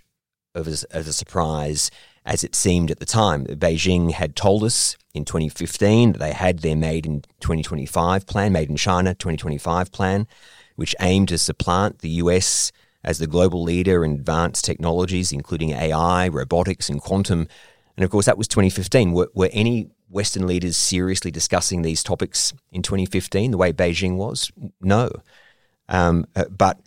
of 0.56 0.68
a, 0.68 0.72
as 0.96 1.08
a 1.08 1.14
surprise 1.14 1.92
as 2.26 2.44
it 2.44 2.56
seemed 2.56 2.90
at 2.90 3.00
the 3.00 3.06
time. 3.06 3.46
Beijing 3.46 4.12
had 4.12 4.36
told 4.36 4.64
us 4.64 4.98
in 5.14 5.26
2015 5.26 6.14
that 6.14 6.20
they 6.20 6.34
had 6.34 6.60
their 6.60 6.76
Made 6.76 7.06
in 7.06 7.22
2025 7.40 8.26
plan, 8.26 8.52
Made 8.52 8.70
in 8.70 8.78
China 8.78 9.14
2025 9.14 9.92
plan 9.92 10.28
which 10.76 10.96
aimed 11.00 11.30
to 11.30 11.38
supplant 11.38 12.00
the 12.00 12.10
US 12.10 12.72
as 13.04 13.18
the 13.18 13.28
global 13.28 13.64
leader 13.64 14.04
in 14.04 14.12
advanced 14.14 14.66
technologies, 14.66 15.32
including 15.32 15.72
AI, 15.72 16.28
robotics, 16.28 16.90
and 16.90 17.02
quantum. 17.02 17.48
And 17.96 18.04
of 18.04 18.10
course, 18.10 18.26
that 18.26 18.38
was 18.38 18.48
2015. 18.48 19.14
Were, 19.14 19.30
were 19.34 19.50
any 19.54 19.90
Western 20.10 20.48
leaders 20.48 20.78
seriously 20.78 21.32
discussing 21.32 21.82
these 21.82 22.04
topics 22.04 22.54
in 22.72 22.82
2015 22.82 23.52
the 23.52 23.58
way 23.58 23.72
Beijing 23.72 24.18
was? 24.18 24.52
No. 24.82 25.10
Um, 25.88 26.26
uh, 26.36 26.46
but 26.46 26.80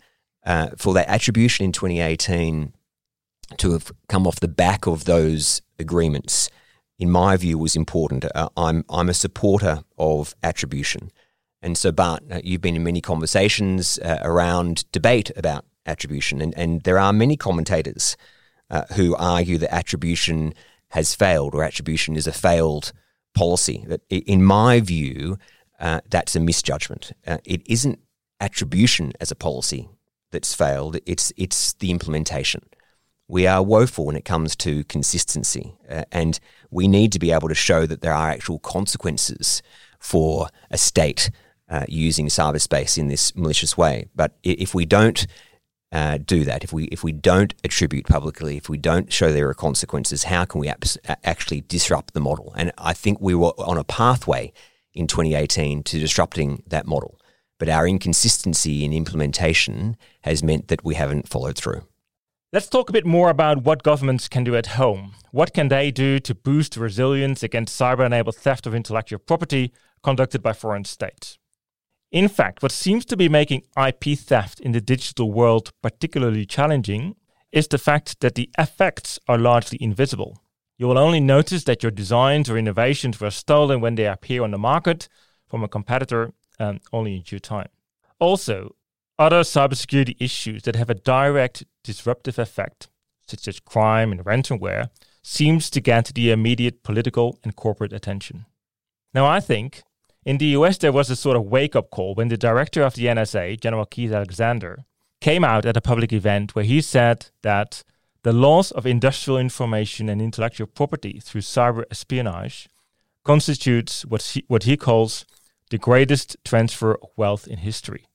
uh, 0.45 0.69
for 0.77 0.93
that 0.93 1.09
attribution 1.09 1.65
in 1.65 1.71
2018 1.71 2.73
to 3.57 3.71
have 3.73 3.91
come 4.07 4.27
off 4.27 4.39
the 4.39 4.47
back 4.47 4.87
of 4.87 5.05
those 5.05 5.61
agreements, 5.77 6.49
in 6.97 7.09
my 7.09 7.37
view, 7.37 7.57
was 7.57 7.75
important. 7.75 8.25
Uh, 8.35 8.49
I'm, 8.55 8.85
I'm 8.89 9.09
a 9.09 9.13
supporter 9.13 9.83
of 9.97 10.35
attribution. 10.43 11.11
And 11.61 11.77
so, 11.77 11.91
Bart, 11.91 12.23
uh, 12.31 12.39
you've 12.43 12.61
been 12.61 12.75
in 12.75 12.83
many 12.83 13.01
conversations 13.01 13.99
uh, 13.99 14.19
around 14.21 14.89
debate 14.91 15.31
about 15.35 15.65
attribution, 15.85 16.41
and, 16.41 16.53
and 16.57 16.81
there 16.83 16.99
are 16.99 17.11
many 17.11 17.35
commentators 17.35 18.15
uh, 18.69 18.83
who 18.95 19.15
argue 19.15 19.57
that 19.57 19.73
attribution 19.73 20.53
has 20.89 21.15
failed 21.15 21.53
or 21.53 21.63
attribution 21.63 22.15
is 22.15 22.27
a 22.27 22.31
failed 22.31 22.91
policy. 23.33 23.85
But 23.87 24.01
in 24.09 24.43
my 24.43 24.79
view, 24.79 25.37
uh, 25.79 26.01
that's 26.09 26.35
a 26.35 26.39
misjudgment. 26.39 27.11
Uh, 27.25 27.37
it 27.45 27.61
isn't 27.65 27.99
attribution 28.39 29.13
as 29.19 29.31
a 29.31 29.35
policy 29.35 29.89
that's 30.31 30.53
failed, 30.53 30.97
it's, 31.05 31.33
it's 31.37 31.73
the 31.73 31.91
implementation. 31.91 32.61
We 33.29 33.45
are 33.45 33.61
woeful 33.61 34.05
when 34.07 34.15
it 34.15 34.25
comes 34.25 34.55
to 34.55 34.83
consistency, 34.85 35.75
uh, 35.87 36.05
and 36.11 36.39
we 36.71 36.87
need 36.87 37.11
to 37.11 37.19
be 37.19 37.31
able 37.31 37.47
to 37.47 37.53
show 37.53 37.85
that 37.85 38.01
there 38.01 38.11
are 38.11 38.31
actual 38.31 38.57
consequences 38.57 39.61
for 39.99 40.47
a 40.71 40.79
state 40.79 41.29
uh, 41.69 41.85
using 41.87 42.25
cyberspace 42.25 42.97
in 42.97 43.07
this 43.07 43.35
malicious 43.35 43.77
way. 43.77 44.07
But 44.15 44.35
if 44.41 44.73
we 44.73 44.83
don't 44.87 45.27
uh, 45.91 46.17
do 46.17 46.43
that, 46.43 46.63
if 46.63 46.73
we 46.73 46.85
if 46.85 47.03
we 47.03 47.11
don't 47.11 47.53
attribute 47.63 48.07
publicly, 48.07 48.57
if 48.57 48.67
we 48.67 48.79
don't 48.79 49.13
show 49.13 49.31
there 49.31 49.47
are 49.47 49.53
consequences, 49.53 50.23
how 50.23 50.43
can 50.45 50.59
we 50.59 50.67
abs- 50.67 50.97
actually 51.23 51.61
disrupt 51.61 52.15
the 52.15 52.19
model? 52.19 52.51
And 52.57 52.71
I 52.79 52.93
think 52.93 53.21
we 53.21 53.35
were 53.35 53.53
on 53.59 53.77
a 53.77 53.83
pathway 53.83 54.51
in 54.95 55.05
2018 55.05 55.83
to 55.83 55.99
disrupting 55.99 56.63
that 56.65 56.87
model, 56.87 57.19
but 57.59 57.69
our 57.69 57.87
inconsistency 57.87 58.83
in 58.83 58.91
implementation 58.91 59.97
has 60.21 60.41
meant 60.41 60.67
that 60.69 60.83
we 60.83 60.95
haven't 60.95 61.29
followed 61.29 61.55
through. 61.55 61.83
Let's 62.51 62.67
talk 62.67 62.89
a 62.89 62.93
bit 62.93 63.05
more 63.05 63.29
about 63.29 63.61
what 63.63 63.83
governments 63.83 64.27
can 64.27 64.43
do 64.43 64.55
at 64.55 64.65
home. 64.65 65.13
What 65.29 65.53
can 65.53 65.67
they 65.67 65.91
do 65.91 66.17
to 66.21 66.33
boost 66.33 66.77
resilience 66.77 67.43
against 67.43 67.79
cyber 67.79 68.03
enabled 68.03 68.37
theft 68.37 68.65
of 68.65 68.73
intellectual 68.73 69.19
property 69.19 69.71
conducted 70.01 70.41
by 70.41 70.53
foreign 70.53 70.83
states? 70.83 71.37
In 72.11 72.27
fact, 72.27 72.63
what 72.63 72.71
seems 72.71 73.05
to 73.05 73.15
be 73.15 73.29
making 73.29 73.67
IP 73.77 74.17
theft 74.17 74.59
in 74.61 74.71
the 74.71 74.81
digital 74.81 75.31
world 75.31 75.71
particularly 75.83 76.43
challenging 76.43 77.15
is 77.51 77.67
the 77.67 77.77
fact 77.77 78.19
that 78.21 78.33
the 78.33 78.49
effects 78.57 79.19
are 79.27 79.37
largely 79.37 79.77
invisible. 79.79 80.41
You 80.79 80.87
will 80.87 80.97
only 80.97 81.19
notice 81.19 81.65
that 81.65 81.83
your 81.83 81.91
designs 81.91 82.49
or 82.49 82.57
innovations 82.57 83.21
were 83.21 83.29
stolen 83.29 83.79
when 83.79 83.93
they 83.93 84.07
appear 84.07 84.41
on 84.41 84.49
the 84.49 84.57
market 84.57 85.07
from 85.47 85.63
a 85.63 85.67
competitor 85.67 86.33
um, 86.59 86.79
only 86.91 87.17
in 87.17 87.21
due 87.21 87.37
time. 87.37 87.69
Also, 88.17 88.75
other 89.19 89.41
cybersecurity 89.41 90.15
issues 90.19 90.63
that 90.63 90.77
have 90.77 90.89
a 90.89 90.95
direct 90.95 91.65
disruptive 91.91 92.37
effect, 92.37 92.87
such 93.27 93.47
as 93.47 93.59
crime 93.59 94.11
and 94.11 94.23
ransomware, 94.23 94.89
seems 95.23 95.69
to 95.69 95.81
get 95.81 96.05
the 96.13 96.31
immediate 96.31 96.83
political 96.83 97.39
and 97.43 97.55
corporate 97.55 97.93
attention. 97.93 98.45
Now, 99.13 99.25
I 99.25 99.39
think 99.39 99.83
in 100.23 100.37
the 100.37 100.53
US, 100.57 100.77
there 100.77 100.97
was 100.99 101.09
a 101.09 101.15
sort 101.15 101.37
of 101.37 101.45
wake 101.45 101.75
up 101.75 101.89
call 101.89 102.13
when 102.15 102.27
the 102.29 102.45
director 102.49 102.81
of 102.83 102.93
the 102.93 103.05
NSA, 103.05 103.59
General 103.59 103.85
Keith 103.85 104.11
Alexander, 104.11 104.85
came 105.21 105.43
out 105.43 105.65
at 105.65 105.77
a 105.77 105.87
public 105.91 106.13
event 106.13 106.53
where 106.55 106.65
he 106.65 106.81
said 106.81 107.17
that 107.41 107.83
the 108.23 108.33
loss 108.33 108.71
of 108.71 108.85
industrial 108.85 109.39
information 109.39 110.09
and 110.09 110.21
intellectual 110.21 110.67
property 110.67 111.19
through 111.23 111.41
cyber 111.41 111.83
espionage 111.89 112.69
constitutes 113.23 114.05
what 114.05 114.21
he, 114.21 114.43
what 114.47 114.63
he 114.63 114.77
calls 114.77 115.25
the 115.69 115.77
greatest 115.77 116.37
transfer 116.43 116.95
of 116.95 117.09
wealth 117.15 117.47
in 117.47 117.59
history. 117.59 118.08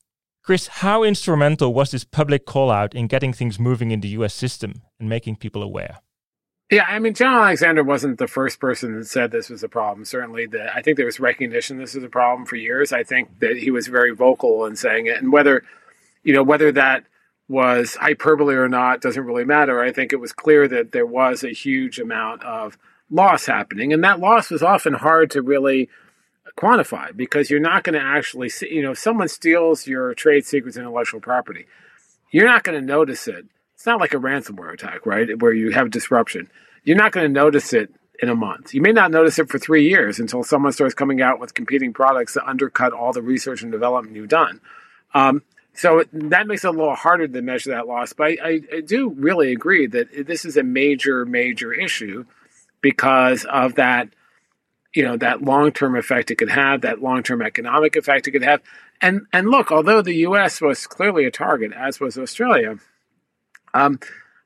Chris, 0.45 0.67
how 0.67 1.03
instrumental 1.03 1.73
was 1.73 1.91
this 1.91 2.05
public 2.05 2.45
call 2.45 2.71
out 2.71 2.95
in 2.95 3.07
getting 3.07 3.33
things 3.33 3.59
moving 3.59 3.91
in 3.91 4.01
the 4.01 4.09
US 4.09 4.35
system 4.35 4.83
and 5.01 5.09
making 5.09 5.37
people 5.37 5.63
aware? 5.63 6.01
Yeah, 6.71 6.85
I 6.87 6.99
mean, 6.99 7.15
John 7.15 7.35
Alexander 7.35 7.83
wasn't 7.83 8.19
the 8.19 8.27
first 8.27 8.61
person 8.61 8.99
that 8.99 9.07
said 9.07 9.31
this 9.31 9.49
was 9.49 9.63
a 9.63 9.69
problem. 9.69 10.05
Certainly, 10.05 10.47
the, 10.47 10.75
I 10.75 10.83
think 10.83 10.99
there 10.99 11.07
was 11.07 11.19
recognition 11.19 11.79
this 11.79 11.95
was 11.95 12.05
a 12.05 12.11
problem 12.11 12.47
for 12.47 12.57
years. 12.57 12.93
I 12.93 13.05
think 13.05 13.41
that 13.41 13.57
he 13.57 13.71
was 13.71 13.87
very 13.87 14.15
vocal 14.15 14.67
in 14.67 14.77
saying 14.77 15.07
it, 15.07 15.17
and 15.17 15.33
whether, 15.33 15.63
you 16.23 16.35
know, 16.35 16.43
whether 16.43 16.71
that 16.73 17.05
was 17.49 17.95
hyperbole 17.95 18.55
or 18.55 18.69
not 18.69 19.01
doesn't 19.01 19.25
really 19.25 19.45
matter. 19.45 19.81
I 19.81 19.93
think 19.93 20.13
it 20.13 20.21
was 20.21 20.33
clear 20.33 20.69
that 20.69 20.93
there 20.93 21.07
was 21.07 21.43
a 21.43 21.51
huge 21.51 21.99
amount 21.99 22.43
of 22.45 22.77
loss 23.11 23.47
happening, 23.47 23.95
and 23.95 24.05
that 24.05 24.21
loss 24.21 24.51
was 24.51 24.63
often 24.63 24.93
hard 24.93 25.31
to 25.31 25.43
really 25.43 25.89
quantify 26.57 27.17
because 27.17 27.51
you're 27.51 27.61
not 27.61 27.85
going 27.85 27.99
to 27.99 28.05
actually 28.05 28.49
see. 28.49 28.73
You 28.73 28.83
know, 28.83 28.93
if 28.93 28.99
someone 28.99 29.29
steals 29.29 29.87
your 29.87 30.15
trade 30.15 30.47
secrets, 30.47 30.77
and 30.77 30.85
intellectual 30.85 31.21
property, 31.21 31.67
you're 32.31 32.47
not 32.47 32.63
going 32.65 32.79
to 32.79 32.85
notice 32.85 33.29
it 33.29 33.47
it's 33.85 33.87
not 33.87 34.01
like 34.01 34.15
a 34.15 34.19
ransomware 34.19 34.73
attack, 34.73 35.05
right? 35.05 35.39
Where 35.43 35.53
you 35.53 35.73
have 35.73 35.91
disruption. 35.91 36.51
You're 36.85 36.97
not 36.97 37.13
going 37.13 37.27
to 37.27 37.33
notice 37.33 37.75
it 37.75 37.93
in 38.19 38.31
a 38.31 38.35
month. 38.35 38.73
You 38.73 38.81
may 38.81 38.93
not 38.93 39.11
notice 39.11 39.39
it 39.39 39.51
for 39.51 39.59
three 39.59 39.87
years 39.87 40.19
until 40.19 40.43
someone 40.43 40.73
starts 40.73 40.95
coming 40.95 41.21
out 41.21 41.39
with 41.39 41.53
competing 41.53 41.93
products 41.93 42.33
that 42.33 42.49
undercut 42.49 42.95
all 42.95 43.13
the 43.13 43.21
research 43.21 43.61
and 43.61 43.71
development 43.71 44.17
you've 44.17 44.31
done. 44.31 44.63
Um, 45.13 45.43
so 45.75 46.03
that 46.15 46.47
makes 46.47 46.65
it 46.65 46.69
a 46.69 46.71
little 46.71 46.95
harder 46.95 47.29
to 47.29 47.43
measure 47.43 47.73
that 47.73 47.87
loss. 47.87 48.15
But 48.15 48.39
I, 48.43 48.63
I 48.75 48.81
do 48.81 49.11
really 49.11 49.53
agree 49.53 49.87
that 49.89 50.27
this 50.27 50.47
is 50.47 50.57
a 50.57 50.63
major, 50.63 51.27
major 51.27 51.71
issue 51.71 52.25
because 52.81 53.45
of 53.45 53.75
that, 53.75 54.09
you 54.95 55.03
know, 55.03 55.17
that 55.17 55.43
long-term 55.43 55.97
effect 55.97 56.31
it 56.31 56.37
could 56.37 56.51
have, 56.51 56.83
that 56.83 57.03
long-term 57.03 57.43
economic 57.43 57.97
effect 57.97 58.29
it 58.29 58.31
could 58.31 58.45
have. 58.45 58.63
And 59.01 59.23
and 59.33 59.49
look, 59.49 59.73
although 59.73 60.03
the 60.03 60.15
U.S. 60.17 60.61
was 60.61 60.87
clearly 60.87 61.25
a 61.25 61.31
target, 61.31 61.73
as 61.73 62.01
was 62.01 62.17
Australia 62.17 62.79
um, 63.75 63.99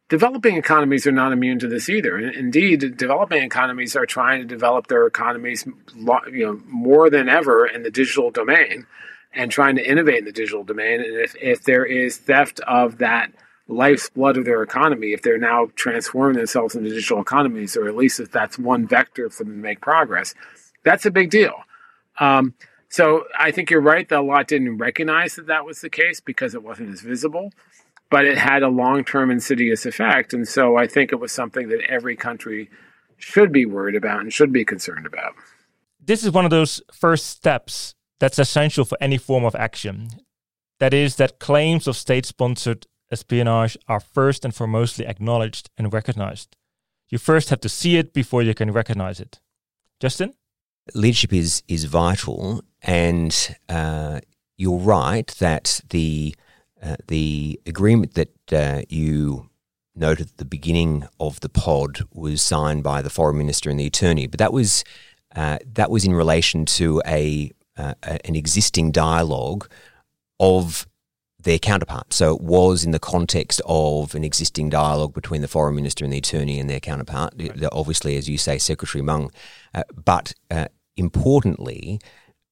developing 0.08 0.56
economies 0.56 1.06
are 1.06 1.12
not 1.12 1.32
immune 1.32 1.58
to 1.60 1.68
this 1.68 1.88
either. 1.88 2.18
Indeed, 2.18 2.96
developing 2.96 3.42
economies 3.42 3.94
are 3.94 4.06
trying 4.06 4.40
to 4.40 4.46
develop 4.46 4.88
their 4.88 5.06
economies, 5.06 5.66
you 5.96 6.46
know, 6.46 6.60
more 6.66 7.10
than 7.10 7.28
ever 7.28 7.66
in 7.66 7.82
the 7.82 7.90
digital 7.90 8.30
domain, 8.30 8.86
and 9.32 9.50
trying 9.50 9.76
to 9.76 9.88
innovate 9.88 10.18
in 10.18 10.24
the 10.24 10.32
digital 10.32 10.64
domain. 10.64 11.02
And 11.02 11.20
if, 11.20 11.36
if 11.40 11.62
there 11.62 11.84
is 11.84 12.16
theft 12.16 12.60
of 12.60 12.98
that 12.98 13.30
life's 13.68 14.08
blood 14.08 14.36
of 14.36 14.44
their 14.44 14.62
economy 14.62 15.12
if 15.12 15.22
they're 15.22 15.38
now 15.38 15.68
transforming 15.76 16.36
themselves 16.36 16.74
into 16.74 16.88
digital 16.88 17.20
economies, 17.20 17.76
or 17.76 17.86
at 17.86 17.96
least 17.96 18.18
if 18.18 18.32
that's 18.32 18.58
one 18.58 18.86
vector 18.86 19.28
for 19.30 19.44
them 19.44 19.56
to 19.56 19.62
make 19.62 19.80
progress. 19.80 20.34
That's 20.84 21.06
a 21.06 21.10
big 21.10 21.30
deal. 21.30 21.54
Um, 22.18 22.54
so 22.88 23.24
I 23.38 23.50
think 23.50 23.70
you're 23.70 23.82
right 23.82 24.08
that 24.08 24.18
a 24.18 24.22
lot 24.22 24.48
didn't 24.48 24.78
recognize 24.78 25.36
that 25.36 25.46
that 25.46 25.66
was 25.66 25.82
the 25.82 25.90
case 25.90 26.20
because 26.20 26.54
it 26.54 26.62
wasn't 26.62 26.90
as 26.90 27.02
visible, 27.02 27.52
but 28.10 28.24
it 28.24 28.38
had 28.38 28.62
a 28.62 28.68
long 28.68 29.04
term 29.04 29.30
insidious 29.30 29.84
effect. 29.84 30.32
And 30.32 30.48
so 30.48 30.76
I 30.76 30.86
think 30.86 31.12
it 31.12 31.20
was 31.20 31.30
something 31.30 31.68
that 31.68 31.82
every 31.88 32.16
country 32.16 32.70
should 33.18 33.52
be 33.52 33.66
worried 33.66 33.96
about 33.96 34.20
and 34.20 34.32
should 34.32 34.52
be 34.52 34.64
concerned 34.64 35.04
about. 35.04 35.34
This 36.00 36.24
is 36.24 36.30
one 36.30 36.46
of 36.46 36.50
those 36.50 36.80
first 36.92 37.26
steps 37.26 37.94
that's 38.18 38.38
essential 38.38 38.84
for 38.84 38.96
any 39.00 39.18
form 39.18 39.44
of 39.44 39.54
action. 39.54 40.08
That 40.78 40.94
is, 40.94 41.16
that 41.16 41.38
claims 41.38 41.86
of 41.86 41.96
state 41.96 42.24
sponsored 42.24 42.86
espionage 43.10 43.76
are 43.86 44.00
first 44.00 44.44
and 44.44 44.54
foremostly 44.54 45.08
acknowledged 45.08 45.70
and 45.76 45.92
recognized. 45.92 46.56
You 47.10 47.18
first 47.18 47.50
have 47.50 47.60
to 47.60 47.68
see 47.68 47.96
it 47.96 48.12
before 48.12 48.42
you 48.42 48.54
can 48.54 48.70
recognize 48.70 49.20
it. 49.20 49.40
Justin? 50.00 50.34
Leadership 50.94 51.32
is, 51.32 51.62
is 51.68 51.84
vital, 51.84 52.62
and 52.82 53.56
uh, 53.68 54.20
you're 54.56 54.78
right 54.78 55.26
that 55.38 55.80
the, 55.90 56.34
uh, 56.82 56.96
the 57.08 57.60
agreement 57.66 58.14
that 58.14 58.52
uh, 58.52 58.82
you 58.88 59.50
noted 59.94 60.28
at 60.28 60.36
the 60.36 60.44
beginning 60.44 61.06
of 61.18 61.40
the 61.40 61.48
pod 61.48 62.00
was 62.12 62.40
signed 62.40 62.82
by 62.82 63.02
the 63.02 63.10
foreign 63.10 63.36
minister 63.36 63.68
and 63.68 63.80
the 63.80 63.86
attorney, 63.86 64.26
but 64.26 64.38
that 64.38 64.52
was, 64.52 64.84
uh, 65.34 65.58
that 65.66 65.90
was 65.90 66.04
in 66.04 66.14
relation 66.14 66.64
to 66.64 67.02
a, 67.06 67.50
uh, 67.76 67.94
an 68.02 68.34
existing 68.34 68.90
dialogue 68.90 69.68
of 70.40 70.87
their 71.40 71.58
counterpart. 71.58 72.12
So 72.12 72.34
it 72.34 72.40
was 72.40 72.84
in 72.84 72.90
the 72.90 72.98
context 72.98 73.60
of 73.64 74.14
an 74.14 74.24
existing 74.24 74.70
dialogue 74.70 75.14
between 75.14 75.40
the 75.40 75.48
foreign 75.48 75.76
minister 75.76 76.04
and 76.04 76.12
the 76.12 76.18
attorney 76.18 76.58
and 76.58 76.68
their 76.68 76.80
counterpart. 76.80 77.34
Right. 77.38 77.64
Obviously, 77.70 78.16
as 78.16 78.28
you 78.28 78.38
say, 78.38 78.58
Secretary 78.58 79.02
Meng. 79.02 79.30
Uh, 79.72 79.84
but 79.94 80.34
uh, 80.50 80.66
importantly, 80.96 82.00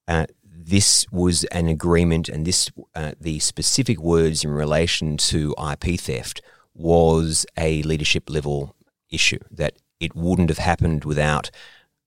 uh, 0.07 0.27
this 0.45 1.07
was 1.11 1.45
an 1.45 1.69
agreement, 1.69 2.29
and 2.29 2.45
this 2.45 2.71
uh, 2.95 3.13
the 3.21 3.39
specific 3.39 4.01
words 4.01 4.45
in 4.45 4.51
relation 4.51 5.17
to 5.17 5.55
IP 5.71 5.99
theft 6.01 6.43
was 6.75 7.47
a 7.57 7.83
leadership 7.83 8.29
level 8.29 8.75
issue 9.11 9.39
that 9.51 9.77
it 10.01 10.15
wouldn't 10.15 10.49
have 10.49 10.59
happened 10.59 11.05
without 11.05 11.51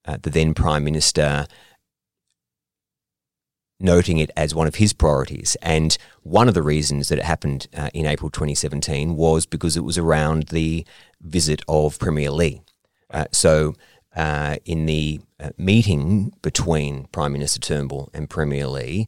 uh, 0.05 0.17
the 0.21 0.29
then 0.29 0.53
prime 0.53 0.83
minister 0.83 1.45
noting 3.79 4.17
it 4.17 4.29
as 4.35 4.53
one 4.53 4.67
of 4.67 4.75
his 4.75 4.93
priorities. 4.93 5.55
And 5.61 5.97
one 6.23 6.47
of 6.47 6.53
the 6.53 6.61
reasons 6.61 7.09
that 7.09 7.19
it 7.19 7.25
happened 7.25 7.67
uh, 7.75 7.89
in 7.93 8.05
April 8.05 8.29
2017 8.29 9.15
was 9.15 9.45
because 9.45 9.77
it 9.77 9.83
was 9.83 9.97
around 9.97 10.47
the 10.47 10.85
visit 11.21 11.61
of 11.67 11.99
Premier 11.99 12.31
Li. 12.31 12.61
Uh, 13.09 13.25
so, 13.31 13.75
uh, 14.15 14.57
in 14.65 14.85
the 14.85 15.21
uh, 15.39 15.51
meeting 15.57 16.33
between 16.41 17.05
Prime 17.11 17.31
Minister 17.31 17.59
Turnbull 17.59 18.09
and 18.13 18.29
Premier 18.29 18.67
Li, 18.67 19.07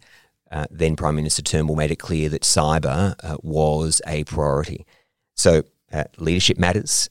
uh, 0.51 0.65
then 0.69 0.95
Prime 0.95 1.15
Minister 1.15 1.41
Turnbull 1.41 1.75
made 1.75 1.91
it 1.91 1.97
clear 1.97 2.29
that 2.29 2.43
cyber 2.43 3.15
uh, 3.23 3.37
was 3.41 4.01
a 4.07 4.23
priority. 4.25 4.85
So, 5.35 5.63
leadership 6.17 6.57
matters. 6.57 7.09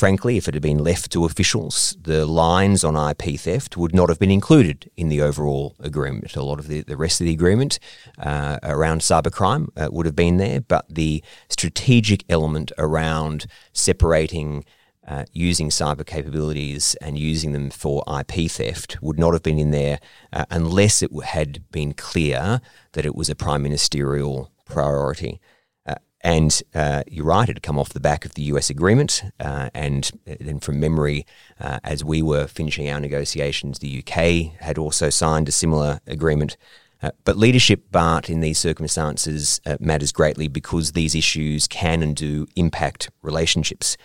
Frankly, 0.00 0.38
if 0.38 0.48
it 0.48 0.54
had 0.54 0.62
been 0.62 0.78
left 0.78 1.12
to 1.12 1.26
officials, 1.26 1.94
the 2.00 2.24
lines 2.24 2.84
on 2.84 2.96
IP 2.96 3.38
theft 3.38 3.76
would 3.76 3.94
not 3.94 4.08
have 4.08 4.18
been 4.18 4.30
included 4.30 4.90
in 4.96 5.10
the 5.10 5.20
overall 5.20 5.76
agreement. 5.78 6.36
A 6.36 6.42
lot 6.42 6.58
of 6.58 6.68
the, 6.68 6.80
the 6.80 6.96
rest 6.96 7.20
of 7.20 7.26
the 7.26 7.34
agreement 7.34 7.78
uh, 8.18 8.58
around 8.62 9.02
cybercrime 9.02 9.68
uh, 9.76 9.90
would 9.92 10.06
have 10.06 10.16
been 10.16 10.38
there, 10.38 10.62
but 10.62 10.86
the 10.88 11.22
strategic 11.50 12.24
element 12.30 12.72
around 12.78 13.44
separating 13.74 14.64
uh, 15.06 15.26
using 15.34 15.68
cyber 15.68 16.06
capabilities 16.06 16.94
and 17.02 17.18
using 17.18 17.52
them 17.52 17.68
for 17.68 18.02
IP 18.08 18.50
theft 18.50 18.96
would 19.02 19.18
not 19.18 19.34
have 19.34 19.42
been 19.42 19.58
in 19.58 19.70
there 19.70 20.00
uh, 20.32 20.46
unless 20.48 21.02
it 21.02 21.10
had 21.24 21.70
been 21.72 21.92
clear 21.92 22.62
that 22.92 23.04
it 23.04 23.14
was 23.14 23.28
a 23.28 23.34
prime 23.34 23.62
ministerial 23.62 24.50
priority. 24.64 25.42
And 26.22 26.62
uh, 26.74 27.02
you're 27.06 27.24
right, 27.24 27.48
it 27.48 27.56
had 27.56 27.62
come 27.62 27.78
off 27.78 27.90
the 27.90 28.00
back 28.00 28.24
of 28.24 28.34
the 28.34 28.42
US 28.42 28.68
agreement. 28.68 29.22
Uh, 29.38 29.70
and 29.74 30.10
then 30.24 30.60
from 30.60 30.78
memory, 30.78 31.26
uh, 31.58 31.78
as 31.82 32.04
we 32.04 32.20
were 32.20 32.46
finishing 32.46 32.90
our 32.90 33.00
negotiations, 33.00 33.78
the 33.78 34.04
UK 34.04 34.60
had 34.60 34.76
also 34.76 35.08
signed 35.08 35.48
a 35.48 35.52
similar 35.52 36.00
agreement. 36.06 36.56
Uh, 37.02 37.10
but 37.24 37.38
leadership, 37.38 37.90
Bart, 37.90 38.28
in 38.28 38.40
these 38.40 38.58
circumstances 38.58 39.60
uh, 39.64 39.78
matters 39.80 40.12
greatly 40.12 40.48
because 40.48 40.92
these 40.92 41.14
issues 41.14 41.66
can 41.66 42.02
and 42.02 42.14
do 42.14 42.46
impact 42.56 43.10
relationships. 43.22 43.96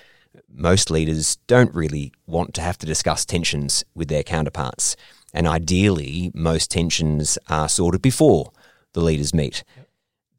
Most 0.49 0.89
leaders 0.89 1.37
don't 1.47 1.73
really 1.75 2.13
want 2.25 2.53
to 2.53 2.61
have 2.61 2.77
to 2.77 2.85
discuss 2.85 3.25
tensions 3.25 3.83
with 3.93 4.07
their 4.07 4.23
counterparts. 4.23 4.95
And 5.33 5.47
ideally, 5.47 6.31
most 6.33 6.71
tensions 6.71 7.37
are 7.49 7.67
sorted 7.67 8.01
before 8.01 8.53
the 8.93 9.01
leaders 9.01 9.33
meet. 9.33 9.65
Yep 9.75 9.84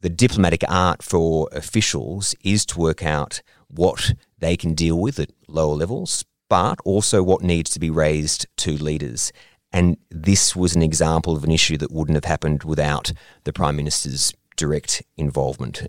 the 0.01 0.11
diplomatic 0.11 0.63
art 0.69 1.03
for 1.03 1.49
officials 1.53 2.35
is 2.45 2.65
to 2.67 2.79
work 2.79 3.05
out 3.05 3.43
what 3.69 4.15
they 4.39 4.57
can 4.57 4.75
deal 4.75 4.99
with 4.99 5.19
at 5.19 5.33
lower 5.49 5.75
levels, 5.75 6.25
but 6.49 6.79
also 6.85 7.23
what 7.23 7.43
needs 7.43 7.71
to 7.71 7.81
be 7.81 7.91
raised 7.91 8.47
to 8.59 8.73
leaders. 8.73 9.33
And 9.73 9.97
this 10.11 10.55
was 10.55 10.77
an 10.77 10.83
example 10.83 11.37
of 11.37 11.45
an 11.45 11.51
issue 11.51 11.77
that 11.79 11.91
wouldn't 11.91 12.17
have 12.17 12.25
happened 12.25 12.63
without 12.63 13.13
the 13.45 13.53
Prime 13.53 13.77
Minister's 13.77 14.33
direct 14.57 15.03
involvement. 15.17 15.89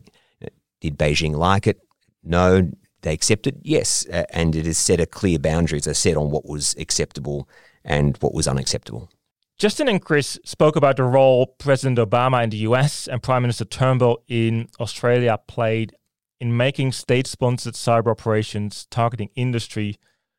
Did 0.81 0.97
Beijing 0.97 1.35
like 1.35 1.67
it? 1.67 1.79
No. 2.23 2.71
They 3.03 3.13
accepted? 3.13 3.61
Yes. 3.61 4.05
And 4.05 4.55
it 4.55 4.65
has 4.65 4.77
set 4.77 4.99
a 4.99 5.05
clear 5.05 5.37
boundary, 5.37 5.77
as 5.77 5.87
I 5.87 5.91
said, 5.91 6.17
on 6.17 6.31
what 6.31 6.45
was 6.45 6.75
acceptable 6.79 7.47
and 7.85 8.17
what 8.17 8.33
was 8.33 8.47
unacceptable. 8.47 9.09
Justin 9.57 9.87
and 9.87 10.03
Chris 10.03 10.39
spoke 10.45 10.75
about 10.75 10.97
the 10.97 11.03
role 11.03 11.47
President 11.47 11.97
Obama 11.97 12.43
in 12.43 12.51
the 12.51 12.57
US 12.57 13.07
and 13.07 13.23
Prime 13.23 13.41
Minister 13.41 13.65
Turnbull 13.65 14.23
in 14.27 14.69
Australia 14.79 15.39
played 15.47 15.95
in 16.39 16.55
making 16.55 16.91
state 16.91 17.25
sponsored 17.25 17.73
cyber 17.73 18.11
operations 18.11 18.85
targeting 18.91 19.31
industry 19.35 19.97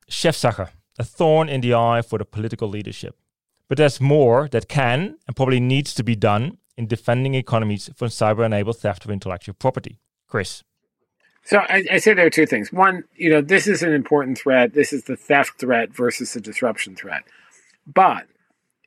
Chefsache, 0.08 0.70
a 1.00 1.04
thorn 1.04 1.48
in 1.48 1.62
the 1.62 1.74
eye 1.74 2.00
for 2.00 2.16
the 2.18 2.24
political 2.24 2.68
leadership. 2.68 3.16
But 3.68 3.78
there's 3.78 4.00
more 4.00 4.46
that 4.52 4.68
can 4.68 5.16
and 5.26 5.34
probably 5.34 5.58
needs 5.58 5.94
to 5.94 6.04
be 6.04 6.14
done 6.14 6.58
in 6.76 6.86
defending 6.86 7.34
economies 7.34 7.90
from 7.96 8.08
cyber 8.08 8.46
enabled 8.46 8.78
theft 8.78 9.04
of 9.04 9.10
intellectual 9.10 9.56
property. 9.58 9.98
Chris. 10.28 10.62
So 11.42 11.58
I, 11.58 11.84
I, 11.90 11.98
say 11.98 12.14
there 12.14 12.26
are 12.26 12.30
two 12.30 12.46
things. 12.46 12.72
One, 12.72 13.02
you 13.16 13.30
know, 13.30 13.40
this 13.40 13.66
is 13.66 13.82
an 13.82 13.92
important 13.92 14.38
threat. 14.38 14.74
This 14.74 14.92
is 14.92 15.04
the 15.04 15.16
theft 15.16 15.58
threat 15.58 15.90
versus 15.92 16.34
the 16.34 16.40
disruption 16.40 16.94
threat. 16.94 17.24
But 17.84 18.26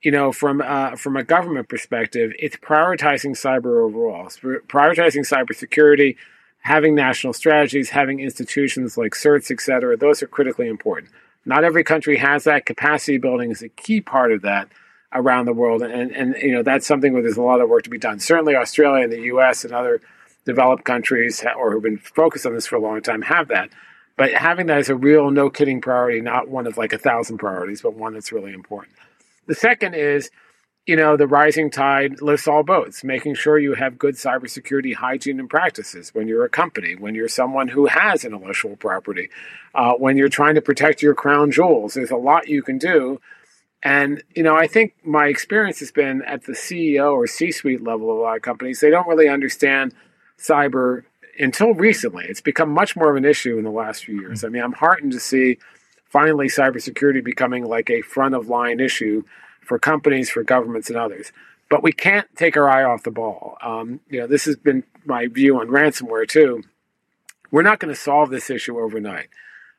you 0.02 0.12
know, 0.12 0.32
from 0.32 0.62
uh, 0.62 0.96
from 0.96 1.16
a 1.16 1.24
government 1.24 1.70
perspective, 1.70 2.32
it's 2.40 2.56
prioritizing 2.56 3.32
cyber 3.32 3.84
overall, 3.84 4.26
prioritizing 4.26 5.26
cybersecurity, 5.28 6.18
having 6.62 6.96
national 6.96 7.34
strategies, 7.34 7.90
having 7.90 8.20
institutions 8.20 8.98
like 8.98 9.14
CERTs, 9.14 9.52
et 9.52 9.62
cetera. 9.62 9.96
Those 9.96 10.24
are 10.24 10.28
critically 10.28 10.68
important. 10.68 11.12
Not 11.46 11.64
every 11.64 11.84
country 11.84 12.18
has 12.18 12.46
that. 12.46 12.66
Capacity 12.66 13.18
building 13.18 13.52
is 13.52 13.62
a 13.62 13.70
key 13.70 14.02
part 14.02 14.32
of 14.32 14.42
that 14.42 14.70
around 15.14 15.46
the 15.46 15.54
world, 15.54 15.84
and 15.84 16.12
and 16.12 16.36
you 16.42 16.52
know 16.52 16.64
that's 16.64 16.88
something 16.88 17.14
where 17.14 17.22
there's 17.22 17.38
a 17.38 17.42
lot 17.42 17.62
of 17.62 17.70
work 17.70 17.84
to 17.84 17.90
be 17.90 18.00
done. 18.00 18.20
Certainly, 18.20 18.56
Australia 18.56 19.04
and 19.04 19.14
the 19.14 19.22
U.S. 19.22 19.64
and 19.64 19.74
other 19.74 20.02
developed 20.46 20.84
countries, 20.84 21.44
or 21.58 21.72
who've 21.72 21.84
been 21.84 22.00
focused 22.00 22.48
on 22.48 22.56
this 22.56 22.66
for 22.66 22.76
a 22.76 22.82
long 22.82 23.02
time, 23.02 23.22
have 23.22 23.50
that. 23.50 23.70
But 24.18 24.34
having 24.34 24.68
that 24.68 24.80
as 24.80 24.90
a 24.90 24.96
real, 24.96 25.32
no 25.32 25.50
kidding 25.50 25.82
priority, 25.82 26.22
not 26.22 26.48
one 26.48 26.68
of 26.68 26.78
like 26.78 26.94
a 26.94 26.98
thousand 26.98 27.38
priorities, 27.38 27.82
but 27.82 27.94
one 27.94 28.14
that's 28.14 28.32
really 28.32 28.54
important. 28.54 28.96
The 29.48 29.56
second 29.56 29.96
is, 29.96 30.30
you 30.86 30.96
know, 30.96 31.16
the 31.16 31.28
rising 31.28 31.70
tide 31.70 32.22
lifts 32.22 32.48
all 32.48 32.64
boats, 32.64 33.04
making 33.04 33.36
sure 33.36 33.60
you 33.60 33.76
have 33.76 33.98
good 33.98 34.16
cybersecurity 34.16 34.96
hygiene 34.96 35.40
and 35.40 35.50
practices 35.50 36.14
when 36.14 36.28
you're 36.28 36.46
a 36.46 36.50
company, 36.50 36.96
when 36.96 37.14
you're 37.14 37.28
someone 37.28 37.68
who 37.68 37.86
has 37.86 38.26
intellectual 38.26 38.76
property, 38.76 39.30
uh, 39.76 39.94
when 39.94 40.18
you're 40.18 40.30
trying 40.30 40.56
to 40.56 40.62
protect 40.62 41.02
your 41.02 41.14
crown 41.14 41.52
jewels. 41.52 41.94
There's 41.94 42.12
a 42.12 42.18
lot 42.18 42.48
you 42.48 42.64
can 42.64 42.78
do. 42.78 43.20
And, 43.84 44.24
you 44.36 44.44
know, 44.44 44.56
I 44.56 44.68
think 44.68 44.94
my 45.04 45.28
experience 45.28 45.80
has 45.80 45.92
been 45.92 46.22
at 46.24 46.46
the 46.46 46.54
CEO 46.54 47.14
or 47.14 47.26
C 47.26 47.52
suite 47.52 47.84
level 47.84 48.12
of 48.12 48.18
a 48.18 48.22
lot 48.22 48.36
of 48.36 48.42
companies, 48.42 48.80
they 48.80 48.92
don't 48.92 49.08
really 49.08 49.28
understand 49.28 49.94
cyber 50.38 51.04
until 51.40 51.74
recently. 51.74 52.26
It's 52.28 52.42
become 52.42 52.70
much 52.70 52.96
more 52.96 53.10
of 53.10 53.16
an 53.16 53.26
issue 53.26 53.58
in 53.58 53.64
the 53.64 53.72
last 53.72 54.06
few 54.06 54.20
years. 54.20 54.42
Mm. 54.42 54.46
I 54.46 54.50
mean, 54.50 54.64
I'm 54.64 54.74
heartened 54.74 55.12
to 55.14 55.20
see 55.20 55.58
finally 56.12 56.48
cybersecurity 56.48 57.24
becoming 57.24 57.66
like 57.66 57.90
a 57.90 58.02
front 58.02 58.36
of 58.36 58.50
line 58.50 58.80
issue 58.80 59.24
for 59.62 59.80
companies, 59.80 60.30
for 60.30 60.44
governments, 60.44 60.90
and 60.90 60.98
others. 60.98 61.32
But 61.70 61.84
we 61.84 61.94
can't 61.94 62.28
take 62.36 62.58
our 62.58 62.70
eye 62.70 62.84
off 62.84 63.04
the 63.04 63.12
ball. 63.12 63.58
Um, 63.62 64.02
you 64.10 64.20
know, 64.20 64.28
this 64.28 64.44
has 64.46 64.58
been 64.58 64.84
my 65.06 65.28
view 65.28 65.60
on 65.60 65.68
ransomware 65.68 66.28
too. 66.28 66.64
We're 67.50 67.62
not 67.62 67.80
going 67.80 67.94
to 67.94 68.00
solve 68.00 68.30
this 68.30 68.50
issue 68.50 68.78
overnight. 68.80 69.30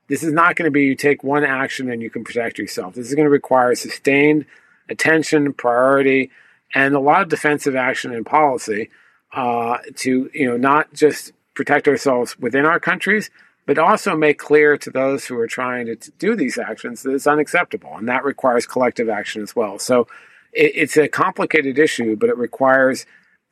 This 0.09 0.22
is 0.22 0.33
not 0.33 0.57
going 0.57 0.66
to 0.66 0.70
be 0.70 0.85
you 0.85 0.95
take 0.95 1.22
one 1.22 1.45
action 1.45 1.91
and 1.91 2.03
you 2.03 2.11
can 2.11 2.24
protect 2.24 2.59
yourself. 2.59 2.95
This 2.95 3.09
is 3.09 3.14
going 3.14 3.26
to 3.26 3.30
require 3.30 3.74
sustained 3.74 4.47
attention, 4.89 5.53
priority, 5.53 6.30
and 6.74 6.95
a 6.95 7.01
lot 7.01 7.22
of 7.22 7.28
defensive 7.28 7.76
action 7.76 8.14
and 8.14 8.24
policy 8.24 8.91
uh, 9.33 9.78
to 9.97 10.30
you 10.33 10.47
know 10.47 10.57
not 10.57 10.93
just 10.93 11.33
protect 11.55 11.89
ourselves 11.89 12.39
within 12.39 12.64
our 12.64 12.80
countries, 12.80 13.30
but 13.67 13.79
also 13.79 14.17
make 14.17 14.39
clear 14.39 14.77
to 14.77 14.91
those 14.91 15.27
who 15.27 15.39
are 15.39 15.47
trying 15.47 15.87
to 15.87 16.11
do 16.19 16.35
these 16.35 16.59
actions 16.59 17.03
that 17.03 17.13
it's 17.13 17.27
unacceptable. 17.27 17.97
And 17.97 18.09
that 18.09 18.25
requires 18.25 18.67
collective 18.67 19.09
action 19.09 19.43
as 19.43 19.55
well. 19.55 19.79
So 19.79 20.09
it, 20.53 20.73
it's 20.75 20.97
a 20.97 21.09
complicated 21.09 21.79
issue, 21.79 22.17
but 22.17 22.29
it 22.29 22.37
requires, 22.37 23.07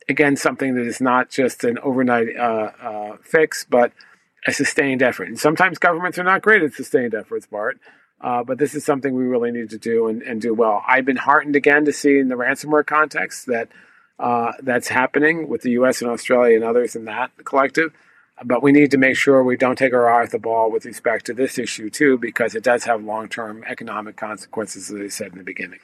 again, 0.09 0.35
something 0.35 0.75
that 0.75 0.85
is 0.85 0.99
not 0.99 1.29
just 1.29 1.63
an 1.63 1.77
overnight 1.79 2.35
uh, 2.37 2.71
uh, 2.81 3.17
fix, 3.23 3.65
but 3.69 3.93
a 4.45 4.51
sustained 4.51 5.01
effort. 5.01 5.27
And 5.27 5.39
sometimes 5.39 5.77
governments 5.77 6.17
are 6.17 6.23
not 6.23 6.41
great 6.41 6.63
at 6.63 6.73
sustained 6.73 7.13
efforts, 7.13 7.45
Bart. 7.45 7.79
Uh, 8.19 8.43
but 8.43 8.59
this 8.59 8.75
is 8.75 8.85
something 8.85 9.15
we 9.15 9.23
really 9.23 9.51
need 9.51 9.71
to 9.71 9.79
do 9.79 10.07
and, 10.07 10.21
and, 10.21 10.39
do 10.39 10.53
well. 10.53 10.83
I've 10.87 11.05
been 11.05 11.17
heartened 11.17 11.55
again 11.55 11.85
to 11.85 11.93
see 11.93 12.19
in 12.19 12.27
the 12.27 12.35
ransomware 12.35 12.85
context 12.85 13.47
that 13.47 13.69
uh, 14.19 14.51
that's 14.61 14.89
happening 14.89 15.49
with 15.49 15.63
the 15.63 15.71
U.S. 15.71 16.03
and 16.03 16.11
Australia 16.11 16.55
and 16.55 16.63
others 16.63 16.95
in 16.95 17.05
that 17.05 17.31
collective. 17.43 17.91
But 18.43 18.63
we 18.63 18.71
need 18.71 18.91
to 18.91 18.97
make 18.97 19.17
sure 19.17 19.43
we 19.43 19.57
don't 19.57 19.77
take 19.77 19.93
our 19.93 20.09
eye 20.09 20.23
off 20.23 20.31
the 20.31 20.39
ball 20.39 20.71
with 20.71 20.85
respect 20.85 21.25
to 21.27 21.33
this 21.33 21.59
issue 21.59 21.89
too, 21.89 22.17
because 22.17 22.55
it 22.55 22.63
does 22.63 22.83
have 22.85 23.03
long-term 23.03 23.63
economic 23.67 24.17
consequences, 24.17 24.91
as 24.91 24.99
I 24.99 25.07
said 25.07 25.31
in 25.33 25.37
the 25.37 25.43
beginning. 25.43 25.79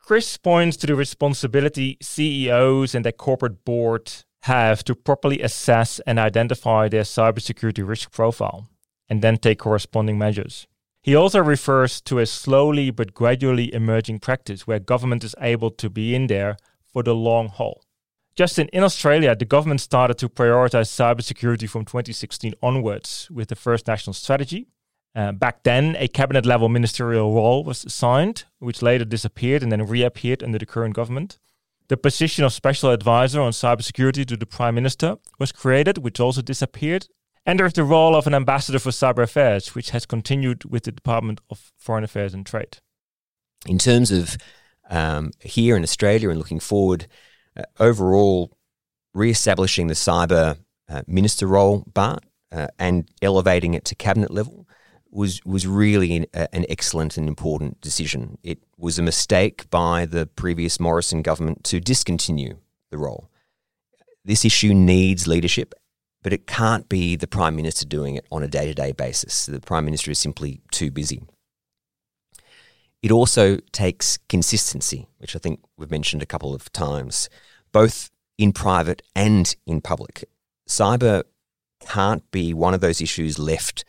Chris 0.00 0.36
points 0.36 0.76
to 0.78 0.86
the 0.86 0.94
responsibility 0.94 1.98
CEOs 2.00 2.94
and 2.94 3.04
their 3.04 3.12
corporate 3.12 3.64
board 3.64 4.10
have 4.42 4.82
to 4.84 4.94
properly 4.94 5.40
assess 5.40 6.00
and 6.06 6.18
identify 6.18 6.88
their 6.88 7.02
cybersecurity 7.02 7.86
risk 7.86 8.10
profile 8.10 8.68
and 9.08 9.22
then 9.22 9.36
take 9.36 9.58
corresponding 9.58 10.18
measures. 10.18 10.66
He 11.02 11.14
also 11.14 11.40
refers 11.40 12.00
to 12.02 12.18
a 12.18 12.26
slowly 12.26 12.90
but 12.90 13.14
gradually 13.14 13.72
emerging 13.72 14.20
practice 14.20 14.66
where 14.66 14.78
government 14.78 15.24
is 15.24 15.34
able 15.40 15.70
to 15.72 15.88
be 15.88 16.14
in 16.14 16.26
there 16.26 16.56
for 16.92 17.02
the 17.02 17.14
long 17.14 17.48
haul. 17.48 17.82
Justin, 18.38 18.68
in 18.72 18.84
Australia, 18.84 19.34
the 19.34 19.44
government 19.44 19.80
started 19.80 20.16
to 20.18 20.28
prioritize 20.28 20.86
cybersecurity 20.86 21.68
from 21.68 21.84
2016 21.84 22.54
onwards 22.62 23.28
with 23.32 23.48
the 23.48 23.56
first 23.56 23.88
national 23.88 24.14
strategy. 24.14 24.68
Uh, 25.16 25.32
back 25.32 25.64
then, 25.64 25.96
a 25.98 26.06
cabinet 26.06 26.46
level 26.46 26.68
ministerial 26.68 27.34
role 27.34 27.64
was 27.64 27.84
assigned, 27.84 28.44
which 28.60 28.80
later 28.80 29.04
disappeared 29.04 29.64
and 29.64 29.72
then 29.72 29.84
reappeared 29.84 30.44
under 30.44 30.56
the 30.56 30.66
current 30.66 30.94
government. 30.94 31.36
The 31.88 31.96
position 31.96 32.44
of 32.44 32.52
special 32.52 32.92
advisor 32.92 33.40
on 33.40 33.50
cybersecurity 33.50 34.24
to 34.26 34.36
the 34.36 34.46
prime 34.46 34.76
minister 34.76 35.16
was 35.40 35.50
created, 35.50 35.98
which 35.98 36.20
also 36.20 36.40
disappeared. 36.40 37.08
And 37.44 37.58
there's 37.58 37.72
the 37.72 37.82
role 37.82 38.14
of 38.14 38.28
an 38.28 38.34
ambassador 38.34 38.78
for 38.78 38.90
cyber 38.90 39.24
affairs, 39.24 39.74
which 39.74 39.90
has 39.90 40.06
continued 40.06 40.64
with 40.64 40.84
the 40.84 40.92
Department 40.92 41.40
of 41.50 41.72
Foreign 41.76 42.04
Affairs 42.04 42.34
and 42.34 42.46
Trade. 42.46 42.78
In 43.66 43.78
terms 43.78 44.12
of 44.12 44.36
um, 44.88 45.32
here 45.40 45.76
in 45.76 45.82
Australia 45.82 46.30
and 46.30 46.38
looking 46.38 46.60
forward, 46.60 47.08
uh, 47.58 47.62
overall, 47.78 48.52
re-establishing 49.14 49.88
the 49.88 49.94
cyber 49.94 50.58
uh, 50.88 51.02
minister 51.06 51.46
role, 51.46 51.84
Bart, 51.92 52.24
uh, 52.52 52.68
and 52.78 53.10
elevating 53.20 53.74
it 53.74 53.84
to 53.86 53.94
cabinet 53.94 54.30
level 54.30 54.66
was 55.10 55.44
was 55.44 55.66
really 55.66 56.16
an, 56.16 56.26
an, 56.34 56.66
excellent 56.68 57.16
and 57.16 57.28
important 57.28 57.80
decision. 57.80 58.38
It 58.42 58.58
was 58.76 58.98
a 58.98 59.02
mistake 59.02 59.68
by 59.70 60.06
the 60.06 60.26
previous 60.26 60.78
Morrison 60.78 61.22
government 61.22 61.64
to 61.64 61.80
discontinue 61.80 62.58
the 62.90 62.98
role. 62.98 63.30
This 64.24 64.44
issue 64.44 64.74
needs 64.74 65.26
leadership, 65.26 65.74
but 66.22 66.32
it 66.32 66.46
can't 66.46 66.88
be 66.88 67.16
the 67.16 67.26
prime 67.26 67.56
minister 67.56 67.86
doing 67.86 68.16
it 68.16 68.26
on 68.30 68.42
a 68.42 68.48
day 68.48 68.66
to 68.66 68.74
day 68.74 68.92
basis. 68.92 69.46
The 69.46 69.60
prime 69.60 69.84
minister 69.84 70.10
is 70.10 70.18
simply 70.18 70.60
too 70.70 70.90
busy. 70.90 71.22
It 73.02 73.12
also 73.12 73.58
takes 73.72 74.18
consistency, 74.28 75.06
which 75.18 75.36
I 75.36 75.38
think 75.38 75.60
we've 75.76 75.90
mentioned 75.90 76.22
a 76.22 76.26
couple 76.26 76.54
of 76.54 76.70
times, 76.72 77.28
both 77.72 78.10
in 78.36 78.52
private 78.52 79.02
and 79.14 79.54
in 79.66 79.80
public. 79.80 80.24
Cyber 80.68 81.24
can't 81.80 82.28
be 82.30 82.52
one 82.54 82.74
of 82.74 82.80
those 82.80 83.00
issues 83.00 83.38
left 83.38 83.84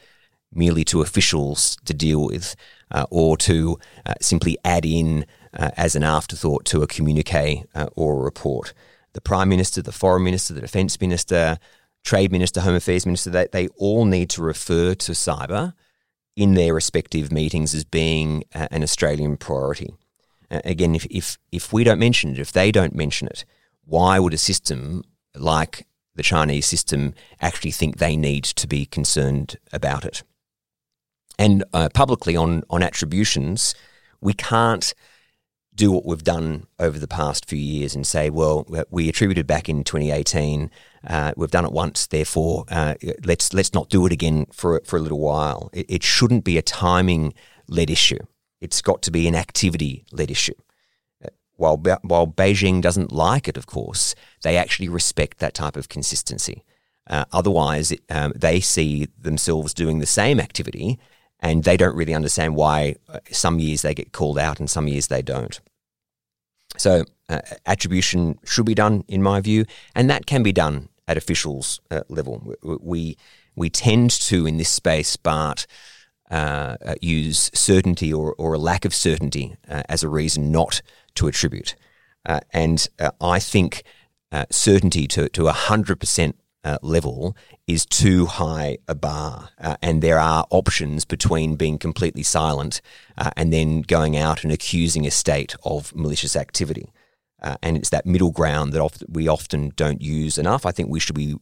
merely 0.53 0.83
to 0.83 1.01
officials 1.01 1.77
to 1.85 1.93
deal 1.93 2.25
with 2.25 2.55
uh, 2.91 3.05
or 3.09 3.37
to 3.37 3.77
uh, 4.05 4.15
simply 4.21 4.57
add 4.65 4.85
in 4.85 5.25
uh, 5.57 5.69
as 5.77 5.95
an 5.95 6.03
afterthought 6.03 6.65
to 6.65 6.81
a 6.81 6.87
communique 6.87 7.63
uh, 7.75 7.87
or 7.95 8.13
a 8.13 8.23
report. 8.23 8.73
The 9.13 9.21
Prime 9.21 9.49
Minister, 9.49 9.81
the 9.81 9.91
Foreign 9.91 10.23
Minister, 10.23 10.53
the 10.53 10.61
Defence 10.61 10.99
Minister, 10.99 11.57
Trade 12.03 12.31
Minister, 12.31 12.61
Home 12.61 12.75
Affairs 12.75 13.05
Minister, 13.05 13.29
they, 13.29 13.47
they 13.51 13.67
all 13.69 14.05
need 14.05 14.29
to 14.31 14.41
refer 14.41 14.95
to 14.95 15.11
cyber 15.11 15.73
in 16.35 16.53
their 16.53 16.73
respective 16.73 17.31
meetings 17.31 17.75
as 17.75 17.83
being 17.83 18.43
uh, 18.55 18.67
an 18.71 18.83
Australian 18.83 19.37
priority. 19.37 19.93
Uh, 20.49 20.61
again, 20.63 20.95
if, 20.95 21.05
if, 21.09 21.37
if 21.51 21.73
we 21.73 21.83
don't 21.83 21.99
mention 21.99 22.31
it, 22.31 22.39
if 22.39 22.51
they 22.51 22.71
don't 22.71 22.95
mention 22.95 23.27
it, 23.27 23.45
why 23.89 24.19
would 24.19 24.33
a 24.33 24.37
system 24.37 25.03
like 25.35 25.85
the 26.15 26.23
Chinese 26.23 26.65
system 26.65 27.13
actually 27.41 27.71
think 27.71 27.97
they 27.97 28.15
need 28.15 28.43
to 28.43 28.67
be 28.67 28.85
concerned 28.85 29.57
about 29.73 30.05
it? 30.05 30.23
And 31.37 31.63
uh, 31.73 31.89
publicly 31.93 32.35
on, 32.35 32.63
on 32.69 32.83
attributions, 32.83 33.73
we 34.21 34.33
can't 34.33 34.93
do 35.73 35.91
what 35.91 36.05
we've 36.05 36.23
done 36.23 36.67
over 36.77 36.99
the 36.99 37.07
past 37.07 37.47
few 37.47 37.57
years 37.57 37.95
and 37.95 38.05
say, 38.05 38.29
well, 38.29 38.67
we 38.91 39.07
attributed 39.07 39.47
back 39.47 39.69
in 39.69 39.85
2018. 39.85 40.69
Uh, 41.07 41.31
we've 41.37 41.51
done 41.51 41.63
it 41.63 41.71
once, 41.71 42.05
therefore 42.05 42.65
uh, 42.69 42.95
let's 43.23 43.53
let's 43.53 43.73
not 43.73 43.89
do 43.89 44.05
it 44.05 44.11
again 44.11 44.45
for 44.51 44.81
for 44.83 44.97
a 44.97 44.99
little 44.99 45.19
while. 45.19 45.69
It, 45.71 45.85
it 45.89 46.03
shouldn't 46.03 46.43
be 46.43 46.57
a 46.57 46.61
timing 46.61 47.33
led 47.69 47.89
issue. 47.89 48.19
It's 48.59 48.81
got 48.81 49.01
to 49.03 49.11
be 49.11 49.25
an 49.29 49.35
activity 49.35 50.03
led 50.11 50.29
issue. 50.29 50.55
While 51.59 51.77
while 51.77 52.27
Beijing 52.27 52.81
doesn't 52.81 53.11
like 53.11 53.47
it, 53.47 53.57
of 53.57 53.65
course, 53.65 54.15
they 54.43 54.57
actually 54.57 54.89
respect 54.89 55.39
that 55.39 55.53
type 55.53 55.75
of 55.75 55.89
consistency. 55.89 56.63
Uh, 57.09 57.25
otherwise, 57.31 57.91
it, 57.91 58.01
um, 58.09 58.33
they 58.35 58.59
see 58.59 59.07
themselves 59.19 59.73
doing 59.73 59.99
the 59.99 60.05
same 60.05 60.39
activity 60.39 60.99
and 61.39 61.63
they 61.63 61.77
don't 61.77 61.95
really 61.95 62.13
understand 62.13 62.55
why 62.55 62.95
uh, 63.07 63.19
some 63.31 63.59
years 63.59 63.81
they 63.81 63.93
get 63.93 64.11
called 64.11 64.37
out 64.37 64.59
and 64.59 64.69
some 64.69 64.87
years 64.87 65.07
they 65.07 65.21
don't. 65.21 65.59
So, 66.77 67.05
uh, 67.29 67.41
attribution 67.65 68.39
should 68.45 68.65
be 68.65 68.75
done, 68.75 69.03
in 69.07 69.23
my 69.23 69.41
view, 69.41 69.65
and 69.95 70.09
that 70.09 70.25
can 70.25 70.43
be 70.43 70.51
done 70.51 70.89
at 71.07 71.17
officials 71.17 71.81
uh, 71.91 72.01
level. 72.09 72.55
We 72.61 73.17
we 73.55 73.69
tend 73.69 74.11
to 74.11 74.45
in 74.45 74.57
this 74.57 74.69
space, 74.69 75.17
but 75.17 75.65
uh, 76.31 76.77
uh, 76.85 76.95
use 77.01 77.49
certainty 77.53 78.13
or, 78.13 78.35
or 78.37 78.53
a 78.53 78.59
lack 78.59 78.85
of 78.85 78.93
certainty 78.93 79.57
as 79.67 80.03
a 80.03 80.09
reason 80.09 80.51
not 80.51 80.81
to 81.19 81.27
attribute, 81.27 81.75
and 82.51 82.87
I 83.35 83.39
think 83.39 83.83
certainty 84.49 85.07
to 85.07 85.29
to 85.29 85.47
hundred 85.47 85.99
percent 85.99 86.35
uh, 86.63 86.77
level 86.81 87.35
is 87.67 87.85
too 87.85 88.25
high 88.25 88.77
a 88.87 88.95
bar. 88.95 89.49
Uh, 89.59 89.75
and 89.81 90.01
there 90.01 90.19
are 90.19 90.45
options 90.49 91.05
between 91.05 91.55
being 91.55 91.77
completely 91.77 92.23
silent 92.23 92.81
uh, 93.17 93.31
and 93.37 93.53
then 93.53 93.81
going 93.81 94.17
out 94.17 94.43
and 94.43 94.51
accusing 94.51 95.05
a 95.05 95.11
state 95.11 95.55
of 95.63 95.95
malicious 95.95 96.35
activity. 96.35 96.91
Uh, 97.41 97.55
and 97.61 97.77
it's 97.77 97.89
that 97.89 98.05
middle 98.05 98.31
ground 98.31 98.73
that 98.73 99.03
we 99.07 99.27
often 99.27 99.71
don't 99.75 100.01
use 100.01 100.37
enough. 100.37 100.65
I 100.65 100.71
think 100.71 100.89
we 100.89 100.99
should 100.99 101.15
be 101.15 101.35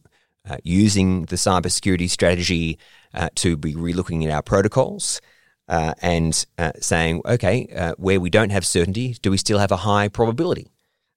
uh, 0.48 0.58
using 0.62 1.24
the 1.26 1.36
cybersecurity 1.36 2.08
strategy 2.08 2.78
uh, 3.12 3.28
to 3.36 3.56
be 3.56 3.74
relooking 3.74 4.24
at 4.24 4.30
our 4.30 4.42
protocols. 4.42 5.20
And 5.68 6.46
saying, 6.80 7.22
okay, 7.26 7.94
where 7.98 8.20
we 8.20 8.30
don't 8.30 8.50
have 8.50 8.64
certainty, 8.64 9.16
do 9.22 9.30
we 9.30 9.36
still 9.36 9.58
have 9.58 9.70
a 9.70 9.76
high 9.78 10.08
probability 10.08 10.70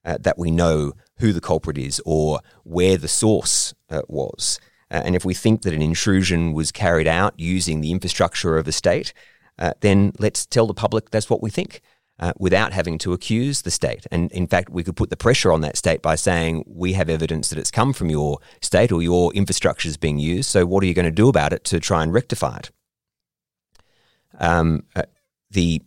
that 0.04 0.38
we 0.38 0.50
know 0.50 0.92
who 1.22 1.32
the 1.32 1.40
culprit 1.40 1.78
is 1.78 2.02
or 2.04 2.40
where 2.64 2.96
the 2.96 3.08
source 3.08 3.74
uh, 3.88 4.02
was. 4.08 4.58
Uh, 4.90 5.02
and 5.04 5.16
if 5.16 5.24
we 5.24 5.32
think 5.32 5.62
that 5.62 5.72
an 5.72 5.80
intrusion 5.80 6.52
was 6.52 6.72
carried 6.72 7.06
out 7.06 7.32
using 7.38 7.80
the 7.80 7.92
infrastructure 7.92 8.58
of 8.58 8.66
a 8.68 8.72
state, 8.72 9.14
uh, 9.58 9.72
then 9.80 10.12
let's 10.18 10.44
tell 10.44 10.66
the 10.66 10.74
public 10.74 11.10
that's 11.10 11.30
what 11.30 11.40
we 11.40 11.48
think. 11.48 11.80
Uh, 12.18 12.32
without 12.38 12.72
having 12.72 12.98
to 12.98 13.12
accuse 13.12 13.62
the 13.62 13.70
state. 13.70 14.06
And 14.12 14.30
in 14.30 14.46
fact, 14.46 14.70
we 14.70 14.84
could 14.84 14.94
put 14.94 15.10
the 15.10 15.16
pressure 15.16 15.50
on 15.50 15.60
that 15.62 15.76
state 15.76 16.02
by 16.02 16.14
saying, 16.14 16.62
we 16.68 16.92
have 16.92 17.08
evidence 17.08 17.48
that 17.48 17.58
it's 17.58 17.70
come 17.70 17.92
from 17.92 18.10
your 18.10 18.38
state 18.60 18.92
or 18.92 19.02
your 19.02 19.32
infrastructure 19.32 19.88
is 19.88 19.96
being 19.96 20.18
used. 20.18 20.48
So, 20.48 20.64
what 20.64 20.84
are 20.84 20.86
you 20.86 20.94
going 20.94 21.06
to 21.06 21.10
do 21.10 21.28
about 21.28 21.52
it 21.52 21.64
to 21.64 21.80
try 21.80 22.02
and 22.02 22.12
rectify 22.12 22.58
it? 22.58 22.70
Um, 24.38 24.84
uh, 24.94 25.02
the, 25.50 25.82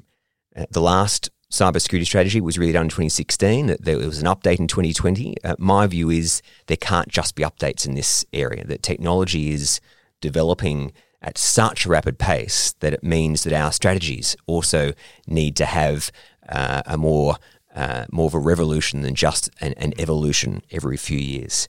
uh, 0.55 0.65
the 0.71 0.81
last 0.81 1.29
cybersecurity 1.51 2.05
strategy 2.05 2.41
was 2.41 2.57
really 2.57 2.73
done 2.73 2.85
in 2.85 2.89
2016. 2.89 3.77
There 3.79 3.97
was 3.97 4.21
an 4.21 4.27
update 4.27 4.59
in 4.59 4.67
2020. 4.67 5.35
Uh, 5.43 5.55
my 5.57 5.87
view 5.87 6.09
is 6.09 6.41
there 6.67 6.77
can't 6.77 7.07
just 7.07 7.35
be 7.35 7.43
updates 7.43 7.85
in 7.85 7.95
this 7.95 8.25
area. 8.33 8.65
That 8.65 8.83
technology 8.83 9.51
is 9.51 9.79
developing 10.21 10.91
at 11.21 11.37
such 11.37 11.85
a 11.85 11.89
rapid 11.89 12.19
pace 12.19 12.73
that 12.79 12.93
it 12.93 13.03
means 13.03 13.43
that 13.43 13.53
our 13.53 13.71
strategies 13.71 14.35
also 14.45 14.93
need 15.27 15.55
to 15.55 15.65
have 15.65 16.11
uh, 16.49 16.83
a 16.85 16.97
more 16.97 17.37
uh, 17.75 18.05
more 18.09 18.27
of 18.27 18.33
a 18.33 18.39
revolution 18.39 19.01
than 19.01 19.15
just 19.15 19.49
an, 19.59 19.73
an 19.73 19.93
evolution 19.99 20.61
every 20.71 20.95
few 20.95 21.17
years. 21.17 21.67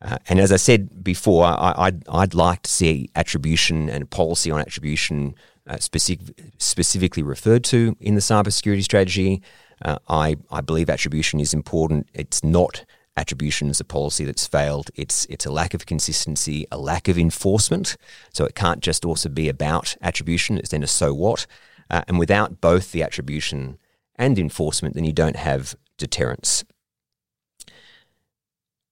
Uh, 0.00 0.16
and 0.28 0.40
as 0.40 0.50
I 0.50 0.56
said 0.56 1.04
before, 1.04 1.44
I, 1.44 1.74
I'd, 1.76 2.08
I'd 2.08 2.34
like 2.34 2.62
to 2.62 2.70
see 2.70 3.10
attribution 3.14 3.90
and 3.90 4.08
policy 4.08 4.50
on 4.50 4.60
attribution 4.60 5.34
uh, 5.66 5.78
specific, 5.78 6.40
specifically 6.58 7.22
referred 7.22 7.64
to 7.64 7.96
in 8.00 8.14
the 8.14 8.20
cybersecurity 8.20 8.82
strategy. 8.82 9.42
Uh, 9.84 9.98
I, 10.08 10.36
I 10.50 10.60
believe 10.60 10.88
attribution 10.88 11.40
is 11.40 11.52
important. 11.52 12.08
It's 12.14 12.44
not 12.44 12.84
attribution 13.16 13.68
is 13.68 13.80
a 13.80 13.84
policy 13.84 14.24
that's 14.24 14.46
failed. 14.46 14.90
It's 14.94 15.24
it's 15.26 15.46
a 15.46 15.52
lack 15.52 15.74
of 15.74 15.86
consistency, 15.86 16.66
a 16.70 16.78
lack 16.78 17.08
of 17.08 17.18
enforcement. 17.18 17.96
So 18.32 18.44
it 18.44 18.54
can't 18.54 18.80
just 18.80 19.04
also 19.04 19.28
be 19.28 19.48
about 19.48 19.96
attribution. 20.02 20.58
It's 20.58 20.70
then 20.70 20.82
a 20.82 20.86
so 20.86 21.14
what, 21.14 21.46
uh, 21.90 22.02
and 22.08 22.18
without 22.18 22.60
both 22.60 22.92
the 22.92 23.02
attribution 23.02 23.78
and 24.16 24.38
enforcement, 24.38 24.94
then 24.94 25.04
you 25.04 25.12
don't 25.12 25.36
have 25.36 25.76
deterrence. 25.96 26.64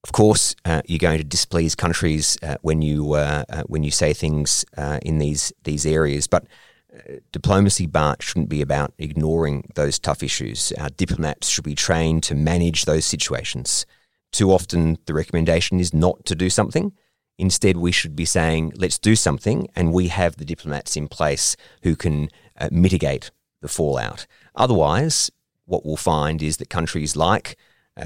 Of 0.05 0.11
course, 0.12 0.57
uh, 0.64 0.82
you're 0.86 0.98
going 0.98 1.18
to 1.18 1.24
displease 1.24 1.76
countries 1.76 2.36
uh, 2.42 2.57
when 2.62 2.82
you 2.82 3.12
uh, 3.12 3.44
uh 3.48 3.62
when 3.66 3.84
you 3.84 3.92
say 3.92 4.12
things 4.12 4.64
uh, 4.76 4.98
in 5.03 5.18
these 5.18 5.53
these 5.62 5.86
areas, 5.86 6.26
but 6.26 6.46
uh, 6.92 7.20
diplomacy, 7.30 7.86
Bart, 7.86 8.20
shouldn't 8.20 8.48
be 8.48 8.61
about 8.61 8.92
ignoring 8.98 9.70
those 9.76 10.00
tough 10.00 10.22
issues. 10.22 10.72
Our 10.72 10.90
diplomats 10.90 11.48
should 11.48 11.64
be 11.64 11.76
trained 11.76 12.24
to 12.24 12.34
manage 12.34 12.84
those 12.84 13.05
situations. 13.05 13.86
Too 14.32 14.50
often, 14.50 14.98
the 15.07 15.14
recommendation 15.14 15.78
is 15.78 15.94
not 15.94 16.24
to 16.26 16.34
do 16.34 16.50
something. 16.50 16.92
Instead, 17.38 17.76
we 17.76 17.92
should 17.92 18.16
be 18.16 18.24
saying, 18.24 18.72
let's 18.76 18.98
do 18.98 19.14
something, 19.14 19.68
and 19.76 19.92
we 19.92 20.09
have 20.09 20.36
the 20.36 20.44
diplomats 20.44 20.96
in 20.96 21.09
place 21.09 21.57
who 21.82 21.96
can 21.96 22.28
mitigate 22.70 23.30
the 23.62 23.68
fallout. 23.68 24.26
Otherwise, 24.55 25.30
what 25.64 25.84
we'll 25.84 25.96
find 25.96 26.42
is 26.42 26.59
that 26.59 26.68
countries 26.68 27.16
like 27.16 27.57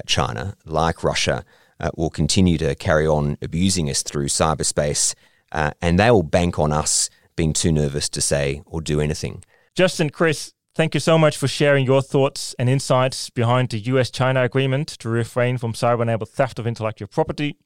China, 0.06 0.54
like 0.64 1.02
Russia, 1.02 1.44
uh, 1.80 1.90
will 1.96 2.10
continue 2.10 2.58
to 2.58 2.74
carry 2.74 3.06
on 3.06 3.36
abusing 3.42 3.88
us 3.90 4.02
through 4.02 4.26
cyberspace, 4.26 5.14
uh, 5.52 5.72
and 5.80 5.98
they 5.98 6.10
will 6.10 6.22
bank 6.22 6.58
on 6.58 6.72
us 6.72 7.10
being 7.36 7.52
too 7.52 7.72
nervous 7.72 8.08
to 8.08 8.20
say 8.20 8.62
or 8.66 8.80
do 8.80 9.00
anything. 9.00 9.44
Justin, 9.74 10.10
Chris, 10.10 10.52
thank 10.74 10.94
you 10.94 11.00
so 11.00 11.18
much 11.18 11.36
for 11.36 11.48
sharing 11.48 11.84
your 11.84 12.02
thoughts 12.02 12.54
and 12.58 12.68
insights 12.68 13.30
behind 13.30 13.68
the 13.68 13.78
US 13.78 14.10
China 14.10 14.42
agreement 14.42 14.88
to 14.88 15.08
refrain 15.08 15.58
from 15.58 15.74
cyber 15.74 16.02
enabled 16.02 16.30
theft 16.30 16.58
of 16.58 16.66
intellectual 16.66 17.08
property 17.08 17.56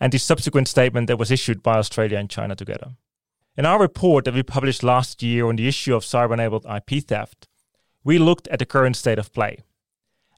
and 0.00 0.12
the 0.12 0.18
subsequent 0.18 0.68
statement 0.68 1.06
that 1.08 1.18
was 1.18 1.30
issued 1.30 1.62
by 1.62 1.76
Australia 1.76 2.18
and 2.18 2.30
China 2.30 2.56
together. 2.56 2.92
In 3.56 3.66
our 3.66 3.78
report 3.78 4.24
that 4.24 4.34
we 4.34 4.42
published 4.42 4.82
last 4.82 5.22
year 5.22 5.46
on 5.46 5.56
the 5.56 5.68
issue 5.68 5.94
of 5.94 6.02
cyber 6.02 6.32
enabled 6.32 6.64
IP 6.64 7.04
theft, 7.04 7.46
we 8.02 8.18
looked 8.18 8.48
at 8.48 8.58
the 8.58 8.64
current 8.64 8.96
state 8.96 9.18
of 9.18 9.32
play 9.34 9.58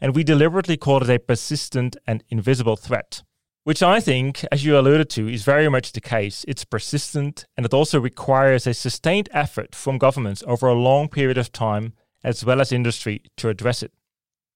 and 0.03 0.17
we 0.17 0.25
deliberately 0.25 0.77
called 0.77 1.05
it 1.05 1.11
a 1.11 1.19
persistent 1.21 1.97
and 2.09 2.25
invisible 2.29 2.75
threat, 2.75 3.23
which 3.63 3.85
I 3.85 4.01
think, 4.01 4.45
as 4.51 4.65
you 4.65 4.77
alluded 4.77 5.09
to, 5.11 5.29
is 5.29 5.45
very 5.45 5.69
much 5.69 5.93
the 5.93 6.01
case. 6.01 6.45
It's 6.49 6.65
persistent 6.65 7.47
and 7.57 7.65
it 7.65 7.73
also 7.73 8.01
requires 8.01 8.67
a 8.67 8.75
sustained 8.75 9.29
effort 9.33 9.77
from 9.77 9.99
governments 9.99 10.43
over 10.45 10.67
a 10.67 10.75
long 10.75 11.09
period 11.09 11.39
of 11.39 11.53
time, 11.53 11.93
as 12.25 12.45
well 12.45 12.61
as 12.61 12.73
industry, 12.73 13.23
to 13.37 13.49
address 13.49 13.81
it. 13.81 13.93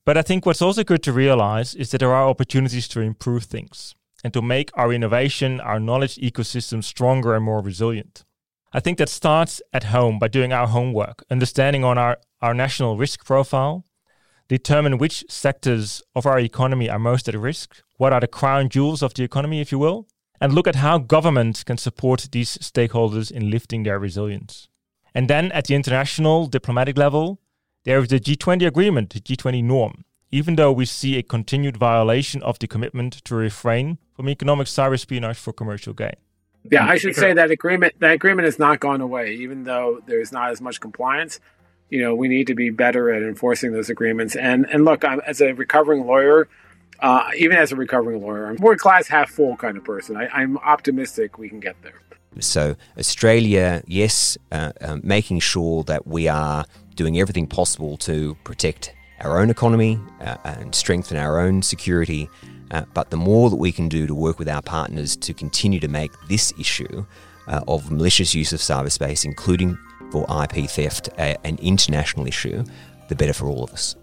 But 0.05 0.16
I 0.16 0.22
think 0.22 0.44
what's 0.44 0.62
also 0.62 0.82
good 0.82 1.05
to 1.05 1.12
realize 1.12 1.76
is 1.76 1.92
that 1.92 1.99
there 1.99 2.12
are 2.12 2.28
opportunities 2.28 2.88
to 2.88 3.01
improve 3.01 3.44
things 3.44 3.94
and 4.24 4.32
to 4.32 4.42
make 4.42 4.72
our 4.74 4.92
innovation, 4.92 5.61
our 5.61 5.78
knowledge 5.78 6.16
ecosystem 6.16 6.82
stronger 6.82 7.36
and 7.36 7.44
more 7.44 7.61
resilient. 7.61 8.24
I 8.72 8.80
think 8.80 8.99
that 8.99 9.09
starts 9.09 9.62
at 9.72 9.84
home 9.84 10.18
by 10.18 10.26
doing 10.26 10.53
our 10.53 10.66
homework, 10.66 11.24
understanding 11.30 11.84
on 11.84 11.99
our, 11.99 12.18
our 12.42 12.53
national 12.53 12.97
risk 12.97 13.24
profile, 13.24 13.84
determine 14.49 14.99
which 14.99 15.24
sectors 15.28 16.03
of 16.14 16.26
our 16.26 16.38
economy 16.38 16.88
are 16.88 16.99
most 16.99 17.28
at 17.28 17.34
risk, 17.34 17.82
what 17.97 18.12
are 18.12 18.20
the 18.20 18.28
crown 18.28 18.68
jewels 18.68 19.03
of 19.03 19.14
the 19.14 19.24
economy, 19.24 19.61
if 19.61 19.72
you 19.72 19.78
will, 19.78 20.07
and 20.40 20.53
look 20.53 20.68
at 20.68 20.76
how 20.76 20.99
government 20.99 21.64
can 21.64 21.78
support 21.78 22.28
these 22.32 22.59
stakeholders 22.59 23.30
in 23.30 23.51
lifting 23.51 23.82
their 23.82 23.99
resilience. 23.99 24.68
And 25.14 25.28
then 25.28 25.51
at 25.53 25.66
the 25.66 25.74
international 25.74 26.47
diplomatic 26.47 26.99
level, 26.99 27.40
there 27.84 27.99
is 28.01 28.09
the 28.09 28.20
G20 28.20 28.66
agreement, 28.66 29.11
the 29.11 29.20
G20 29.20 29.64
norm. 29.64 30.05
Even 30.30 30.57
though 30.57 30.72
we 30.72 30.84
see 30.84 31.16
a 31.16 31.22
continued 31.22 31.76
violation 31.76 32.42
of 32.42 32.59
the 32.59 32.66
commitment 32.66 33.24
to 33.24 33.34
refrain 33.34 33.99
from 34.14 34.28
economic 34.28 34.66
cyber 34.66 34.94
espionage 34.94 35.38
for 35.38 35.53
commercial 35.53 35.94
gain. 35.94 36.16
Yeah, 36.70 36.84
I 36.84 36.99
should 36.99 37.14
say 37.14 37.32
that 37.32 37.51
agreement 37.53 37.94
that 38.01 38.11
agreement 38.12 38.44
has 38.44 38.59
not 38.59 38.80
gone 38.80 39.01
away, 39.01 39.34
even 39.34 39.62
though 39.62 40.03
there's 40.07 40.32
not 40.32 40.51
as 40.51 40.61
much 40.61 40.80
compliance 40.80 41.38
you 41.91 42.03
know, 42.03 42.14
we 42.14 42.28
need 42.28 42.47
to 42.49 42.55
be 42.55 42.70
better 42.70 43.11
at 43.11 43.22
enforcing 43.22 43.72
those 43.72 43.91
agreements. 43.91 44.37
And 44.37 44.66
and 44.70 44.84
look, 44.84 45.05
I'm, 45.05 45.20
as 45.26 45.41
a 45.41 45.53
recovering 45.53 46.07
lawyer, 46.07 46.49
uh, 47.01 47.28
even 47.37 47.57
as 47.57 47.72
a 47.72 47.76
recovering 47.76 48.20
lawyer, 48.20 48.47
I'm 48.47 48.57
more 48.59 48.76
glass 48.76 49.09
half 49.09 49.30
full 49.30 49.57
kind 49.57 49.76
of 49.76 49.84
person. 49.84 50.16
I, 50.16 50.43
am 50.43 50.59
optimistic 50.59 51.39
we 51.39 51.49
can 51.49 51.61
get 51.61 51.76
there. 51.82 52.01
So 52.41 52.76
Australia, 52.99 53.82
yes, 53.87 54.37
uh, 54.53 54.72
uh, 54.80 54.99
making 55.03 55.41
sure 55.41 55.84
that 55.84 56.07
we 56.07 56.28
are 56.28 56.64
doing 56.95 57.18
everything 57.18 57.47
possible 57.47 57.97
to 57.99 58.37
protect 58.45 58.93
our 59.20 59.41
own 59.41 59.49
economy 59.49 59.99
uh, 60.20 60.37
and 60.45 60.74
strengthen 60.74 61.16
our 61.16 61.41
own 61.41 61.62
security. 61.62 62.28
Uh, 62.70 62.84
but 62.95 63.11
the 63.11 63.16
more 63.16 63.49
that 63.49 63.57
we 63.57 63.72
can 63.72 63.89
do 63.89 64.07
to 64.07 64.14
work 64.14 64.39
with 64.39 64.49
our 64.49 64.62
partners 64.62 65.16
to 65.16 65.32
continue 65.32 65.80
to 65.80 65.89
make 65.89 66.11
this 66.28 66.53
issue 66.59 67.07
uh, 67.47 67.61
of 67.68 67.91
malicious 67.91 68.34
use 68.34 68.53
of 68.53 68.61
cyberspace, 68.61 69.24
including 69.24 69.78
for 70.11 70.26
IP 70.42 70.68
theft 70.68 71.09
a, 71.18 71.36
an 71.46 71.59
international 71.61 72.26
issue, 72.26 72.64
the 73.09 73.14
better 73.14 73.32
for 73.32 73.46
all 73.46 73.64
of 73.64 73.72
us. 73.72 73.96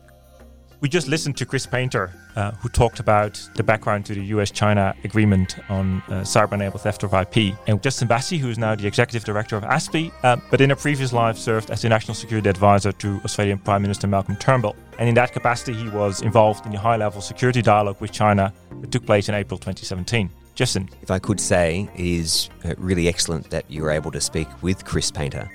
We 0.83 0.89
just 0.89 1.07
listened 1.07 1.37
to 1.37 1.45
Chris 1.45 1.65
Painter, 1.65 2.11
uh, 2.35 2.51
who 2.55 2.67
talked 2.67 2.99
about 2.99 3.41
the 3.55 3.63
background 3.63 4.05
to 4.07 4.15
the 4.15 4.23
US 4.35 4.51
China 4.51 4.93
agreement 5.05 5.55
on 5.69 6.03
uh, 6.09 6.23
cyber 6.23 6.51
enabled 6.51 6.81
theft 6.81 7.03
of 7.03 7.13
IP. 7.13 7.55
And 7.67 7.81
Justin 7.81 8.09
Bassi, 8.09 8.37
who 8.37 8.49
is 8.49 8.57
now 8.57 8.75
the 8.75 8.85
executive 8.85 9.23
director 9.23 9.55
of 9.55 9.63
ASPI, 9.63 10.11
uh, 10.23 10.35
but 10.51 10.59
in 10.59 10.71
a 10.71 10.75
previous 10.75 11.13
life 11.13 11.37
served 11.37 11.71
as 11.71 11.83
the 11.83 11.87
national 11.87 12.15
security 12.15 12.49
advisor 12.49 12.91
to 12.91 13.21
Australian 13.23 13.59
Prime 13.59 13.81
Minister 13.81 14.07
Malcolm 14.07 14.35
Turnbull. 14.35 14.75
And 14.99 15.07
in 15.07 15.15
that 15.15 15.31
capacity, 15.31 15.71
he 15.71 15.87
was 15.87 16.21
involved 16.21 16.65
in 16.65 16.73
the 16.73 16.79
high 16.79 16.97
level 16.97 17.21
security 17.21 17.61
dialogue 17.61 18.01
with 18.01 18.11
China 18.11 18.53
that 18.81 18.91
took 18.91 19.05
place 19.05 19.29
in 19.29 19.35
April 19.35 19.57
2017. 19.57 20.29
Justin. 20.53 20.89
If 21.01 21.09
I 21.11 21.17
could 21.17 21.39
say, 21.39 21.89
it 21.95 22.05
is 22.05 22.49
uh, 22.65 22.75
really 22.77 23.07
excellent 23.07 23.49
that 23.51 23.71
you 23.71 23.83
were 23.83 23.89
able 23.89 24.11
to 24.11 24.19
speak 24.19 24.49
with 24.61 24.83
Chris 24.83 25.09
Painter 25.11 25.49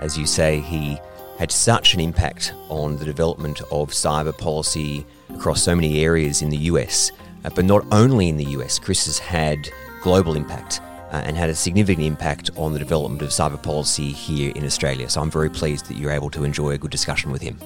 as 0.00 0.16
you 0.16 0.26
say, 0.26 0.60
he 0.60 0.98
had 1.38 1.52
such 1.52 1.94
an 1.94 2.00
impact 2.00 2.52
on 2.68 2.96
the 2.96 3.04
development 3.04 3.60
of 3.70 3.90
cyber 3.90 4.36
policy 4.36 5.06
across 5.34 5.62
so 5.62 5.74
many 5.74 6.02
areas 6.02 6.42
in 6.42 6.50
the 6.50 6.56
US. 6.56 7.12
Uh, 7.44 7.50
but 7.54 7.64
not 7.64 7.84
only 7.92 8.28
in 8.28 8.36
the 8.36 8.44
US, 8.56 8.78
Chris 8.78 9.06
has 9.06 9.18
had 9.18 9.70
global 10.02 10.36
impact 10.36 10.80
uh, 11.12 11.22
and 11.24 11.36
had 11.36 11.48
a 11.48 11.54
significant 11.54 12.04
impact 12.04 12.50
on 12.56 12.72
the 12.72 12.78
development 12.78 13.22
of 13.22 13.28
cyber 13.28 13.62
policy 13.62 14.10
here 14.10 14.52
in 14.54 14.64
Australia. 14.64 15.08
So 15.08 15.20
I'm 15.20 15.30
very 15.30 15.50
pleased 15.50 15.86
that 15.86 15.96
you're 15.96 16.10
able 16.10 16.30
to 16.30 16.44
enjoy 16.44 16.70
a 16.72 16.78
good 16.78 16.90
discussion 16.90 17.30
with 17.30 17.42
him. 17.42 17.58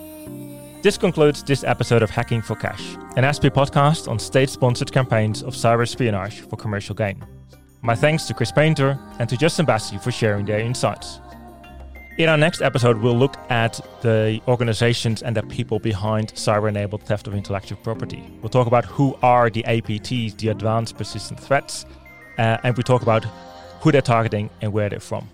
This 0.82 0.98
concludes 0.98 1.42
this 1.44 1.62
episode 1.64 2.02
of 2.02 2.10
Hacking 2.10 2.42
for 2.42 2.56
Cash, 2.56 2.96
an 3.16 3.24
ASPI 3.24 3.50
podcast 3.50 4.08
on 4.08 4.18
state 4.18 4.50
sponsored 4.50 4.90
campaigns 4.90 5.42
of 5.42 5.54
cyber 5.54 5.82
espionage 5.82 6.40
for 6.40 6.56
commercial 6.56 6.94
gain. 6.94 7.24
My 7.82 7.94
thanks 7.94 8.24
to 8.24 8.34
Chris 8.34 8.52
Painter 8.52 8.98
and 9.18 9.28
to 9.28 9.36
Justin 9.36 9.64
Bassi 9.64 9.98
for 9.98 10.10
sharing 10.10 10.44
their 10.44 10.60
insights. 10.60 11.20
In 12.18 12.28
our 12.28 12.36
next 12.36 12.60
episode, 12.60 12.98
we'll 12.98 13.16
look 13.16 13.38
at 13.48 13.80
the 14.02 14.42
organizations 14.46 15.22
and 15.22 15.34
the 15.34 15.42
people 15.44 15.78
behind 15.78 16.34
cyber 16.34 16.68
enabled 16.68 17.04
theft 17.04 17.26
of 17.26 17.34
intellectual 17.34 17.78
property. 17.78 18.22
We'll 18.42 18.50
talk 18.50 18.66
about 18.66 18.84
who 18.84 19.16
are 19.22 19.48
the 19.48 19.62
APTs, 19.62 20.36
the 20.36 20.48
advanced 20.48 20.98
persistent 20.98 21.40
threats, 21.40 21.86
uh, 22.36 22.58
and 22.64 22.76
we 22.76 22.82
talk 22.82 23.00
about 23.00 23.24
who 23.80 23.90
they're 23.92 24.02
targeting 24.02 24.50
and 24.60 24.74
where 24.74 24.90
they're 24.90 25.00
from. 25.00 25.26